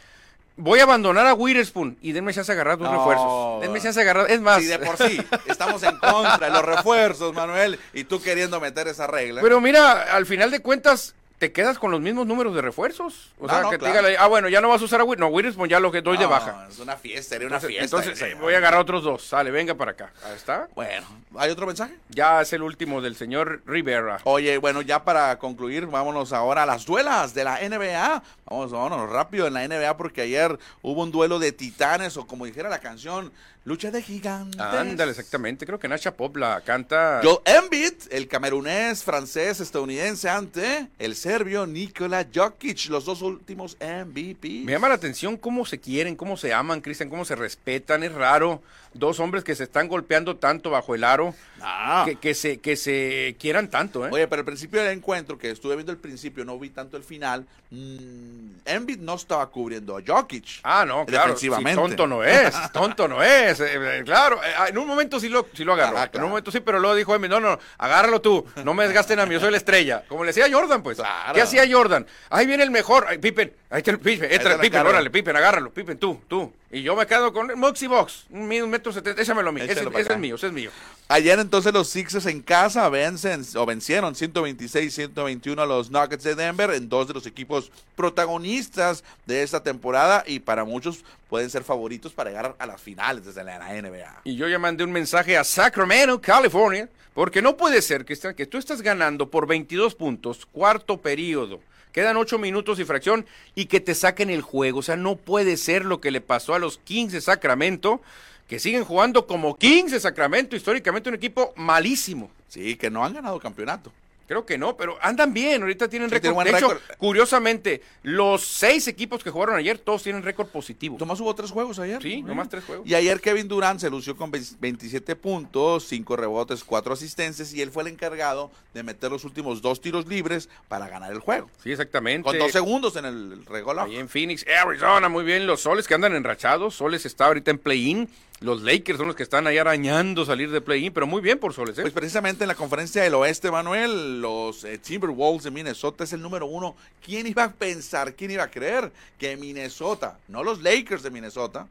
Voy 0.58 0.80
a 0.80 0.84
abandonar 0.84 1.26
a 1.28 1.34
Witherspoon 1.34 1.98
y 2.02 2.12
denme 2.12 2.34
chance 2.34 2.52
de 2.52 2.56
agarrar 2.60 2.78
dos 2.78 2.92
No. 2.92 2.98
refuerzos. 3.00 3.62
Denme 3.62 3.80
chance 3.82 4.00
de 4.00 4.10
agarrar. 4.10 4.30
Es 4.32 4.42
más, 4.42 4.60
Sí, 4.62 4.68
de 4.68 4.80
por 4.80 4.98
sí, 4.98 5.22
estamos 5.48 5.82
en 5.84 5.98
contra 5.98 6.38
de 6.48 6.50
los 6.52 6.64
refuerzos, 6.64 7.34
Manuel, 7.34 7.80
y 7.94 8.04
tú 8.04 8.22
queriendo 8.22 8.60
meter 8.60 8.88
esa 8.88 9.08
regla. 9.08 9.42
Pero 9.42 9.60
mira, 9.62 10.14
al 10.14 10.26
final 10.26 10.52
de 10.52 10.60
cuentas, 10.60 11.16
te 11.42 11.52
quedas 11.52 11.80
con 11.80 11.90
los 11.90 12.00
mismos 12.02 12.28
números 12.28 12.54
de 12.54 12.62
refuerzos. 12.62 13.32
O 13.40 13.48
No, 13.48 13.50
sea, 13.52 13.64
no, 13.64 13.72
que 13.72 13.80
claro. 13.80 14.00
te 14.04 14.10
diga, 14.12 14.24
ah, 14.24 14.28
bueno, 14.28 14.48
ya 14.48 14.62
no 14.62 14.70
vas 14.70 14.80
a 14.80 14.86
usar 14.86 15.02
a 15.02 15.04
Witherspoon. 15.04 15.32
No, 15.32 15.36
Witherspoon 15.36 15.70
ya 15.70 15.80
lo 15.80 15.92
que 15.92 16.04
doy 16.04 16.16
de 16.18 16.28
baja. 16.28 16.68
Es 16.70 16.78
una 16.78 16.96
fiesta, 16.98 17.30
sería 17.30 17.48
una 17.48 17.56
Entonces, 17.56 17.78
fiesta. 17.80 17.98
entonces, 17.98 18.22
eh, 18.22 18.36
voy 18.40 18.54
a 18.54 18.58
agarrar 18.58 18.80
otros 18.80 19.04
dos. 19.04 19.24
Sale, 19.24 19.50
venga 19.50 19.74
para 19.74 19.90
acá. 19.94 20.14
Ahí 20.24 20.36
está. 20.36 20.68
Bueno, 20.76 21.08
¿hay 21.36 21.50
otro 21.50 21.66
mensaje? 21.66 21.96
Ya 22.10 22.42
es 22.42 22.54
el 22.54 22.62
último 22.62 23.02
del 23.02 23.16
señor 23.16 23.64
Rivera. 23.66 24.20
Oye, 24.26 24.60
bueno, 24.60 24.84
ya 24.84 25.04
para 25.04 25.40
concluir, 25.40 25.88
vámonos 25.88 26.32
ahora 26.32 26.62
a 26.62 26.66
las 26.68 26.86
duelas 26.86 27.34
de 27.34 27.44
la 27.44 27.58
NBA. 27.68 28.22
Vamos, 28.46 28.72
vámonos 28.72 29.10
rápido 29.10 29.48
en 29.48 29.54
la 29.56 29.68
NBA 29.68 29.98
porque 29.98 30.22
ayer 30.22 30.60
hubo 30.84 31.02
un 31.02 31.12
duelo 31.12 31.40
de 31.40 31.52
titanes 31.54 32.18
o 32.18 32.28
como 32.28 32.46
dijera 32.46 32.70
la 32.70 32.82
canción, 32.82 33.32
lucha 33.64 33.92
de 33.92 34.02
gigantes. 34.02 34.60
Ándale, 34.60 35.12
exactamente. 35.12 35.66
Creo 35.66 35.80
que 35.80 35.88
Nacha 35.88 36.16
Pop 36.16 36.36
la 36.38 36.62
canta. 36.62 37.22
Joel 37.24 37.40
Embiid, 37.46 37.94
el 38.10 38.28
camerunés, 38.28 39.04
francés, 39.04 39.60
estadounidense 39.60 40.30
ante 40.30 40.88
el 41.00 41.16
serbio 41.16 41.68
Nikola 41.68 42.28
Jokic, 42.34 42.90
los 42.90 43.06
dos 43.06 43.22
últimos 43.22 43.78
MVP. 43.80 44.64
Me 44.66 44.72
llama 44.72 44.90
la 44.90 44.96
atención 44.96 45.38
cómo 45.38 45.66
se 45.66 45.80
quieren, 45.80 46.16
cómo 46.16 46.38
se 46.38 46.54
aman, 46.54 46.82
Cristian, 46.82 47.10
cómo 47.10 47.26
se 47.26 47.36
respetan. 47.36 48.04
Es 48.04 48.14
raro. 48.14 48.62
Dos 48.94 49.22
hombres 49.22 49.44
que 49.46 49.56
se 49.56 49.64
están 49.64 49.88
golpeando 49.88 50.36
tanto 50.36 50.70
bajo 50.70 50.94
el 50.96 51.04
aro, 51.06 51.34
Ah. 51.64 52.04
que, 52.06 52.16
que 52.18 52.34
se, 52.34 52.60
que 52.60 52.76
se 52.76 53.36
quieran 53.40 53.70
tanto, 53.70 54.06
¿eh? 54.06 54.10
Oye, 54.12 54.28
pero 54.28 54.42
al 54.42 54.46
principio 54.46 54.82
del 54.84 54.92
encuentro, 54.98 55.38
que 55.38 55.52
estuve 55.52 55.76
viendo 55.76 55.92
el 55.92 55.98
principio, 56.00 56.44
no 56.44 56.58
vi 56.60 56.70
tanto 56.72 56.98
el 56.98 57.04
final, 57.04 57.46
mm, 57.70 58.50
Embiid 58.66 59.00
no 59.00 59.16
estaba 59.16 59.48
cubriendo 59.48 59.96
a 59.98 60.02
Jokic. 60.06 60.60
Ah, 60.64 60.84
no, 60.86 61.06
claro. 61.06 61.28
Defensivamente. 61.28 61.72
sí, 61.72 61.88
tonto 61.88 62.08
no 62.08 62.24
es, 62.24 62.54
tonto 62.74 63.08
no 63.08 63.24
es. 63.24 63.60
eh, 63.60 64.00
eh, 64.00 64.02
claro, 64.04 64.42
eh, 64.44 64.70
en 64.70 64.78
un 64.78 64.88
momento 64.88 65.20
sí 65.20 65.30
lo, 65.30 65.48
sí 65.54 65.64
lo 65.64 65.74
agarró. 65.74 65.98
Ajá, 65.98 66.10
En 66.14 66.24
un 66.24 66.30
momento 66.30 66.52
sí, 66.52 66.60
pero 66.60 66.80
luego 66.80 66.96
dijo, 66.96 67.16
"Emi, 67.16 67.30
no, 67.30 67.40
no, 67.40 67.58
agárralo 67.78 68.20
tú. 68.22 68.46
No 68.64 68.74
me 68.74 68.84
desgasten 68.84 69.20
a 69.20 69.26
mí, 69.26 69.34
yo 69.36 69.40
soy 69.40 69.52
la 69.52 69.58
estrella. 69.58 70.04
Como 70.08 70.24
le 70.24 70.34
decía 70.34 70.48
Jordan, 70.52 70.84
pues. 70.84 70.98
Claro. 70.98 71.34
¿Qué 71.34 71.42
hacía 71.42 71.64
Jordan? 71.70 72.06
Ahí 72.30 72.46
viene 72.46 72.64
el 72.64 72.72
mejor. 72.72 73.06
Ay, 73.08 73.20
Pippen, 73.20 73.54
ahí 73.70 73.78
está 73.80 73.92
el 73.92 74.00
Pippen, 74.00 74.26
entra 74.32 74.36
está 74.36 74.50
el 74.52 74.58
la 74.58 74.62
Pippen, 74.62 74.86
órale, 74.88 75.10
Pippen, 75.10 75.36
agárralo. 75.36 75.72
Pippen, 75.72 75.98
tú, 75.98 76.20
tú. 76.28 76.52
Y 76.74 76.84
yo 76.84 76.96
me 76.96 77.06
quedo 77.06 77.34
con 77.34 77.60
Moxie 77.60 77.90
Box, 77.90 78.26
un 78.30 78.48
metro 78.48 78.94
setenta. 78.94 79.22
Ese, 79.22 79.34
Échalo 79.34 79.52
para 79.92 80.02
ese 80.02 80.08
acá. 80.08 80.14
es 80.14 80.20
mío, 80.20 80.36
ese 80.36 80.48
es 80.48 80.54
mío. 80.54 80.72
Ayer 81.10 81.38
entonces 81.40 81.74
los 81.74 81.90
Sixers 81.90 82.26
en 82.28 82.42
casa 82.42 82.88
vencen 82.88 83.44
o 83.56 83.66
vencieron 83.66 84.16
126-121 84.16 85.62
a 85.62 85.66
los 85.66 85.92
Nuggets 85.92 86.24
de 86.24 86.36
Denver 86.36 86.72
en 86.72 86.88
dos 86.88 87.10
de 87.10 87.14
los 87.14 87.26
equipos 87.26 87.70
protagonistas 87.98 89.04
de 89.26 89.44
esta 89.44 89.62
temporada 89.62 90.24
y 90.26 90.40
para 90.40 90.64
muchos 90.64 91.04
pueden 91.30 91.50
ser 91.50 91.66
favoritos 91.66 92.14
para 92.14 92.30
llegar 92.30 92.56
a 92.58 92.66
las 92.66 92.82
finales 92.82 93.26
desde 93.26 93.44
la 93.44 93.60
NBA. 93.60 94.22
Y 94.24 94.38
yo 94.38 94.48
ya 94.48 94.58
mandé 94.58 94.86
un 94.86 94.94
mensaje 94.94 95.38
a 95.38 95.44
Sacramento, 95.44 96.22
California, 96.22 96.88
porque 97.14 97.42
no 97.42 97.58
puede 97.58 97.82
ser, 97.82 98.06
Cristian, 98.06 98.34
que 98.34 98.46
tú 98.46 98.58
estás 98.58 98.82
ganando 98.82 99.30
por 99.30 99.46
22 99.46 99.96
puntos, 99.96 100.46
cuarto 100.46 101.02
periodo, 101.02 101.60
quedan 101.92 102.18
8 102.18 102.38
minutos 102.38 102.80
y 102.80 102.86
fracción, 102.86 103.26
y 103.56 103.66
que 103.66 103.80
te 103.80 103.96
saquen 103.96 104.30
el 104.30 104.42
juego. 104.42 104.80
O 104.80 104.84
sea, 104.84 104.96
no 104.96 105.16
puede 105.16 105.58
ser 105.58 105.86
lo 105.86 106.02
que 106.02 106.12
le 106.12 106.22
pasó 106.22 106.54
a 106.54 106.60
los 106.60 106.78
Kings 106.78 107.14
de 107.14 107.22
Sacramento, 107.22 108.02
que 108.48 108.60
siguen 108.60 108.84
jugando 108.84 109.28
como 109.28 109.56
Kings 109.56 109.92
de 109.92 110.00
Sacramento, 110.00 110.56
históricamente 110.56 111.10
un 111.10 111.16
equipo 111.16 111.54
malísimo. 111.56 112.32
Sí, 112.48 112.76
que 112.76 112.90
no 112.90 113.06
han 113.06 113.14
ganado 113.14 113.40
campeonato. 113.40 113.94
Creo 114.32 114.46
que 114.46 114.58
no, 114.58 114.78
pero 114.78 114.98
andan 115.02 115.34
bien, 115.34 115.62
ahorita 115.62 115.90
tienen 115.90 116.10
Sí, 116.10 116.16
récord. 116.16 116.46
de 116.46 116.52
hecho, 116.52 116.80
curiosamente, 116.98 117.82
los 118.04 118.42
seis 118.48 118.88
equipos 118.88 119.22
que 119.26 119.30
jugaron 119.30 119.58
ayer, 119.58 119.78
todos 119.78 120.04
tienen 120.04 120.24
récord 120.24 120.48
positivo. 120.48 120.96
Tomás 120.96 121.20
hubo 121.20 121.36
tres 121.36 121.52
juegos 121.52 121.80
ayer. 121.80 122.02
Sí, 122.02 122.22
nomás 122.22 122.48
tres 122.48 122.64
juegos. 122.64 122.88
Y 122.88 122.96
ayer 122.96 123.20
Kevin 123.20 123.50
Durant 123.50 123.82
se 123.82 123.90
lució 123.90 124.16
con 124.16 124.32
27 124.32 125.18
puntos, 125.18 125.84
5 125.90 126.16
rebotes, 126.16 126.64
4 126.64 126.94
asistencias 126.94 127.54
y 127.54 127.62
él 127.62 127.72
fue 127.72 127.84
el 127.84 127.90
encargado 127.90 128.52
de 128.74 128.84
meter 128.84 129.12
los 129.12 129.26
últimos 129.26 129.62
dos 129.62 129.82
tiros 129.82 130.08
libres 130.08 130.48
para 130.70 130.88
ganar 130.88 131.12
el 131.12 131.20
juego. 131.20 131.50
Sí, 131.62 131.74
exactamente. 131.74 132.24
Con 132.26 132.40
dos 132.40 132.54
segundos 132.54 132.96
en 132.96 133.04
el 133.04 133.46
reloj. 133.46 133.80
Ahí 133.80 133.98
en 133.98 134.08
Phoenix, 134.08 134.46
Arizona, 134.48 135.10
muy 135.10 135.26
bien. 135.26 135.46
Los 135.46 135.60
soles 135.60 135.90
que 135.90 135.96
andan 135.96 136.16
enrachados. 136.16 136.74
Soles 136.76 137.06
está 137.06 137.26
ahorita 137.26 137.52
en 137.52 137.58
play-in. 137.58 138.08
Los 138.40 138.64
Lakers 138.64 138.98
son 138.98 139.06
los 139.06 139.16
que 139.16 139.22
están 139.22 139.46
ahí 139.46 139.60
arañando 139.60 140.26
salir 140.26 140.50
de 140.50 140.62
play-in, 140.62 140.92
pero 140.92 141.06
muy 141.06 141.22
bien 141.22 141.38
por 141.38 141.54
Soles. 141.54 141.78
¿eh? 141.78 141.82
Pues 141.82 141.94
precisamente 141.94 142.44
en 142.44 142.48
la 142.48 142.56
conferencia 142.56 143.04
del 143.04 143.14
oeste, 143.14 143.52
Manuel, 143.52 144.21
los 144.22 144.64
eh, 144.64 144.78
Timberwolves 144.78 145.44
de 145.44 145.52
Minnesota 145.52 146.04
es 146.04 146.14
el 146.14 146.22
número 146.22 146.46
uno. 146.46 146.76
¿Quién 147.04 147.28
iba 147.28 147.44
a 147.44 147.52
pensar, 147.52 148.14
quién 148.14 148.32
iba 148.32 148.44
a 148.44 148.52
creer 148.52 148.92
que 149.18 149.36
Minnesota, 149.36 150.18
no 150.28 150.44
los 150.44 150.62
Lakers 150.62 151.04
de 151.04 151.10
Minnesota, 151.10 151.68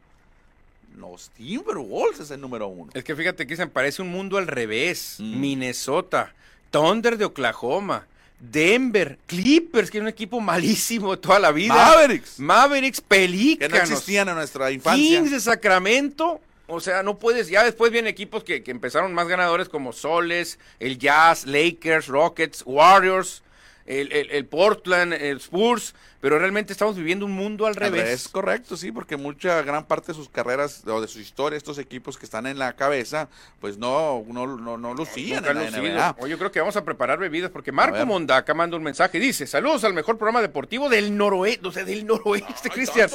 los 0.98 1.30
Timberwolves 1.30 2.20
es 2.20 2.30
el 2.30 2.40
número 2.40 2.68
uno? 2.68 2.90
Es 2.94 3.04
que 3.04 3.14
fíjate 3.16 3.46
que 3.46 3.56
se 3.56 3.66
parece 3.66 4.02
un 4.02 4.10
mundo 4.10 4.36
al 4.36 4.46
revés. 4.46 5.16
Mm. 5.18 5.40
Minnesota, 5.40 6.34
Thunder 6.70 7.16
de 7.16 7.24
Oklahoma, 7.24 8.06
Denver, 8.40 9.18
Clippers, 9.26 9.90
que 9.90 9.98
es 9.98 10.02
un 10.02 10.08
equipo 10.08 10.40
malísimo 10.40 11.18
toda 11.18 11.38
la 11.38 11.52
vida. 11.52 11.74
Mavericks. 11.74 12.38
Mavericks, 12.40 13.00
Que 13.00 13.06
Pelícanos. 13.06 13.72
no 13.72 13.82
existían 13.94 14.28
en 14.28 14.34
nuestra 14.34 14.70
infancia. 14.70 15.18
Kings 15.18 15.30
de 15.30 15.40
Sacramento. 15.40 16.40
O 16.70 16.80
sea, 16.80 17.02
no 17.02 17.18
puedes. 17.18 17.48
Ya 17.48 17.64
después 17.64 17.90
vienen 17.92 18.10
equipos 18.10 18.44
que, 18.44 18.62
que 18.62 18.70
empezaron 18.70 19.12
más 19.12 19.28
ganadores 19.28 19.68
como 19.68 19.92
Soles, 19.92 20.58
el 20.78 20.98
Jazz, 20.98 21.46
Lakers, 21.46 22.06
Rockets, 22.06 22.62
Warriors, 22.66 23.42
el, 23.86 24.12
el- 24.12 24.30
el 24.30 24.46
Portland, 24.46 25.12
el 25.14 25.38
Spurs. 25.38 25.94
Pero 26.20 26.38
realmente 26.38 26.72
estamos 26.72 26.96
viviendo 26.96 27.24
un 27.24 27.32
mundo 27.32 27.66
al 27.66 27.74
revés. 27.74 28.02
revés, 28.02 28.28
correcto, 28.28 28.76
sí, 28.76 28.92
porque 28.92 29.16
mucha 29.16 29.62
gran 29.62 29.86
parte 29.86 30.08
de 30.08 30.14
sus 30.14 30.28
carreras 30.28 30.82
o 30.86 31.00
de 31.00 31.08
su 31.08 31.18
historia, 31.18 31.56
estos 31.56 31.78
equipos 31.78 32.18
que 32.18 32.26
están 32.26 32.46
en 32.46 32.58
la 32.58 32.74
cabeza, 32.74 33.28
pues 33.60 33.78
no, 33.78 34.22
no, 34.28 34.46
no, 34.46 34.76
no 34.76 34.94
lucían 34.94 35.42
Nunca 35.42 35.50
en 35.52 35.72
la. 35.72 36.14
NBA. 36.14 36.28
Yo 36.28 36.38
creo 36.38 36.52
que 36.52 36.60
vamos 36.60 36.76
a 36.76 36.84
preparar 36.84 37.18
bebidas 37.18 37.50
porque 37.50 37.72
Marco. 37.72 38.04
Mondaca 38.04 38.54
manda 38.54 38.76
un 38.76 38.82
mensaje 38.82 39.18
y 39.18 39.20
dice: 39.20 39.46
Saludos 39.46 39.84
al 39.84 39.94
mejor 39.94 40.18
programa 40.18 40.42
deportivo 40.42 40.88
del 40.88 41.16
noroeste, 41.16 41.68
o 41.68 41.72
sea, 41.72 41.84
del 41.84 42.06
noroeste, 42.06 42.52
Ay, 42.64 42.70
Cristian. 42.70 43.10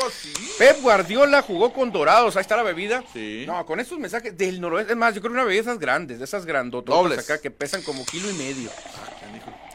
Pep 0.58 0.82
Guardiola 0.82 1.42
jugó 1.42 1.74
con 1.74 1.92
Dorados, 1.92 2.36
ahí 2.38 2.42
está 2.42 2.56
la 2.56 2.64
bebida. 2.64 3.04
Sí. 3.14 3.44
No, 3.46 3.66
con 3.66 3.80
estos 3.80 4.00
mensajes 4.00 4.38
del 4.38 4.62
noroeste. 4.62 4.94
Es 4.94 4.98
más, 4.98 5.14
yo 5.14 5.22
creo 5.22 5.34
una 5.34 5.44
bebida 5.44 5.62
de 5.62 5.70
esas 5.70 5.80
grandes, 5.80 6.20
de 6.20 6.26
esas 6.26 6.46
grandotas 6.46 7.20
acá 7.20 7.40
que 7.40 7.52
pesan 7.52 7.82
como 7.84 8.06
kilo 8.06 8.30
y 8.30 8.34
medio. 8.34 8.70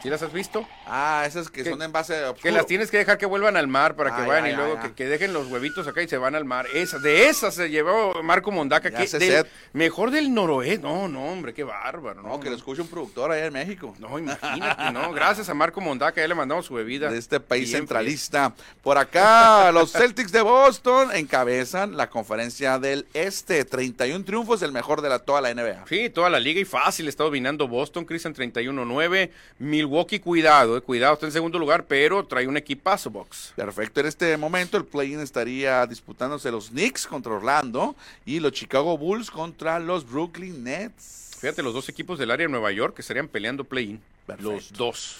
¿Sí 0.01 0.09
las 0.09 0.21
has 0.23 0.33
visto? 0.33 0.67
Ah, 0.87 1.23
esas 1.27 1.49
que, 1.51 1.63
Que- 1.63 1.69
son 1.69 1.79
de 1.79 1.85
envase 1.85 2.19
Que 2.41 2.51
las 2.51 2.65
tienes 2.65 2.89
que 2.89 2.97
dejar 2.97 3.17
que 3.17 3.25
vuelvan 3.27 3.55
al 3.55 3.67
mar 3.67 3.95
para 3.95 4.15
que 4.15 4.23
vayan 4.27 4.45
ya, 4.45 4.51
y 4.51 4.55
luego. 4.55 4.79
Que, 4.81 4.93
que 4.93 5.05
dejen 5.05 5.31
los 5.31 5.47
huevitos 5.47 5.87
acá 5.87 6.01
y 6.01 6.07
se 6.07 6.17
van 6.17 6.33
al 6.35 6.43
mar. 6.45 6.65
Esas, 6.73 7.01
de 7.03 7.29
esas 7.29 7.53
se 7.53 7.69
llevó 7.69 8.21
Marco 8.23 8.51
Mondaca. 8.51 8.89
Que 8.89 8.97
hace 8.97 9.19
del- 9.19 9.45
mejor 9.73 10.09
del 10.11 10.33
noroeste. 10.33 10.79
No, 10.81 11.07
no, 11.07 11.25
hombre, 11.25 11.53
qué 11.53 11.63
bárbaro. 11.63 12.21
No, 12.23 12.39
que 12.39 12.49
lo 12.49 12.55
escuche 12.55 12.81
un 12.81 12.87
productor 12.87 13.31
allá 13.31 13.45
en 13.45 13.53
México. 13.53 13.93
No, 13.99 14.17
imagínate, 14.17 14.91
no. 14.91 15.11
Gracias 15.13 15.49
a 15.49 15.53
Marco 15.53 15.79
Mondaca, 15.81 16.19
ya 16.19 16.27
le 16.27 16.35
mandamos 16.35 16.65
su 16.65 16.73
bebida. 16.73 17.11
de 17.11 17.17
este 17.19 17.39
país 17.39 17.69
Bien 17.69 17.81
centralista. 17.81 18.53
Por 18.81 18.97
acá, 18.97 19.71
los 19.73 19.91
Celtics 19.91 20.31
de 20.31 20.41
Boston 20.41 21.09
encabezan 21.13 21.95
la 21.95 22.09
conferencia 22.09 22.79
del 22.79 23.05
Este. 23.13 23.65
31 23.65 24.25
triunfos, 24.25 24.61
el 24.63 24.71
mejor 24.71 25.01
de 25.01 25.09
la, 25.09 25.19
toda 25.19 25.41
la 25.41 25.53
NBA. 25.53 25.85
Sí, 25.87 26.09
toda 26.09 26.29
la 26.31 26.39
liga 26.39 26.59
y 26.59 26.65
fácil 26.65 27.07
está 27.07 27.23
dominando 27.23 27.67
Boston, 27.67 28.05
Christian 28.05 28.33
31-9. 28.33 29.29
Milwaukee, 29.59 29.90
cuidado, 30.21 30.77
eh, 30.77 30.81
cuidado, 30.81 31.13
está 31.13 31.25
en 31.25 31.31
segundo 31.31 31.59
lugar, 31.59 31.85
pero 31.85 32.25
trae 32.25 32.47
un 32.47 32.57
equipazo, 32.57 33.09
Box. 33.09 33.53
Perfecto, 33.55 33.99
en 33.99 34.05
este 34.05 34.37
momento 34.37 34.77
el 34.77 34.85
play-in 34.85 35.19
estaría 35.19 35.85
disputándose 35.85 36.51
los 36.51 36.69
Knicks 36.69 37.05
contra 37.05 37.33
Orlando 37.33 37.95
y 38.25 38.39
los 38.39 38.53
Chicago 38.53 38.97
Bulls 38.97 39.29
contra 39.29 39.79
los 39.79 40.09
Brooklyn 40.09 40.63
Nets. 40.63 41.31
Fíjate, 41.39 41.63
los 41.63 41.73
dos 41.73 41.89
equipos 41.89 42.19
del 42.19 42.31
área 42.31 42.45
de 42.45 42.51
Nueva 42.51 42.71
York 42.71 42.95
que 42.95 43.01
estarían 43.01 43.27
peleando 43.27 43.63
play-in. 43.63 43.99
Los 44.39 44.71
dos. 44.71 45.17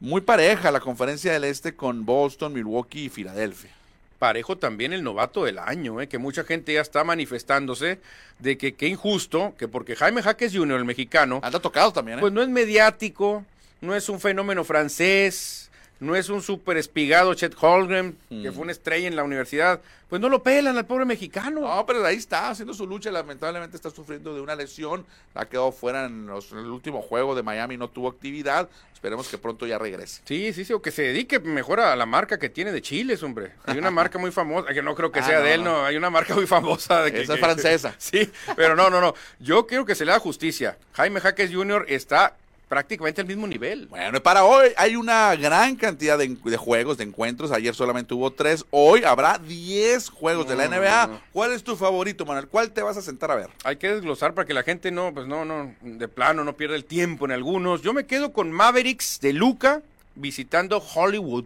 Muy 0.00 0.20
pareja 0.20 0.70
la 0.70 0.80
conferencia 0.80 1.32
del 1.32 1.44
Este 1.44 1.74
con 1.74 2.04
Boston, 2.04 2.52
Milwaukee 2.52 3.06
y 3.06 3.08
Filadelfia. 3.08 3.70
Parejo 4.18 4.56
también 4.56 4.92
el 4.92 5.02
novato 5.02 5.44
del 5.44 5.58
año, 5.58 6.00
eh, 6.00 6.08
que 6.08 6.18
mucha 6.18 6.44
gente 6.44 6.72
ya 6.72 6.80
está 6.80 7.04
manifestándose 7.04 7.98
de 8.38 8.56
que 8.56 8.74
qué 8.74 8.86
injusto, 8.86 9.54
que 9.58 9.68
porque 9.68 9.96
Jaime 9.96 10.22
Jaques 10.22 10.52
Jr., 10.54 10.78
el 10.78 10.84
mexicano, 10.84 11.40
Anda 11.42 11.60
tocado 11.60 11.92
también, 11.92 12.18
¿eh? 12.18 12.20
pues 12.20 12.32
no 12.32 12.42
es 12.42 12.48
mediático, 12.48 13.44
no 13.84 13.94
es 13.94 14.08
un 14.08 14.18
fenómeno 14.20 14.64
francés, 14.64 15.70
no 16.00 16.16
es 16.16 16.28
un 16.28 16.42
súper 16.42 16.76
espigado 16.76 17.34
Chet 17.34 17.54
Holmgren, 17.60 18.16
que 18.28 18.50
Mm. 18.50 18.52
fue 18.52 18.62
una 18.62 18.72
estrella 18.72 19.06
en 19.08 19.16
la 19.16 19.22
universidad, 19.24 19.80
pues 20.08 20.20
no 20.20 20.28
lo 20.28 20.42
pelan 20.42 20.76
al 20.76 20.86
pobre 20.86 21.04
mexicano. 21.04 21.60
No, 21.62 21.86
pero 21.86 22.04
ahí 22.04 22.16
está, 22.16 22.50
haciendo 22.50 22.74
su 22.74 22.86
lucha. 22.86 23.10
Lamentablemente 23.10 23.76
está 23.76 23.90
sufriendo 23.90 24.34
de 24.34 24.40
una 24.40 24.54
lesión. 24.54 25.04
Ha 25.34 25.46
quedado 25.46 25.72
fuera 25.72 26.04
en, 26.06 26.26
los- 26.26 26.52
en 26.52 26.58
el 26.58 26.66
último 26.66 27.00
juego 27.02 27.34
de 27.34 27.42
Miami, 27.42 27.76
no 27.76 27.88
tuvo 27.88 28.08
actividad. 28.08 28.68
Esperemos 28.92 29.28
que 29.28 29.38
pronto 29.38 29.66
ya 29.66 29.78
regrese. 29.78 30.22
Sí, 30.24 30.52
sí, 30.52 30.64
sí, 30.64 30.72
o 30.72 30.80
que 30.80 30.90
se 30.90 31.02
dedique 31.02 31.38
mejor 31.40 31.80
a 31.80 31.94
la 31.96 32.06
marca 32.06 32.38
que 32.38 32.48
tiene 32.48 32.70
de 32.72 32.80
chiles, 32.80 33.22
hombre. 33.22 33.52
Hay 33.66 33.76
una 33.78 33.90
marca 33.90 34.18
muy 34.18 34.30
famosa, 34.30 34.72
que 34.72 34.82
no 34.82 34.94
creo 34.94 35.10
que 35.12 35.20
Ah, 35.20 35.26
sea 35.26 35.38
no, 35.40 35.44
de 35.44 35.54
él, 35.54 35.64
no. 35.64 35.72
no, 35.80 35.84
hay 35.86 35.96
una 35.96 36.10
marca 36.10 36.34
muy 36.34 36.46
famosa. 36.46 37.02
De 37.02 37.12
que, 37.12 37.22
Esa 37.22 37.34
es 37.34 37.40
francesa. 37.40 37.94
Sí, 37.98 38.30
pero 38.56 38.76
no, 38.76 38.88
no, 38.90 39.00
no. 39.00 39.14
Yo 39.40 39.66
quiero 39.66 39.84
que 39.84 39.94
se 39.94 40.04
le 40.04 40.12
haga 40.12 40.20
justicia. 40.20 40.78
Jaime 40.92 41.20
Jaques 41.20 41.52
Jr. 41.52 41.86
está 41.88 42.36
prácticamente 42.68 43.20
al 43.20 43.26
mismo 43.26 43.46
nivel. 43.46 43.86
Bueno, 43.88 44.22
para 44.22 44.44
hoy 44.44 44.68
hay 44.76 44.96
una 44.96 45.34
gran 45.36 45.76
cantidad 45.76 46.18
de, 46.18 46.28
de 46.28 46.56
juegos, 46.56 46.98
de 46.98 47.04
encuentros. 47.04 47.52
Ayer 47.52 47.74
solamente 47.74 48.14
hubo 48.14 48.30
tres. 48.30 48.64
Hoy 48.70 49.04
habrá 49.04 49.38
10 49.38 50.08
juegos 50.10 50.48
de 50.48 50.56
la 50.56 50.68
NBA. 50.68 51.06
no, 51.06 51.12
no. 51.14 51.20
¿Cuál 51.32 51.52
es 51.52 51.62
tu 51.62 51.76
favorito, 51.76 52.24
Manuel? 52.24 52.48
¿Cuál 52.48 52.72
te 52.72 52.82
vas 52.82 52.96
a 52.96 53.02
sentar 53.02 53.30
a 53.30 53.36
ver? 53.36 53.50
Hay 53.64 53.76
que 53.76 53.88
desglosar 53.88 54.34
para 54.34 54.46
que 54.46 54.54
la 54.54 54.62
gente 54.62 54.90
no, 54.90 55.12
pues 55.12 55.26
no, 55.26 55.44
no, 55.44 55.74
de 55.82 56.08
plano 56.08 56.44
no 56.44 56.56
pierda 56.56 56.76
el 56.76 56.84
tiempo 56.84 57.24
en 57.24 57.32
algunos. 57.32 57.82
Yo 57.82 57.92
me 57.92 58.06
quedo 58.06 58.32
con 58.32 58.50
Mavericks 58.50 59.20
de 59.20 59.32
Luca 59.32 59.82
visitando 60.14 60.78
Hollywood, 60.78 61.44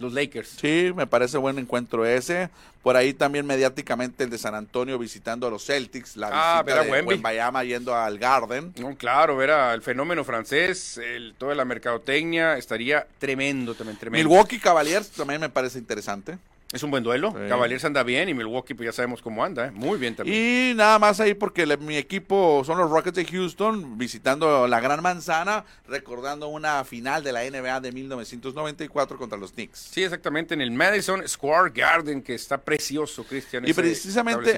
los 0.00 0.12
Lakers. 0.12 0.48
Sí, 0.60 0.92
me 0.96 1.06
parece 1.06 1.38
buen 1.38 1.58
encuentro 1.58 2.04
ese. 2.06 2.50
Por 2.82 2.96
ahí 2.96 3.12
también 3.12 3.44
mediáticamente 3.46 4.24
el 4.24 4.30
de 4.30 4.38
San 4.38 4.54
Antonio 4.54 4.98
visitando 4.98 5.46
a 5.46 5.50
los 5.50 5.66
Celtics. 5.66 6.16
La 6.16 6.30
Ah, 6.32 6.62
visita 6.62 6.82
de. 6.84 7.02
Wembayama 7.02 7.62
yendo 7.62 7.94
al 7.94 8.18
Garden. 8.18 8.72
No, 8.78 8.94
claro, 8.96 9.36
ver 9.36 9.50
al 9.50 9.82
fenómeno 9.82 10.24
francés, 10.24 10.96
el, 10.98 11.34
toda 11.36 11.54
la 11.54 11.64
mercadotecnia, 11.66 12.56
estaría 12.56 13.06
tremendo, 13.18 13.74
también 13.74 13.98
tremendo. 13.98 14.26
Milwaukee 14.28 14.58
Cavaliers 14.58 15.10
también 15.10 15.40
me 15.42 15.50
parece 15.50 15.78
interesante. 15.78 16.38
Es 16.72 16.84
un 16.84 16.90
buen 16.92 17.02
duelo. 17.02 17.32
Sí. 17.32 17.48
Cavaliers 17.48 17.84
anda 17.84 18.04
bien 18.04 18.28
y 18.28 18.34
Milwaukee 18.34 18.74
pues 18.74 18.86
ya 18.86 18.92
sabemos 18.92 19.20
cómo 19.22 19.44
anda, 19.44 19.66
¿eh? 19.66 19.70
muy 19.72 19.98
bien 19.98 20.14
también. 20.14 20.72
Y 20.72 20.74
nada 20.76 21.00
más 21.00 21.18
ahí 21.18 21.34
porque 21.34 21.66
le- 21.66 21.76
mi 21.78 21.96
equipo 21.96 22.62
son 22.64 22.78
los 22.78 22.88
Rockets 22.88 23.16
de 23.16 23.24
Houston 23.24 23.98
visitando 23.98 24.68
la 24.68 24.78
Gran 24.78 25.02
Manzana, 25.02 25.64
recordando 25.88 26.46
una 26.46 26.84
final 26.84 27.24
de 27.24 27.32
la 27.32 27.42
NBA 27.44 27.80
de 27.80 27.90
1994 27.90 29.18
contra 29.18 29.36
los 29.36 29.50
Knicks. 29.52 29.88
Sí, 29.92 30.04
exactamente, 30.04 30.54
en 30.54 30.60
el 30.60 30.70
Madison 30.70 31.26
Square 31.26 31.72
Garden, 31.74 32.22
que 32.22 32.34
está 32.34 32.58
precioso, 32.58 33.24
Cristian. 33.24 33.64
Y 33.66 33.70
ese 33.72 33.80
precisamente- 33.82 34.52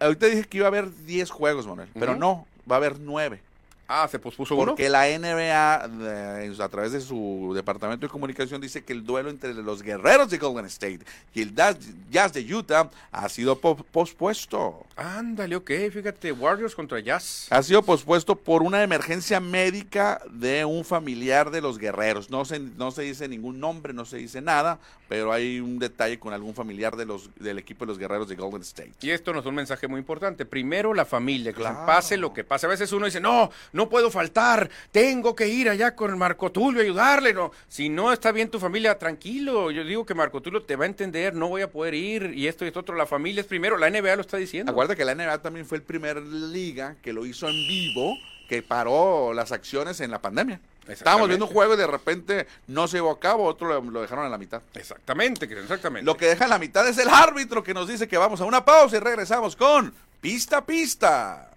Ahorita 0.00 0.26
dije 0.26 0.44
que 0.44 0.56
iba 0.56 0.66
a 0.66 0.68
haber 0.68 0.88
10 1.04 1.30
juegos, 1.30 1.66
Manuel, 1.66 1.88
pero 1.92 2.16
no, 2.16 2.46
va 2.70 2.76
a 2.76 2.78
haber 2.78 2.98
9. 2.98 3.40
Ah, 3.88 4.08
se 4.10 4.18
pospuso 4.18 4.54
uno. 4.56 4.66
Porque 4.72 4.88
la 4.88 5.06
NBA, 5.08 5.88
de- 5.88 6.56
a 6.62 6.68
través 6.68 6.92
de 6.92 7.00
su 7.00 7.52
departamento 7.54 8.06
de 8.06 8.10
comunicación, 8.10 8.60
dice 8.60 8.82
que 8.84 8.92
el 8.92 9.04
duelo 9.04 9.30
entre 9.30 9.54
los 9.54 9.82
guerreros 9.82 10.28
de 10.30 10.38
Golden 10.38 10.66
State 10.66 11.00
y 11.34 11.42
el 11.42 11.54
Jazz 11.54 12.32
de 12.32 12.54
Utah 12.54 12.90
ha 13.12 13.28
sido 13.28 13.58
po- 13.58 13.76
pospuesto. 13.76 14.84
Ándale, 14.96 15.56
ok, 15.56 15.70
fíjate, 15.92 16.32
Warriors 16.32 16.74
contra 16.74 16.98
Jazz. 17.00 17.46
Ha 17.50 17.62
sido 17.62 17.82
pospuesto 17.82 18.34
por 18.34 18.62
una 18.62 18.82
emergencia 18.82 19.40
médica 19.40 20.20
de 20.30 20.64
un 20.64 20.84
familiar 20.84 21.50
de 21.50 21.60
los 21.60 21.78
guerreros. 21.78 22.30
No 22.30 22.44
se, 22.44 22.58
no 22.58 22.90
se 22.90 23.02
dice 23.02 23.28
ningún 23.28 23.60
nombre, 23.60 23.92
no 23.92 24.04
se 24.04 24.16
dice 24.16 24.40
nada, 24.40 24.78
pero 25.08 25.32
hay 25.32 25.60
un 25.60 25.78
detalle 25.78 26.18
con 26.18 26.32
algún 26.32 26.54
familiar 26.54 26.96
de 26.96 27.04
los, 27.04 27.30
del 27.36 27.58
equipo 27.58 27.84
de 27.84 27.90
los 27.90 27.98
guerreros 27.98 28.28
de 28.28 28.34
Golden 28.36 28.62
State. 28.62 28.94
Y 29.02 29.10
esto 29.10 29.32
nos 29.32 29.44
da 29.44 29.50
un 29.50 29.56
mensaje 29.56 29.86
muy 29.86 29.98
importante. 30.00 30.44
Primero 30.46 30.94
la 30.94 31.04
familia, 31.04 31.52
que 31.52 31.60
Claro. 31.60 31.86
pase 31.86 32.16
lo 32.16 32.32
que 32.32 32.42
pase. 32.44 32.66
A 32.66 32.68
veces 32.70 32.90
uno 32.92 33.06
dice, 33.06 33.20
no, 33.20 33.50
no 33.76 33.88
puedo 33.88 34.10
faltar, 34.10 34.70
tengo 34.90 35.36
que 35.36 35.46
ir 35.48 35.68
allá 35.68 35.94
con 35.94 36.16
Marco 36.18 36.50
Tulio 36.50 36.80
a 36.80 36.84
ayudarle. 36.84 37.34
No, 37.34 37.52
si 37.68 37.88
no 37.88 38.12
está 38.12 38.32
bien 38.32 38.50
tu 38.50 38.58
familia, 38.58 38.98
tranquilo. 38.98 39.70
Yo 39.70 39.84
digo 39.84 40.06
que 40.06 40.14
Marco 40.14 40.40
Tulio 40.40 40.62
te 40.62 40.74
va 40.74 40.84
a 40.84 40.88
entender, 40.88 41.34
no 41.34 41.48
voy 41.48 41.62
a 41.62 41.70
poder 41.70 41.94
ir 41.94 42.32
y 42.34 42.48
esto 42.48 42.64
y 42.64 42.68
esto 42.68 42.80
otro. 42.80 42.96
La 42.96 43.06
familia 43.06 43.42
es 43.42 43.46
primero, 43.46 43.76
la 43.76 43.90
NBA 43.90 44.16
lo 44.16 44.22
está 44.22 44.38
diciendo. 44.38 44.72
Acuérdate 44.72 44.96
que 44.96 45.04
la 45.04 45.14
NBA 45.14 45.42
también 45.42 45.66
fue 45.66 45.78
el 45.78 45.84
primer 45.84 46.22
liga 46.22 46.96
que 47.02 47.12
lo 47.12 47.26
hizo 47.26 47.48
en 47.48 47.54
vivo, 47.54 48.16
que 48.48 48.62
paró 48.62 49.32
las 49.34 49.52
acciones 49.52 50.00
en 50.00 50.10
la 50.10 50.20
pandemia. 50.20 50.58
Estábamos 50.88 51.28
viendo 51.28 51.46
un 51.46 51.52
juego 51.52 51.74
y 51.74 51.76
de 51.76 51.86
repente 51.86 52.46
no 52.68 52.88
se 52.88 52.98
llevó 52.98 53.10
a 53.10 53.20
cabo, 53.20 53.44
otro 53.44 53.68
lo, 53.68 53.90
lo 53.90 54.00
dejaron 54.00 54.24
a 54.24 54.28
la 54.28 54.38
mitad. 54.38 54.62
Exactamente, 54.74 55.44
exactamente. 55.44 56.06
Lo 56.06 56.16
que 56.16 56.26
deja 56.26 56.44
en 56.44 56.50
la 56.50 56.58
mitad 56.58 56.88
es 56.88 56.96
el 56.98 57.08
árbitro 57.08 57.62
que 57.62 57.74
nos 57.74 57.88
dice 57.88 58.08
que 58.08 58.16
vamos 58.16 58.40
a 58.40 58.44
una 58.44 58.64
pausa 58.64 58.96
y 58.96 59.00
regresamos 59.00 59.56
con 59.56 59.92
Pista 60.20 60.64
Pista. 60.64 61.50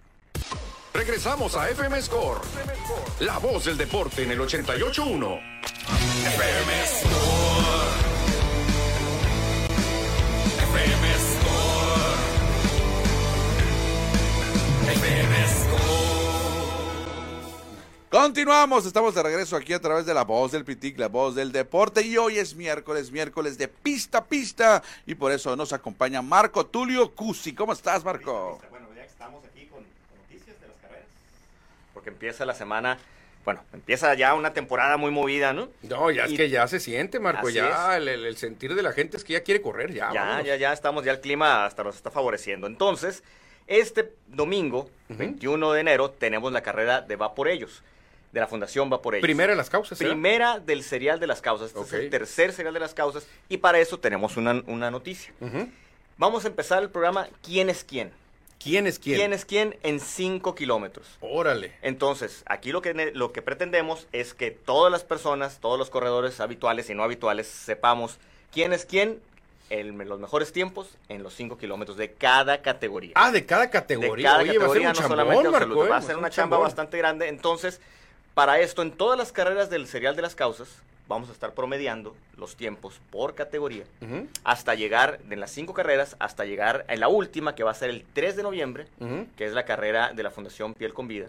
Regresamos 1.00 1.56
a 1.56 1.70
FM 1.70 2.02
Score. 2.02 2.42
La 3.22 3.38
voz 3.38 3.64
del 3.64 3.78
deporte 3.78 4.24
en 4.24 4.32
el 4.32 4.40
88.1. 4.42 5.40
FM 6.28 6.88
Score. 6.88 7.16
FM 10.58 11.08
Score. 11.24 12.20
FM 14.92 15.48
Score. 15.48 15.80
Continuamos, 18.10 18.86
estamos 18.86 19.16
de 19.16 19.24
regreso 19.24 19.56
aquí 19.56 19.72
a 19.72 19.80
través 19.80 20.06
de 20.06 20.14
la 20.14 20.26
voz 20.26 20.52
del 20.52 20.66
Pitic, 20.66 21.00
la 21.00 21.08
voz 21.08 21.34
del 21.34 21.54
deporte 21.54 22.02
y 22.02 22.18
hoy 22.18 22.40
es 22.40 22.56
miércoles, 22.56 23.10
miércoles 23.10 23.58
de 23.58 23.70
pista 23.70 24.18
a 24.18 24.26
pista 24.26 24.84
y 25.06 25.16
por 25.16 25.32
eso 25.32 25.56
nos 25.56 25.72
acompaña 25.72 26.22
Marco 26.22 26.66
Tulio 26.66 27.16
Cusi. 27.16 27.54
¿Cómo 27.54 27.72
estás, 27.72 28.04
Marco 28.04 28.60
aquí 29.50 29.66
con, 29.68 29.84
con 29.84 30.18
noticias 30.20 30.60
de 30.60 30.68
las 30.68 30.78
carreras. 30.78 31.08
Porque 32.10 32.26
empieza 32.26 32.46
la 32.46 32.54
semana, 32.54 32.98
bueno, 33.46 33.64
empieza 33.74 34.14
ya 34.16 34.34
una 34.34 34.54
temporada 34.54 34.98
muy 34.98 35.12
movida, 35.12 35.54
¿no? 35.54 35.70
No, 35.84 36.12
ya 36.12 36.26
es 36.26 36.34
que 36.34 36.50
ya 36.50 36.68
se 36.68 36.80
siente, 36.80 37.20
Marco. 37.20 37.50
Ya 37.50 37.98
el, 37.98 38.38
sentir 38.38 38.76
de 38.76 38.84
la 38.84 38.92
gente 38.94 39.18
es 39.18 39.24
que 39.24 39.34
ya 39.34 39.44
quiere 39.44 39.62
correr, 39.62 39.94
ya. 39.94 40.12
ya, 40.14 40.22
vámonos. 40.22 40.46
ya, 40.46 40.56
ya 40.56 40.74
estamos, 40.74 41.06
ya 41.06 41.12
el 41.12 41.22
clima 41.22 41.66
hasta 41.66 41.84
nos 41.84 41.96
está 41.96 42.12
favoreciendo. 42.12 42.68
Entonces, 42.68 43.24
este 43.68 44.14
domingo, 44.28 44.90
Ujú. 45.10 45.20
21 45.20 45.72
de 45.74 45.82
enero, 45.82 46.12
tenemos 46.12 46.52
la 46.52 46.62
carrera 46.62 47.02
de 47.02 47.16
Va 47.16 47.36
por 47.36 47.48
Ellos, 47.48 47.84
de 48.32 48.40
la 48.40 48.48
Fundación 48.48 48.92
Va 48.92 49.02
por 49.02 49.16
Ellos. 49.16 49.24
Primera 49.24 49.54
de 49.54 49.58
las 49.58 49.70
causas, 49.70 50.00
¿eh? 50.02 50.06
Primera 50.06 50.60
del 50.60 50.84
serial 50.84 51.20
de 51.20 51.28
las 51.28 51.42
causas. 51.42 51.68
Este 51.70 51.82
es 51.82 51.94
el 51.94 52.10
tercer 52.10 52.52
serial 52.52 52.74
de 52.74 52.80
las 52.80 52.94
causas. 52.94 53.28
Y 53.48 53.58
para 53.58 53.80
eso 53.80 54.00
tenemos 54.00 54.38
una, 54.38 54.64
una 54.68 54.92
noticia. 54.92 55.34
Vamos 56.18 56.44
a 56.44 56.48
empezar 56.50 56.84
el 56.84 56.90
programa 56.90 57.28
¿Quién 57.44 57.70
es 57.70 57.84
quién? 57.84 58.12
¿Quién 58.60 58.88
es 58.88 59.00
quién? 59.00 59.18
¿Quién 59.18 59.34
es 59.34 59.46
quién 59.46 59.78
en 59.84 60.00
5 60.00 60.54
kilómetros? 60.54 61.08
Órale. 61.22 61.74
Entonces, 61.82 62.44
aquí 62.46 62.72
lo 62.72 62.82
que, 62.82 63.12
lo 63.14 63.32
que 63.32 63.42
pretendemos 63.42 64.08
es 64.12 64.34
que 64.34 64.52
todas 64.52 64.92
las 64.92 65.04
personas, 65.04 65.60
todos 65.60 65.80
los 65.80 65.90
corredores 65.90 66.40
habituales 66.42 66.90
y 66.90 66.94
no 66.94 67.04
habituales, 67.04 67.48
sepamos 67.48 68.18
quién 68.52 68.74
es 68.74 68.86
quién 68.86 69.22
en 69.70 69.98
los 70.08 70.20
mejores 70.20 70.52
tiempos 70.52 70.90
en 71.10 71.24
los 71.24 71.34
5 71.36 71.58
kilómetros 71.58 71.96
de 71.98 72.12
cada 72.12 72.62
categoría. 72.62 73.14
Ah, 73.16 73.32
de 73.32 73.46
cada 73.46 73.64
de 73.64 73.70
categoría. 73.70 74.26
cada 74.26 74.42
Oye, 74.42 74.58
va 74.58 74.66
a 74.66 74.70
ser 74.70 74.82
categoría, 74.82 74.90
un 74.90 74.94
no 74.94 75.00
chambón, 75.00 75.10
solamente 75.10 75.44
Marco, 75.44 75.58
absoluto, 75.58 75.86
¿eh? 75.86 75.90
va 75.90 75.98
a 75.98 76.02
ser 76.02 76.18
una 76.18 76.28
un 76.28 76.34
chamba 76.34 76.56
chambón. 76.56 76.68
bastante 76.68 76.98
grande. 76.98 77.28
Entonces, 77.28 77.80
para 78.34 78.60
esto, 78.60 78.82
en 78.82 78.92
todas 78.92 79.18
las 79.18 79.32
carreras 79.32 79.70
del 79.70 79.88
serial 79.88 80.16
de 80.16 80.22
las 80.22 80.36
causas, 80.36 80.68
vamos 81.10 81.28
a 81.30 81.34
estar 81.34 81.54
promediando 81.54 82.16
los 82.38 82.56
tiempos 82.56 83.02
por 83.10 83.36
categoría 83.36 83.84
hasta 84.46 84.76
llegar, 84.76 85.20
de 85.24 85.36
las 85.36 85.52
cinco 85.52 85.74
carreras, 85.74 86.16
hasta 86.20 86.46
llegar 86.46 86.86
en 86.88 87.02
la 87.02 87.10
última, 87.10 87.56
que 87.56 87.64
va 87.64 87.72
a 87.72 87.74
ser 87.74 87.90
el 87.90 88.06
3 88.14 88.38
de 88.38 88.44
noviembre, 88.44 88.88
que 89.36 89.46
es 89.46 89.52
la 89.54 89.66
carrera 89.66 90.14
de 90.14 90.24
la 90.24 90.32
Fundación 90.32 90.74
Piel 90.76 90.94
con 90.94 91.08
Vida. 91.10 91.28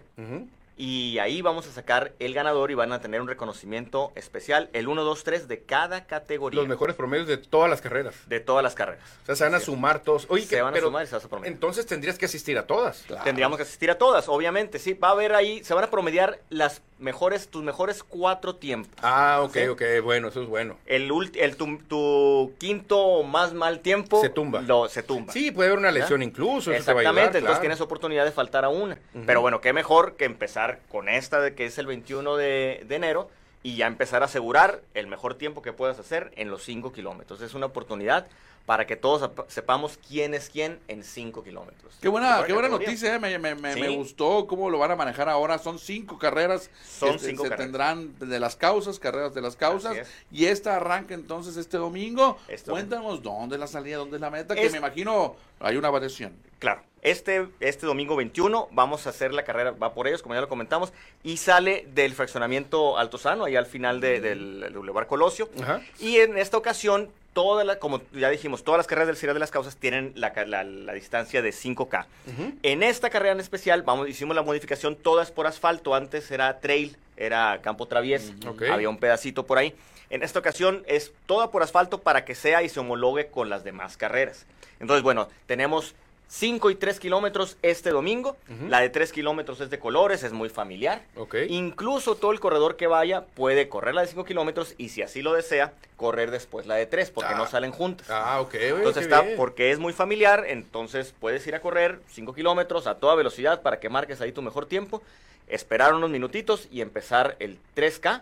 Y 0.77 1.19
ahí 1.19 1.41
vamos 1.43 1.67
a 1.67 1.71
sacar 1.71 2.13
el 2.17 2.33
ganador 2.33 2.71
y 2.71 2.73
van 2.75 2.91
a 2.91 3.01
tener 3.01 3.21
un 3.21 3.27
reconocimiento 3.27 4.11
especial, 4.15 4.69
el 4.73 4.87
1, 4.87 5.03
2, 5.03 5.23
3 5.23 5.47
de 5.47 5.59
cada 5.61 6.05
categoría. 6.05 6.59
Los 6.59 6.67
mejores 6.69 6.95
promedios 6.95 7.27
de 7.27 7.37
todas 7.37 7.69
las 7.69 7.81
carreras. 7.81 8.15
De 8.27 8.39
todas 8.39 8.63
las 8.63 8.73
carreras. 8.73 9.03
O 9.21 9.25
sea, 9.27 9.35
se 9.35 9.43
van 9.43 9.53
a 9.53 9.59
sumar 9.59 9.99
todos. 10.01 10.25
Oye, 10.29 10.43
Se 10.43 10.55
que- 10.55 10.61
van 10.61 10.71
a 10.71 10.73
pero 10.73 10.87
sumar 10.87 11.03
y 11.03 11.07
se 11.07 11.15
vas 11.15 11.25
a 11.25 11.27
promediar. 11.27 11.53
Entonces 11.53 11.85
tendrías 11.85 12.17
que 12.17 12.25
asistir 12.25 12.57
a 12.57 12.65
todas. 12.65 13.05
Tendríamos 13.23 13.57
que 13.57 13.63
asistir 13.63 13.91
a 13.91 13.97
todas, 13.97 14.27
obviamente, 14.27 14.79
sí. 14.79 14.93
Va 14.93 15.09
a 15.09 15.11
haber 15.11 15.35
ahí, 15.35 15.63
se 15.63 15.73
van 15.75 15.83
a 15.83 15.89
promediar 15.91 16.39
las 16.49 16.81
mejores, 17.01 17.47
tus 17.49 17.63
mejores 17.63 18.03
cuatro 18.03 18.55
tiempos. 18.55 18.93
Ah, 19.01 19.39
ok, 19.43 19.53
Sí. 19.53 19.67
ok, 19.67 19.81
bueno, 20.03 20.29
eso 20.29 20.41
es 20.43 20.47
bueno. 20.47 20.77
El, 20.85 21.11
ulti- 21.11 21.39
el 21.41 21.55
tu, 21.57 21.77
tu 21.87 22.53
quinto 22.59 23.23
más 23.23 23.53
mal 23.53 23.79
tiempo 23.79 24.21
Se 24.21 24.29
tumba. 24.29 24.61
Lo, 24.61 24.87
se 24.87 25.03
tumba. 25.03 25.33
Sí, 25.33 25.51
puede 25.51 25.69
haber 25.69 25.79
una 25.79 25.91
lesión 25.91 26.21
incluso, 26.23 26.71
eso 26.71 26.85
te 26.85 26.93
va 26.93 26.99
a 26.99 27.01
Exactamente, 27.01 27.09
ayudar, 27.21 27.25
entonces 27.27 27.43
claro. 27.47 27.59
tienes 27.61 27.81
oportunidad 27.81 28.25
de 28.25 28.31
faltar 28.31 28.63
a 28.65 28.69
una. 28.69 28.97
Ujú. 29.13 29.23
Pero 29.25 29.41
bueno, 29.41 29.59
qué 29.61 29.73
mejor 29.73 30.15
que 30.15 30.25
empezar 30.25 30.79
con 30.91 31.09
esta 31.09 31.41
de 31.41 31.53
que 31.55 31.65
es 31.65 31.77
el 31.77 31.87
21 31.87 32.37
de, 32.37 32.83
de 32.87 32.95
enero 32.95 33.29
y 33.63 33.75
ya 33.75 33.87
empezar 33.87 34.21
a 34.21 34.25
asegurar 34.25 34.81
el 34.93 35.07
mejor 35.07 35.35
tiempo 35.35 35.61
que 35.61 35.73
puedas 35.73 35.99
hacer 35.99 36.31
en 36.35 36.49
los 36.49 36.63
5 36.63 36.91
kilómetros. 36.93 37.41
Es 37.41 37.53
una 37.53 37.67
oportunidad 37.67 38.27
para 38.65 38.85
que 38.85 38.95
todos 38.95 39.23
ap- 39.23 39.49
sepamos 39.49 39.97
quién 40.07 40.33
es 40.35 40.49
quién 40.49 40.79
en 40.87 41.03
5 41.03 41.43
kilómetros. 41.43 41.97
Qué 41.99 42.07
buena, 42.07 42.43
qué 42.45 42.53
buena 42.53 42.69
noticia, 42.69 43.15
eh, 43.15 43.19
me, 43.19 43.37
me- 43.39 43.55
me- 43.55 43.73
Sí. 43.73 43.81
me 43.81 43.89
gustó 43.89 44.45
cómo 44.47 44.69
lo 44.69 44.77
van 44.77 44.91
a 44.91 44.95
manejar 44.95 45.27
ahora. 45.29 45.57
Son 45.57 45.79
cinco 45.79 46.17
carreras. 46.19 46.69
Son 46.87 47.13
que 47.13 47.19
se- 47.19 47.27
cinco 47.29 47.43
se 47.43 47.49
carreras. 47.49 47.65
tendrán 47.67 48.19
de 48.19 48.39
las 48.39 48.55
causas, 48.55 48.99
carreras 48.99 49.33
de 49.33 49.41
las 49.41 49.55
causas. 49.55 49.97
Es. 49.97 50.09
Y 50.31 50.45
esta 50.45 50.75
arranca 50.77 51.13
entonces 51.15 51.57
este 51.57 51.77
domingo. 51.77 52.37
Este 52.47 52.69
Cuéntanos 52.71 53.21
dónde 53.23 53.55
es 53.55 53.59
la 53.59 53.67
salida, 53.67 53.97
dónde 53.97 54.17
es 54.17 54.21
la 54.21 54.29
meta, 54.29 54.53
que 54.55 54.65
Es- 54.65 54.71
me 54.71 54.77
imagino 54.77 55.35
hay 55.59 55.75
una 55.77 55.89
variación. 55.89 56.35
Claro, 56.59 56.83
este, 57.01 57.47
este 57.59 57.85
domingo 57.85 58.15
21 58.15 58.69
vamos 58.71 59.07
a 59.07 59.09
hacer 59.11 59.33
la 59.33 59.43
carrera, 59.43 59.71
va 59.71 59.93
por 59.93 60.07
ellos, 60.07 60.21
como 60.21 60.35
ya 60.35 60.41
lo 60.41 60.49
comentamos, 60.49 60.93
y 61.23 61.37
sale 61.37 61.87
del 61.93 62.13
fraccionamiento 62.13 62.97
Altozano, 62.97 63.45
ahí 63.45 63.55
al 63.55 63.65
final 63.65 63.99
de- 64.01 64.19
del, 64.21 64.59
del 64.61 64.73
Boulevard 64.73 65.07
Colosio. 65.07 65.49
Ajá. 65.61 65.81
Y 65.99 66.17
en 66.17 66.37
esta 66.37 66.57
ocasión, 66.57 67.09
toda 67.33 67.63
la, 67.63 67.77
como 67.79 68.01
ya 68.13 68.29
dijimos, 68.29 68.63
todas 68.63 68.77
las 68.79 68.87
carreras 68.87 69.07
del 69.07 69.17
Serial 69.17 69.35
de 69.35 69.39
las 69.39 69.51
Causas 69.51 69.77
tienen 69.77 70.11
la, 70.15 70.31
la- 70.45 70.63
la 70.63 70.93
distancia 70.93 71.41
de 71.41 71.51
5K. 71.51 72.05
Ujú. 72.27 72.53
En 72.61 72.83
esta 72.83 73.09
carrera 73.09 73.33
en 73.33 73.39
especial, 73.39 73.81
vamos, 73.83 74.07
hicimos 74.09 74.35
la 74.35 74.41
modificación 74.43 74.95
todas 74.95 75.31
por 75.31 75.47
asfalto. 75.47 75.95
Antes 75.95 76.29
era 76.29 76.59
trail, 76.59 76.97
era 77.17 77.59
campo 77.61 77.87
travies, 77.87 78.33
Ok. 78.47 78.63
había 78.71 78.89
un 78.89 78.97
pedacito 78.97 79.45
por 79.45 79.57
ahí. 79.57 79.73
En 80.09 80.23
esta 80.23 80.39
ocasión 80.39 80.83
es 80.87 81.13
toda 81.25 81.51
por 81.51 81.63
asfalto 81.63 81.99
para 81.99 82.25
que 82.25 82.35
sea 82.35 82.63
y 82.63 82.69
se 82.69 82.81
homologue 82.81 83.27
con 83.27 83.49
las 83.49 83.63
demás 83.63 83.95
carreras. 83.95 84.45
Entonces, 84.81 85.03
bueno, 85.03 85.29
tenemos 85.45 85.95
5 86.33 86.69
y 86.69 86.75
3 86.75 86.97
kilómetros 87.01 87.57
este 87.61 87.89
domingo. 87.89 88.37
La 88.69 88.79
de 88.79 88.87
3 88.89 89.11
kilómetros 89.11 89.59
es 89.59 89.69
de 89.69 89.79
colores, 89.79 90.23
es 90.23 90.31
muy 90.31 90.47
familiar. 90.47 91.01
Ok. 91.17 91.35
Incluso 91.49 92.15
todo 92.15 92.31
el 92.31 92.39
corredor 92.39 92.77
que 92.77 92.87
vaya 92.87 93.25
puede 93.35 93.67
correr 93.67 93.93
la 93.93 94.01
de 94.01 94.07
5 94.07 94.23
kilómetros 94.23 94.73
y 94.77 94.87
si 94.89 95.01
así 95.01 95.21
lo 95.21 95.33
desea, 95.33 95.73
correr 95.97 96.31
después 96.31 96.67
la 96.67 96.75
de 96.75 96.85
3 96.85 97.11
porque 97.11 97.33
Ah. 97.33 97.37
no 97.37 97.47
salen 97.47 97.71
juntas. 97.73 98.07
Ah, 98.09 98.39
ok. 98.39 98.53
oye, 98.55 98.69
Entonces 98.69 99.03
está, 99.03 99.21
bien. 99.23 99.35
porque 99.35 99.71
es 99.71 99.79
muy 99.79 99.91
familiar, 99.91 100.45
entonces 100.47 101.13
puedes 101.19 101.45
ir 101.47 101.53
a 101.55 101.59
correr 101.59 101.99
5 102.09 102.33
kilómetros 102.33 102.87
a 102.87 102.95
toda 102.95 103.13
velocidad 103.15 103.61
para 103.61 103.81
que 103.81 103.89
marques 103.89 104.21
ahí 104.21 104.31
tu 104.31 104.41
mejor 104.41 104.65
tiempo, 104.67 105.01
esperar 105.49 105.93
unos 105.93 106.09
minutitos 106.09 106.69
y 106.71 106.79
empezar 106.79 107.35
el 107.39 107.57
3K, 107.75 108.21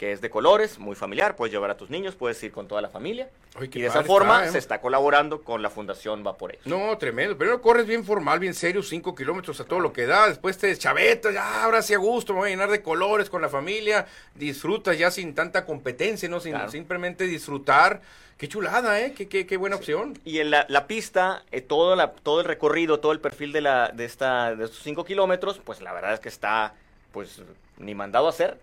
que 0.00 0.12
es 0.12 0.22
de 0.22 0.30
colores, 0.30 0.78
muy 0.78 0.96
familiar, 0.96 1.36
puedes 1.36 1.52
llevar 1.52 1.70
a 1.70 1.76
tus 1.76 1.90
niños, 1.90 2.14
puedes 2.14 2.42
ir 2.42 2.52
con 2.52 2.66
toda 2.66 2.80
la 2.80 2.88
familia. 2.88 3.28
Y 3.60 3.66
de 3.66 3.86
esa 3.86 4.02
forma 4.02 4.36
está, 4.38 4.48
¿eh? 4.48 4.52
se 4.52 4.56
está 4.56 4.80
colaborando 4.80 5.42
con 5.42 5.60
la 5.60 5.68
Fundación 5.68 6.26
Va 6.26 6.38
por 6.38 6.52
ello. 6.52 6.62
No, 6.64 6.96
tremendo. 6.96 7.36
Primero 7.36 7.60
corres 7.60 7.86
bien 7.86 8.02
formal, 8.02 8.38
bien 8.38 8.54
serio, 8.54 8.82
5 8.82 9.14
kilómetros 9.14 9.60
a 9.60 9.66
todo 9.66 9.78
lo 9.78 9.92
que 9.92 10.06
da. 10.06 10.26
Después 10.26 10.56
te 10.56 10.74
chavetas, 10.74 11.34
ya 11.34 11.64
ahora 11.64 11.82
sí 11.82 11.92
a 11.92 11.98
gusto, 11.98 12.32
me 12.32 12.38
voy 12.38 12.48
a 12.48 12.52
llenar 12.52 12.70
de 12.70 12.80
colores 12.80 13.28
con 13.28 13.42
la 13.42 13.50
familia. 13.50 14.06
Disfrutas 14.34 14.96
ya 14.96 15.10
sin 15.10 15.34
tanta 15.34 15.66
competencia, 15.66 16.30
¿no? 16.30 16.40
Sin, 16.40 16.52
Claro. 16.52 16.70
Simplemente 16.70 17.24
disfrutar. 17.24 18.00
Qué 18.38 18.48
chulada, 18.48 18.98
¿eh? 19.02 19.12
Qué, 19.12 19.28
qué, 19.28 19.46
qué 19.46 19.58
buena 19.58 19.76
opción. 19.76 20.18
Y 20.24 20.38
en 20.38 20.50
la, 20.50 20.64
la 20.70 20.86
pista, 20.86 21.44
eh, 21.52 21.60
todo, 21.60 21.94
la, 21.94 22.12
todo 22.12 22.40
el 22.40 22.46
recorrido, 22.46 23.00
todo 23.00 23.12
el 23.12 23.20
perfil 23.20 23.52
de, 23.52 23.60
la, 23.60 23.90
de, 23.90 24.06
esta, 24.06 24.54
de 24.56 24.64
estos 24.64 24.82
5 24.82 25.04
kilómetros, 25.04 25.60
pues 25.62 25.82
la 25.82 25.92
verdad 25.92 26.14
es 26.14 26.20
que 26.20 26.30
está, 26.30 26.72
pues, 27.12 27.42
ni 27.78 27.94
mandado 27.94 28.26
a 28.26 28.30
hacer, 28.30 28.58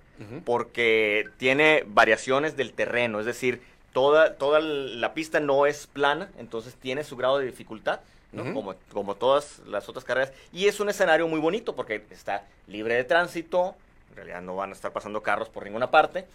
porque 0.45 1.29
tiene 1.37 1.83
variaciones 1.85 2.57
del 2.57 2.73
terreno, 2.73 3.19
es 3.19 3.25
decir, 3.25 3.61
toda, 3.93 4.35
toda 4.35 4.59
la 4.59 5.13
pista 5.13 5.39
no 5.39 5.65
es 5.65 5.87
plana, 5.87 6.29
entonces 6.39 6.75
tiene 6.75 7.03
su 7.03 7.15
grado 7.15 7.39
de 7.39 7.45
dificultad, 7.45 7.99
¿no? 8.31 8.53
Como, 8.53 8.75
como 8.91 9.15
todas 9.15 9.59
las 9.67 9.87
otras 9.89 10.03
carreras, 10.03 10.33
y 10.51 10.65
es 10.65 10.79
un 10.79 10.89
escenario 10.89 11.27
muy 11.27 11.39
bonito, 11.39 11.75
porque 11.75 12.03
está 12.09 12.45
libre 12.67 12.95
de 12.95 13.03
tránsito, 13.03 13.75
en 14.09 14.15
realidad 14.15 14.41
no 14.41 14.55
van 14.55 14.71
a 14.71 14.73
estar 14.73 14.91
pasando 14.91 15.21
carros 15.21 15.49
por 15.49 15.63
ninguna 15.63 15.91
parte, 15.91 16.25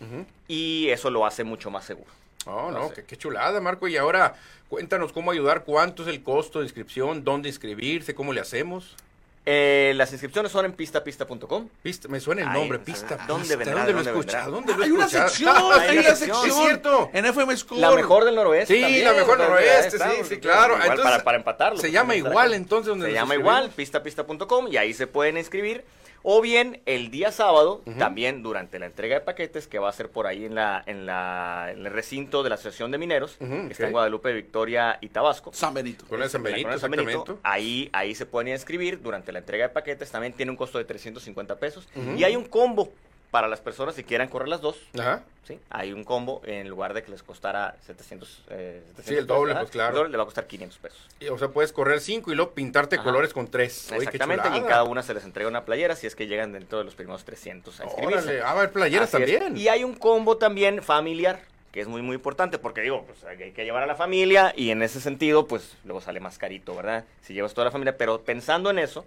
y 0.48 0.88
eso 0.90 1.10
lo 1.10 1.26
hace 1.26 1.44
mucho 1.44 1.70
más 1.70 1.84
seguro. 1.84 2.10
Oh, 2.46 2.72
no, 2.72 2.90
qué, 2.90 3.04
qué 3.04 3.16
chulada, 3.16 3.60
Marco. 3.60 3.86
Y 3.86 3.96
ahora, 3.96 4.34
cuéntanos 4.68 5.12
cómo 5.12 5.30
ayudar, 5.30 5.62
cuánto 5.64 6.02
es 6.02 6.08
el 6.08 6.24
costo 6.24 6.58
de 6.58 6.64
inscripción, 6.64 7.22
dónde 7.22 7.48
inscribirse, 7.48 8.16
cómo 8.16 8.32
le 8.32 8.40
hacemos. 8.40 8.96
Eh, 9.44 9.92
las 9.96 10.12
inscripciones 10.12 10.52
son 10.52 10.64
en 10.66 10.72
pistapista.com. 10.72 11.68
Pista, 11.82 12.06
me 12.08 12.20
suena 12.20 12.42
el 12.42 12.48
Ay, 12.48 12.54
nombre, 12.60 12.78
¿sabe 12.78 12.84
pista. 12.92 13.18
dónde 13.26 13.42
pista. 13.42 13.56
vendrá? 13.56 13.74
¿Dónde 13.74 13.92
lo 13.92 13.98
he 14.00 14.04
¿Dónde 14.04 14.20
escuchado? 14.20 14.52
vendrá? 14.52 14.74
¿Dónde 14.74 14.74
lo 14.74 14.82
he 14.82 14.86
Hay 14.86 14.92
una 14.92 15.08
sección, 15.08 15.56
Hay 15.80 15.98
una 15.98 16.14
sección. 16.14 16.46
Es 16.48 16.54
cierto. 16.54 17.10
En 17.12 17.26
FM 17.26 17.56
Score. 17.56 17.80
La 17.80 17.90
mejor 17.90 18.24
del 18.24 18.34
noroeste. 18.36 18.74
Sí, 18.76 18.80
también, 18.82 19.04
la 19.04 19.12
mejor 19.14 19.40
entonces, 19.40 19.48
noroeste, 19.48 19.98
sí, 19.98 20.34
sí, 20.34 20.40
claro. 20.40 20.74
igual 20.74 20.82
Entonces, 20.90 21.04
para, 21.12 21.24
para 21.24 21.38
empatarlo. 21.38 21.78
Se 21.80 21.90
llama 21.90 22.14
igual 22.14 22.54
entonces 22.54 22.86
donde 22.88 23.06
Se 23.06 23.12
llama 23.14 23.34
igual, 23.34 23.70
pistapista.com 23.74 24.68
y 24.68 24.76
ahí 24.76 24.94
se 24.94 25.08
pueden 25.08 25.36
inscribir. 25.36 25.84
O 26.22 26.40
bien 26.40 26.80
el 26.86 27.10
día 27.10 27.32
sábado, 27.32 27.82
también 27.98 28.42
durante 28.42 28.78
la 28.78 28.86
entrega 28.86 29.16
de 29.16 29.20
paquetes 29.22 29.66
que 29.66 29.78
va 29.78 29.88
a 29.88 29.92
ser 29.92 30.08
por 30.10 30.26
ahí 30.26 30.44
en 30.44 30.54
la 30.54 30.82
en 30.86 31.06
la 31.06 31.68
en 31.72 31.86
el 31.86 31.92
recinto 31.92 32.42
de 32.42 32.48
la 32.48 32.54
Asociación 32.54 32.90
de 32.90 32.98
Mineros, 32.98 33.36
que 33.38 33.72
está 33.72 33.86
en. 33.86 33.92
Guadalupe, 33.92 34.32
Victoria 34.32 34.98
y 35.00 35.08
Tabasco. 35.08 35.52
San 35.52 35.74
Benito. 35.74 36.06
Con 36.06 36.22
el 36.22 36.30
San 36.30 36.42
la 36.42 36.50
Benito, 36.50 36.78
San 36.78 36.90
Benito, 36.90 37.10
exactamente. 37.10 37.40
ahí, 37.42 37.90
ahí 37.92 38.14
se 38.14 38.26
pueden 38.26 38.52
inscribir 38.52 39.02
durante 39.02 39.32
la 39.32 39.40
entrega 39.40 39.68
de 39.68 39.74
paquetes. 39.74 40.10
También 40.10 40.32
tiene 40.32 40.50
un 40.50 40.56
costo 40.56 40.78
de 40.78 40.84
350 40.84 41.56
pesos. 41.56 41.88
Y 42.16 42.24
hay 42.24 42.36
un 42.36 42.44
combo 42.44 42.92
para 43.32 43.48
las 43.48 43.60
personas 43.62 43.94
si 43.96 44.04
quieran 44.04 44.28
correr 44.28 44.46
las 44.48 44.60
dos. 44.60 44.76
Ajá. 44.96 45.24
¿sí? 45.48 45.58
Hay 45.70 45.92
un 45.94 46.04
combo 46.04 46.42
en 46.44 46.68
lugar 46.68 46.92
de 46.92 47.02
que 47.02 47.10
les 47.10 47.22
costara 47.22 47.74
700, 47.86 48.42
eh, 48.50 48.82
700 48.90 49.04
Sí, 49.06 49.14
el 49.14 49.26
doble, 49.26 49.54
pesos, 49.54 49.62
pues, 49.64 49.72
claro. 49.72 49.88
El 49.88 49.94
doble 49.96 50.10
le 50.10 50.16
va 50.18 50.22
a 50.24 50.26
costar 50.26 50.46
500 50.46 50.78
pesos. 50.78 51.08
Y, 51.18 51.28
O 51.28 51.38
sea, 51.38 51.48
puedes 51.48 51.72
correr 51.72 52.00
cinco 52.00 52.30
y 52.30 52.36
luego 52.36 52.52
pintarte 52.52 52.96
Ajá. 52.96 53.04
colores 53.04 53.32
con 53.32 53.48
tres. 53.48 53.90
Exactamente, 53.90 54.48
y 54.52 54.58
en 54.58 54.64
cada 54.66 54.84
una 54.84 55.02
se 55.02 55.14
les 55.14 55.24
entrega 55.24 55.48
una 55.48 55.64
playera 55.64 55.96
si 55.96 56.06
es 56.06 56.14
que 56.14 56.26
llegan 56.26 56.52
dentro 56.52 56.76
de 56.78 56.84
los 56.84 56.94
primeros 56.94 57.24
300 57.24 57.80
a 57.80 57.84
inscribirse. 57.84 58.22
Órale, 58.24 58.40
ah, 58.42 58.44
va 58.44 58.50
a 58.50 58.52
haber 58.52 58.70
playeras 58.72 59.14
Así 59.14 59.24
es. 59.24 59.38
también. 59.40 59.56
Y 59.56 59.68
hay 59.68 59.82
un 59.82 59.94
combo 59.94 60.36
también 60.36 60.82
familiar, 60.82 61.40
que 61.72 61.80
es 61.80 61.88
muy, 61.88 62.02
muy 62.02 62.16
importante, 62.16 62.58
porque 62.58 62.82
digo, 62.82 63.06
pues 63.06 63.24
hay 63.24 63.52
que 63.52 63.64
llevar 63.64 63.82
a 63.82 63.86
la 63.86 63.94
familia 63.94 64.52
y 64.54 64.70
en 64.72 64.82
ese 64.82 65.00
sentido, 65.00 65.46
pues 65.46 65.74
luego 65.86 66.02
sale 66.02 66.20
más 66.20 66.36
carito, 66.36 66.76
¿verdad? 66.76 67.06
Si 67.22 67.32
llevas 67.32 67.54
toda 67.54 67.64
la 67.64 67.70
familia, 67.70 67.96
pero 67.96 68.20
pensando 68.20 68.68
en 68.68 68.78
eso, 68.78 69.06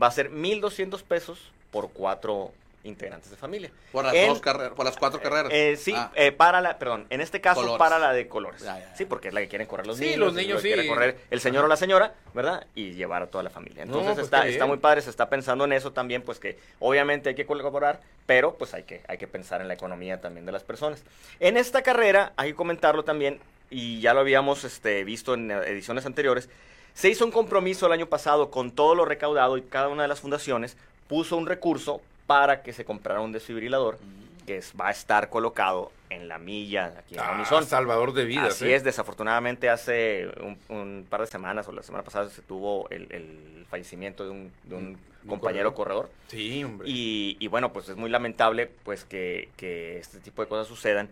va 0.00 0.08
a 0.08 0.10
ser 0.10 0.30
1.200 0.30 1.02
pesos 1.02 1.50
por 1.70 1.88
cuatro 1.92 2.52
integrantes 2.84 3.30
de 3.30 3.36
familia. 3.36 3.70
Por 3.92 4.04
las 4.04 4.14
En- 4.14 4.28
dos 4.28 4.40
carreras, 4.40 4.74
por 4.74 4.84
las 4.84 4.96
cuatro 4.96 5.20
carreras. 5.20 5.50
eh, 5.52 5.76
sí, 5.76 5.92
Ah. 5.96 6.12
eh, 6.14 6.32
para 6.32 6.60
la, 6.60 6.78
perdón, 6.78 7.06
en 7.10 7.20
este 7.20 7.40
caso 7.40 7.60
Colores. 7.62 7.78
para 7.78 7.98
la 7.98 8.12
de 8.12 8.28
colores. 8.28 8.60
Ya, 8.62 8.78
ya, 8.78 8.88
ya. 8.90 8.96
Sí, 8.96 9.04
porque 9.06 9.28
es 9.28 9.34
la 9.34 9.40
que 9.40 9.48
quieren 9.48 9.66
correr 9.66 9.86
los 9.86 9.96
Sí, 9.96 10.04
niños. 10.04 10.18
los 10.18 10.28
es 10.28 10.34
la 10.36 10.42
niños 10.42 10.62
que 10.62 10.68
quiere 10.68 10.82
sí. 10.82 10.88
correr 10.88 11.18
el 11.30 11.40
señor 11.40 11.64
o 11.64 11.68
la 11.68 11.76
señora, 11.76 12.14
¿verdad? 12.34 12.66
Y 12.74 12.92
llevar 12.92 13.22
a 13.22 13.26
toda 13.26 13.42
la 13.42 13.50
familia. 13.50 13.84
No, 13.84 13.98
Entonces 14.00 14.14
pues, 14.14 14.24
está, 14.26 14.46
está 14.46 14.66
muy 14.66 14.76
padre, 14.78 15.00
se 15.02 15.10
está 15.10 15.28
pensando 15.28 15.64
en 15.64 15.72
eso 15.72 15.92
también, 15.92 16.22
pues 16.22 16.38
que 16.38 16.58
obviamente 16.78 17.30
hay 17.30 17.34
que 17.34 17.46
colaborar, 17.46 18.00
pero 18.26 18.54
pues 18.54 18.74
hay 18.74 18.82
que, 18.84 19.00
hay 19.08 19.18
que 19.18 19.26
pensar 19.26 19.60
en 19.60 19.68
la 19.68 19.74
economía 19.74 20.20
también 20.20 20.44
de 20.46 20.52
las 20.52 20.62
personas. 20.62 21.02
En 21.40 21.56
esta 21.56 21.82
carrera, 21.82 22.32
hay 22.36 22.50
que 22.50 22.54
comentarlo 22.56 23.02
también, 23.02 23.40
y 23.70 24.00
ya 24.00 24.12
lo 24.14 24.20
habíamos 24.20 24.62
este, 24.64 25.04
visto 25.04 25.34
en 25.34 25.50
ediciones 25.50 26.04
anteriores, 26.06 26.48
se 26.92 27.08
hizo 27.08 27.24
un 27.24 27.32
compromiso 27.32 27.86
el 27.86 27.92
año 27.92 28.06
pasado 28.06 28.50
con 28.50 28.70
todo 28.70 28.94
lo 28.94 29.04
recaudado 29.04 29.56
y 29.56 29.62
cada 29.62 29.88
una 29.88 30.02
de 30.02 30.08
las 30.08 30.20
fundaciones 30.20 30.76
puso 31.08 31.36
un 31.36 31.46
recurso 31.46 32.00
para 32.26 32.62
que 32.62 32.72
se 32.72 32.84
comprara 32.84 33.20
un 33.20 33.32
desfibrilador 33.32 33.98
que 34.46 34.58
es- 34.58 34.72
va 34.78 34.88
a 34.88 34.90
estar 34.90 35.30
colocado 35.30 35.90
en 36.10 36.28
la 36.28 36.38
milla 36.38 36.94
aquí 36.98 37.14
en 37.14 37.20
Ah, 37.20 37.32
Unison. 37.34 37.64
salvador 37.66 38.12
de 38.12 38.24
vidas. 38.24 38.48
Así 38.54 38.66
¿eh? 38.66 38.74
es, 38.76 38.84
desafortunadamente 38.84 39.70
hace 39.70 40.28
un, 40.40 40.58
un 40.68 41.06
par 41.08 41.22
de 41.22 41.26
semanas 41.26 41.66
o 41.68 41.72
la 41.72 41.82
semana 41.82 42.04
pasada 42.04 42.28
se 42.28 42.42
tuvo 42.42 42.88
el, 42.90 43.08
el 43.10 43.66
fallecimiento 43.68 44.24
de 44.24 44.30
un, 44.30 44.52
de 44.64 44.74
un 44.76 44.98
Un 45.22 45.28
compañero 45.28 45.74
corredor. 45.74 46.10
Sí, 46.28 46.62
hombre. 46.62 46.88
Y, 46.88 47.36
y 47.40 47.48
bueno, 47.48 47.72
pues 47.72 47.88
es 47.88 47.96
muy 47.96 48.10
lamentable 48.10 48.70
pues 48.84 49.04
que, 49.04 49.48
que 49.56 49.98
este 49.98 50.20
tipo 50.20 50.42
de 50.42 50.48
cosas 50.48 50.68
sucedan. 50.68 51.08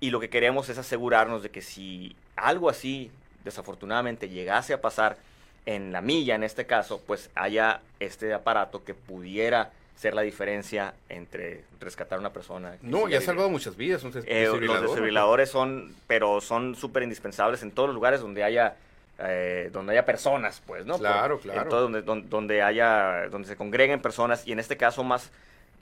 Y 0.00 0.10
lo 0.10 0.18
que 0.18 0.30
queremos 0.30 0.68
es 0.70 0.78
asegurarnos 0.78 1.42
de 1.42 1.50
que 1.50 1.60
si 1.60 2.16
algo 2.36 2.68
así 2.70 3.10
desafortunadamente 3.44 4.28
llegase 4.30 4.72
a 4.72 4.80
pasar 4.80 5.16
en 5.66 5.92
la 5.92 6.00
milla, 6.00 6.34
en 6.34 6.42
este 6.42 6.66
caso, 6.66 7.00
pues 7.06 7.30
haya 7.34 7.82
este 8.00 8.32
aparato 8.32 8.82
que 8.82 8.94
pudiera 8.94 9.70
ser 9.96 10.14
la 10.14 10.22
diferencia 10.22 10.94
entre 11.08 11.64
rescatar 11.80 12.16
a 12.16 12.20
una 12.20 12.32
persona. 12.32 12.76
no, 12.82 13.08
ya 13.08 13.18
ha 13.18 13.20
salvado 13.20 13.48
muchas 13.50 13.76
vidas. 13.76 14.02
Un 14.04 14.12
Eh, 14.26 14.46
los 14.46 14.80
desfibriladores 14.82 15.50
son, 15.50 15.94
pero 16.06 16.40
son 16.40 16.74
súper 16.74 17.02
indispensables 17.04 17.62
en 17.62 17.70
todos 17.70 17.88
los 17.88 17.94
lugares 17.94 18.20
donde 18.20 18.42
haya, 18.42 18.74
eh, 19.18 19.70
donde 19.72 19.92
haya 19.92 20.04
personas, 20.04 20.62
pues, 20.66 20.84
¿no? 20.86 20.98
Claro, 20.98 21.36
Por- 21.36 21.42
claro. 21.44 21.62
En 21.62 21.68
todo 21.68 21.80
donde, 21.82 22.02
donde, 22.02 22.28
donde 22.28 22.62
haya, 22.62 23.28
donde 23.30 23.46
se 23.46 23.56
congreguen 23.56 24.00
personas 24.00 24.46
y 24.46 24.52
en 24.52 24.58
este 24.58 24.76
caso 24.76 25.04
más, 25.04 25.30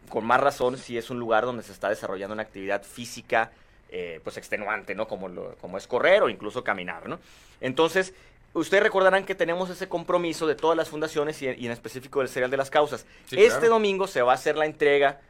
con 0.09 0.25
más 0.27 0.41
razón, 0.41 0.77
si 0.77 0.99
es 0.99 1.09
un 1.11 1.19
lugar 1.19 1.45
donde 1.45 1.63
se 1.63 1.73
está 1.73 1.89
desarrollando 1.89 2.35
una 2.35 2.43
actividad 2.43 2.83
física, 2.83 3.53
eh, 3.91 4.21
pues 4.23 4.37
extenuante, 4.37 4.95
¿no? 4.95 5.09
Como, 5.09 5.29
lo- 5.29 5.55
como 5.61 5.79
es 5.79 5.87
correr 5.87 6.23
o 6.23 6.29
incluso 6.29 6.63
caminar, 6.63 7.09
¿no? 7.09 7.19
Entonces, 7.61 8.13
ustedes 8.55 8.83
recordarán 8.83 9.25
que 9.25 9.35
tenemos 9.35 9.71
ese 9.71 9.89
compromiso 9.89 10.47
de 10.47 10.55
todas 10.55 10.77
las 10.77 10.89
fundaciones 10.89 11.41
y, 11.43 11.47
y 11.47 11.67
en 11.67 11.73
específico 11.73 12.21
del 12.21 12.29
Serial 12.29 12.51
de 12.51 12.57
las 12.57 12.71
Causas. 12.71 13.07
Sí, 13.27 13.37
este 13.37 13.59
claro. 13.61 13.75
domingo 13.75 14.07
se 14.07 14.23
va 14.23 14.33
a 14.33 14.35
hacer 14.35 14.57
la 14.57 14.67
entrega 14.67 15.21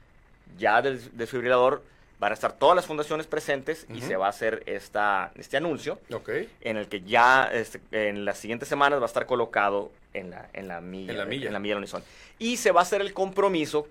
ya 0.58 0.82
del 0.82 1.16
desfibrilador. 1.16 1.82
Van 2.18 2.32
a 2.32 2.34
estar 2.34 2.52
todas 2.52 2.76
las 2.76 2.84
fundaciones 2.84 3.26
presentes 3.26 3.86
y 3.88 4.02
se 4.02 4.14
va 4.14 4.26
a 4.26 4.28
hacer 4.28 4.62
esta, 4.66 5.32
este 5.36 5.56
anuncio 5.56 5.98
Ok. 6.12 6.28
en 6.60 6.76
el 6.76 6.86
que 6.86 7.00
ya 7.00 7.48
este, 7.50 7.80
en 7.92 8.26
las 8.26 8.36
siguientes 8.36 8.68
semanas 8.68 8.98
va 8.98 9.04
a 9.04 9.06
estar 9.06 9.24
colocado 9.24 9.90
en 10.12 10.28
la, 10.28 10.46
en 10.52 10.68
la 10.68 10.82
milla. 10.82 11.12
En 11.12 11.18
la 11.18 11.24
milla. 11.24 11.46
En 11.46 11.52
la 11.54 11.58
milla 11.58 11.74
del 11.76 11.78
Unison. 11.78 12.02
Y 12.38 12.58
se 12.58 12.72
va 12.72 12.80
a 12.80 12.82
hacer 12.82 13.00
el 13.00 13.14
compromiso, 13.14 13.88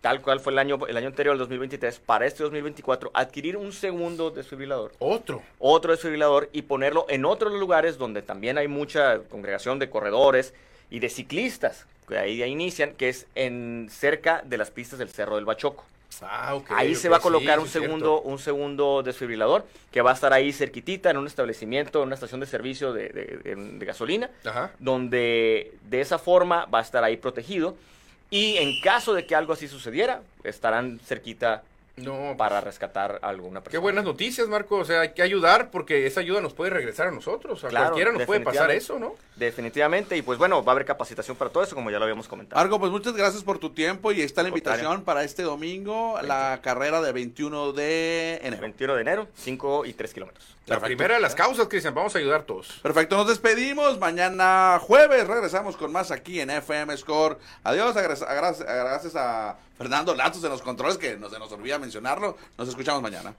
tal 0.00 0.22
cual 0.22 0.40
fue 0.40 0.52
el 0.52 0.58
año, 0.58 0.78
el 0.88 0.96
año 0.96 1.08
anterior, 1.08 1.32
el 1.34 1.38
2023, 1.38 1.98
para 2.00 2.26
este 2.26 2.42
2024, 2.42 3.10
adquirir 3.14 3.56
un 3.56 3.72
segundo 3.72 4.30
desfibrilador 4.30 4.92
Otro. 4.98 5.42
otro 5.58 5.92
desfibrilador 5.92 6.48
y 6.52 6.62
ponerlo 6.62 7.06
en 7.08 7.24
otros 7.24 7.52
lugares 7.52 7.98
donde 7.98 8.22
también 8.22 8.56
hay 8.58 8.68
mucha 8.68 9.18
congregación 9.30 9.78
de 9.78 9.90
corredores 9.90 10.54
y 10.90 11.00
de 11.00 11.08
ciclistas, 11.10 11.86
que 12.08 12.18
ahí, 12.18 12.42
ahí 12.42 12.50
inician, 12.50 12.94
que 12.94 13.08
es 13.10 13.26
en 13.34 13.88
cerca 13.90 14.42
de 14.44 14.58
las 14.58 14.70
pistas 14.70 14.98
del 14.98 15.10
Cerro 15.10 15.36
del 15.36 15.44
Bachoco. 15.44 15.84
Ah, 16.22 16.54
ok. 16.56 16.72
ahí 16.72 16.96
se 16.96 17.08
va 17.08 17.18
a 17.18 17.20
colocar 17.20 17.58
sí, 17.58 17.62
un 17.62 17.68
cierto. 17.68 17.86
segundo, 17.86 18.20
un 18.22 18.38
segundo 18.40 19.02
desfibrilador 19.04 19.64
que 19.92 20.02
va 20.02 20.10
a 20.10 20.14
estar 20.14 20.32
ahí 20.32 20.52
cerquitita 20.52 21.08
en 21.10 21.16
un 21.18 21.26
establecimiento, 21.28 22.00
en 22.02 22.06
una 22.08 22.14
estación 22.14 22.40
de 22.40 22.46
servicio 22.46 22.92
de, 22.92 23.10
de- 23.10 23.38
de- 23.44 23.54
de 23.78 23.86
gasolina, 23.86 24.28
Ajá. 24.44 24.72
donde 24.80 25.72
de 25.88 26.00
esa 26.00 26.18
forma 26.18 26.64
va 26.66 26.80
a 26.80 26.82
estar 26.82 27.04
ahí 27.04 27.16
protegido 27.16 27.76
y 28.30 28.56
en 28.58 28.80
caso 28.80 29.12
de 29.12 29.26
que 29.26 29.34
algo 29.34 29.52
así 29.52 29.68
sucediera, 29.68 30.22
estarán 30.44 31.00
cerquita 31.04 31.62
No, 31.96 32.34
para 32.38 32.60
rescatar 32.62 33.18
a 33.20 33.28
alguna 33.28 33.60
persona. 33.60 33.72
Qué 33.72 33.78
buenas 33.78 34.04
noticias, 34.04 34.48
Marco. 34.48 34.76
O 34.76 34.84
sea, 34.86 35.00
hay 35.02 35.10
que 35.10 35.20
ayudar 35.20 35.70
porque 35.70 36.06
esa 36.06 36.20
ayuda 36.20 36.40
nos 36.40 36.54
puede 36.54 36.70
regresar 36.70 37.08
a 37.08 37.10
nosotros. 37.10 37.62
A 37.64 37.68
Claro, 37.68 37.86
cualquiera 37.88 38.12
nos 38.12 38.22
puede 38.22 38.40
pasar 38.40 38.70
eso, 38.70 38.98
¿no? 38.98 39.16
Definitivamente, 39.36 40.16
y 40.16 40.22
pues 40.22 40.38
bueno, 40.38 40.64
va 40.64 40.72
a 40.72 40.74
haber 40.76 40.86
capacitación 40.86 41.36
para 41.36 41.50
todo 41.50 41.62
eso, 41.62 41.74
como 41.74 41.90
ya 41.90 41.98
lo 41.98 42.04
habíamos 42.04 42.28
comentado. 42.28 42.60
Argo, 42.60 42.78
pues 42.78 42.90
muchas 42.90 43.14
gracias 43.14 43.42
por 43.42 43.58
tu 43.58 43.70
tiempo 43.70 44.12
y 44.12 44.22
está 44.22 44.42
la 44.42 44.48
invitación 44.48 45.02
para 45.02 45.24
este 45.24 45.42
domingo, 45.42 46.18
la 46.22 46.60
carrera 46.62 47.02
de 47.02 47.12
21 47.12 47.72
de 47.72 48.36
enero. 48.42 48.62
21 48.62 48.94
de 48.94 49.00
enero, 49.00 49.28
5 49.34 49.84
y 49.86 49.92
3 49.92 50.14
kilómetros. 50.14 50.56
La 50.70 50.76
Perfecto. 50.76 50.86
primera 50.98 51.14
de 51.16 51.20
las 51.20 51.34
causas, 51.34 51.66
Cristian. 51.66 51.96
Vamos 51.96 52.14
a 52.14 52.18
ayudar 52.20 52.44
todos. 52.44 52.78
Perfecto, 52.80 53.16
nos 53.16 53.26
despedimos. 53.26 53.98
Mañana 53.98 54.78
jueves 54.80 55.26
regresamos 55.26 55.76
con 55.76 55.90
más 55.90 56.12
aquí 56.12 56.38
en 56.40 56.48
FM 56.48 56.96
Score. 56.96 57.38
Adiós, 57.64 57.92
gracias 57.96 59.16
a 59.16 59.56
Fernando 59.76 60.14
Latos 60.14 60.40
de 60.42 60.48
los 60.48 60.62
controles, 60.62 60.96
que 60.96 61.16
no 61.16 61.28
se 61.28 61.40
nos 61.40 61.50
olvida 61.50 61.80
mencionarlo. 61.80 62.36
Nos 62.56 62.68
escuchamos 62.68 63.02
mañana. 63.02 63.34